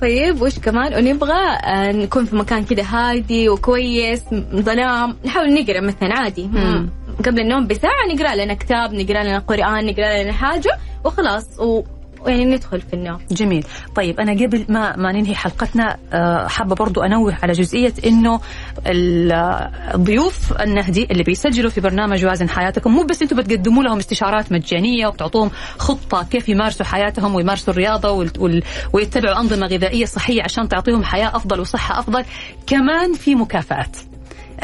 طيب 0.00 0.42
وش 0.42 0.58
كمان؟ 0.58 0.94
ونبغى 0.94 1.56
آه، 1.64 1.92
نكون 1.92 2.24
في 2.24 2.36
مكان 2.36 2.64
كده 2.64 2.82
هادي 2.82 3.48
وكويس 3.48 4.22
ظلام. 4.54 5.16
نحاول 5.24 5.54
نقرأ 5.54 5.80
مثلا 5.80 6.14
عادي. 6.14 6.46
مم. 6.46 6.90
قبل 7.22 7.40
النوم 7.40 7.66
بساعة 7.66 8.06
نقرأ 8.14 8.34
لنا 8.34 8.54
كتاب 8.54 8.94
نقرأ 8.94 9.22
لنا 9.22 9.38
قرآن 9.38 9.86
نقرأ 9.86 10.22
لنا 10.22 10.32
حاجة 10.32 10.78
وخلاص 11.04 11.60
و... 11.60 11.82
ويعني 12.20 12.44
ندخل 12.44 12.80
في 12.80 12.94
النوم. 12.94 13.18
جميل. 13.30 13.64
طيب 13.96 14.20
أنا 14.20 14.32
قبل 14.32 14.64
ما 14.68 14.96
ما 14.96 15.12
ننهي 15.12 15.34
حلقتنا 15.34 15.96
آه، 16.12 16.46
حابة 16.46 16.74
برضو 16.74 17.00
أنوه 17.02 17.36
على 17.42 17.52
جزئية 17.52 17.92
أنه 18.06 18.40
ال- 18.86 19.32
الضيوف 19.94 20.52
النهدي 20.62 21.04
اللي 21.10 21.22
بيسجلوا 21.22 21.70
في 21.70 21.80
برنامج 21.80 22.24
وازن 22.24 22.48
حياتكم 22.48 22.92
مو 22.92 23.02
بس 23.02 23.22
أنتم 23.22 23.36
بتقدموا 23.36 23.82
لهم 23.84 23.98
استشارات 23.98 24.52
مجانية 24.52 25.06
وبتعطوهم 25.06 25.50
خطة 25.78 26.22
كيف 26.30 26.48
يمارسوا 26.48 26.86
حياتهم 26.86 27.34
ويمارسوا 27.34 27.72
الرياضة 27.72 28.28
ويتبعوا 28.92 29.40
أنظمة 29.40 29.66
غذائية 29.66 30.04
صحية 30.04 30.42
عشان 30.42 30.68
تعطيهم 30.68 31.04
حياة 31.04 31.36
أفضل 31.36 31.60
وصحة 31.60 31.98
أفضل 32.00 32.24
كمان 32.66 33.14
في 33.14 33.34
مكافآت. 33.34 33.96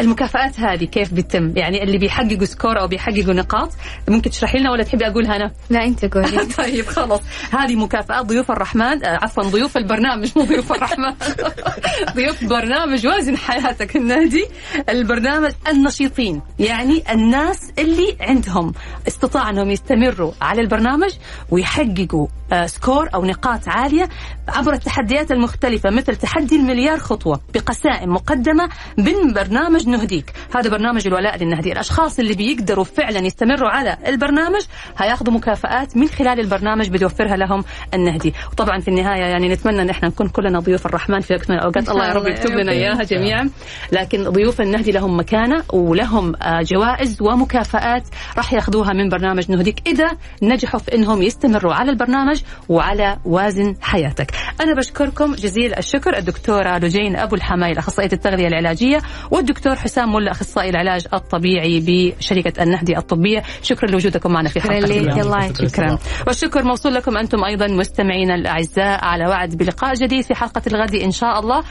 المكافآت 0.00 0.60
هذه 0.60 0.84
كيف 0.84 1.14
بتتم؟ 1.14 1.52
يعني 1.56 1.82
اللي 1.82 1.98
بيحققوا 1.98 2.44
score 2.44 2.80
أو 2.80 2.88
بيحققوا 2.88 3.34
نقاط 3.34 3.72
ممكن 4.08 4.30
تشرحي 4.30 4.58
لنا 4.58 4.70
ولا 4.70 4.82
تحبي 4.82 5.06
أقولها 5.06 5.36
أنا؟ 5.36 5.50
لا 5.70 5.84
أنت 5.84 6.04
قولي 6.14 6.38
طيب 6.58 6.86
خلاص 6.86 7.20
هذه 7.52 7.74
مكافآت 7.74 8.26
ضيوف 8.26 8.50
الرحمن 8.50 9.04
آه، 9.04 9.18
عفوا 9.22 9.42
ضيوف 9.42 9.76
البرنامج 9.76 10.32
مو 10.36 10.44
ضيوف 10.44 10.72
الرحمن 10.72 11.14
ضيوف 12.16 12.44
برنامج 12.44 13.06
وازن 13.06 13.36
حياتك 13.36 13.96
النادي 13.96 14.46
البرنامج 14.88 15.52
النشيطين 15.68 16.42
يعني 16.58 17.02
الناس 17.10 17.72
اللي 17.78 18.16
عندهم 18.20 18.72
استطاع 19.08 19.50
أنهم 19.50 19.70
يستمروا 19.70 20.32
على 20.40 20.60
البرنامج 20.60 21.10
ويحققوا 21.50 22.26
score 22.66 23.08
أو 23.14 23.24
نقاط 23.24 23.68
عالية 23.68 24.08
عبر 24.48 24.72
التحديات 24.72 25.32
المختلفة 25.32 25.90
مثل 25.90 26.16
تحدي 26.16 26.56
المليار 26.56 26.98
خطوة 26.98 27.40
بقسائم 27.54 28.12
مقدمة 28.12 28.68
من 28.98 29.32
برنامج 29.32 29.88
نهديك. 29.88 30.32
هذا 30.56 30.70
برنامج 30.70 31.06
الولاء 31.06 31.36
للنهدي. 31.36 31.72
الأشخاص 31.72 32.18
اللي 32.18 32.34
بيقدروا 32.34 32.84
فعلا 32.84 33.18
يستمروا 33.18 33.68
على 33.68 33.96
البرنامج 34.06 34.60
هياخذوا 34.98 35.34
مكافآت 35.34 35.96
من 35.96 36.08
خلال 36.08 36.40
البرنامج 36.40 36.88
بيوفرها 36.88 37.36
لهم 37.36 37.64
النهدي. 37.94 38.34
وطبعا 38.52 38.80
في 38.80 38.88
النهاية 38.88 39.22
يعني 39.22 39.48
نتمنى 39.48 39.82
إن 39.82 39.90
إحنا 39.90 40.08
نكون 40.08 40.28
كلنا 40.28 40.58
ضيوف 40.58 40.86
الرحمن 40.86 41.20
في 41.20 41.34
وقت 41.34 41.50
من 41.50 41.58
شاء 41.60 41.94
الله 41.94 42.08
يا 42.08 42.12
رب 42.12 42.26
يكتب. 42.26 42.50
لنا 42.50 42.72
إياها 42.72 43.02
جميعا. 43.02 43.50
لكن 43.92 44.24
ضيوف 44.24 44.60
النهدي 44.60 44.92
لهم 44.92 45.18
مكانة 45.18 45.62
ولهم 45.72 46.34
آه، 46.42 46.62
جوائز 46.62 47.22
ومكافآت 47.22 48.02
راح 48.36 48.52
ياخذوها 48.52 48.92
من 48.92 49.08
برنامج 49.08 49.50
نهديك. 49.50 49.88
إذا 49.88 50.10
نجحوا 50.42 50.80
في 50.80 50.94
إنهم 50.94 51.22
يستمروا 51.22 51.74
على 51.74 51.90
البرنامج 51.90 52.35
وعلى 52.68 53.18
وازن 53.24 53.74
حياتك. 53.80 54.32
أنا 54.60 54.74
بشكركم 54.74 55.34
جزيل 55.34 55.74
الشكر 55.74 56.18
الدكتورة 56.18 56.78
لجين 56.78 57.16
أبو 57.16 57.34
الحمايل 57.34 57.78
أخصائية 57.78 58.12
التغذية 58.12 58.48
العلاجية 58.48 58.98
والدكتور 59.30 59.76
حسام 59.76 60.12
ملا 60.12 60.30
أخصائي 60.30 60.70
العلاج 60.70 61.06
الطبيعي 61.14 61.80
بشركة 61.86 62.62
النهدي 62.62 62.98
الطبية، 62.98 63.42
شكرا 63.62 63.90
لوجودكم 63.90 64.32
معنا 64.32 64.48
في. 64.48 64.66
الله 64.66 65.52
شكراً. 65.52 65.68
شكرا. 65.68 65.98
والشكر 66.26 66.62
موصول 66.62 66.94
لكم 66.94 67.16
أنتم 67.16 67.44
أيضا 67.44 67.66
مستمعينا 67.66 68.34
الأعزاء. 68.34 69.04
على 69.04 69.26
وعد 69.26 69.54
بلقاء 69.54 69.94
جديد 69.94 70.24
في 70.24 70.34
حلقة 70.34 70.62
الغد 70.66 70.94
إن 70.94 71.10
شاء 71.10 71.40
الله. 71.40 71.64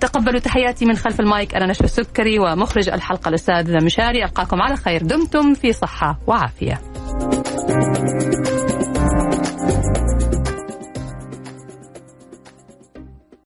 تقبلوا 0.00 0.40
تحياتي 0.40 0.84
من 0.84 0.96
خلف 0.96 1.20
المايك. 1.20 1.54
أنا 1.54 1.66
نشوى 1.66 1.84
السكري 1.84 2.38
ومخرج 2.38 2.88
الحلقة 2.88 3.28
الأستاذ 3.28 3.84
مشاري. 3.84 4.24
ألقاكم 4.24 4.62
على 4.62 4.76
خير. 4.76 5.02
دمتم 5.02 5.54
في 5.54 5.72
صحة 5.72 6.18
وعافية. 6.26 6.80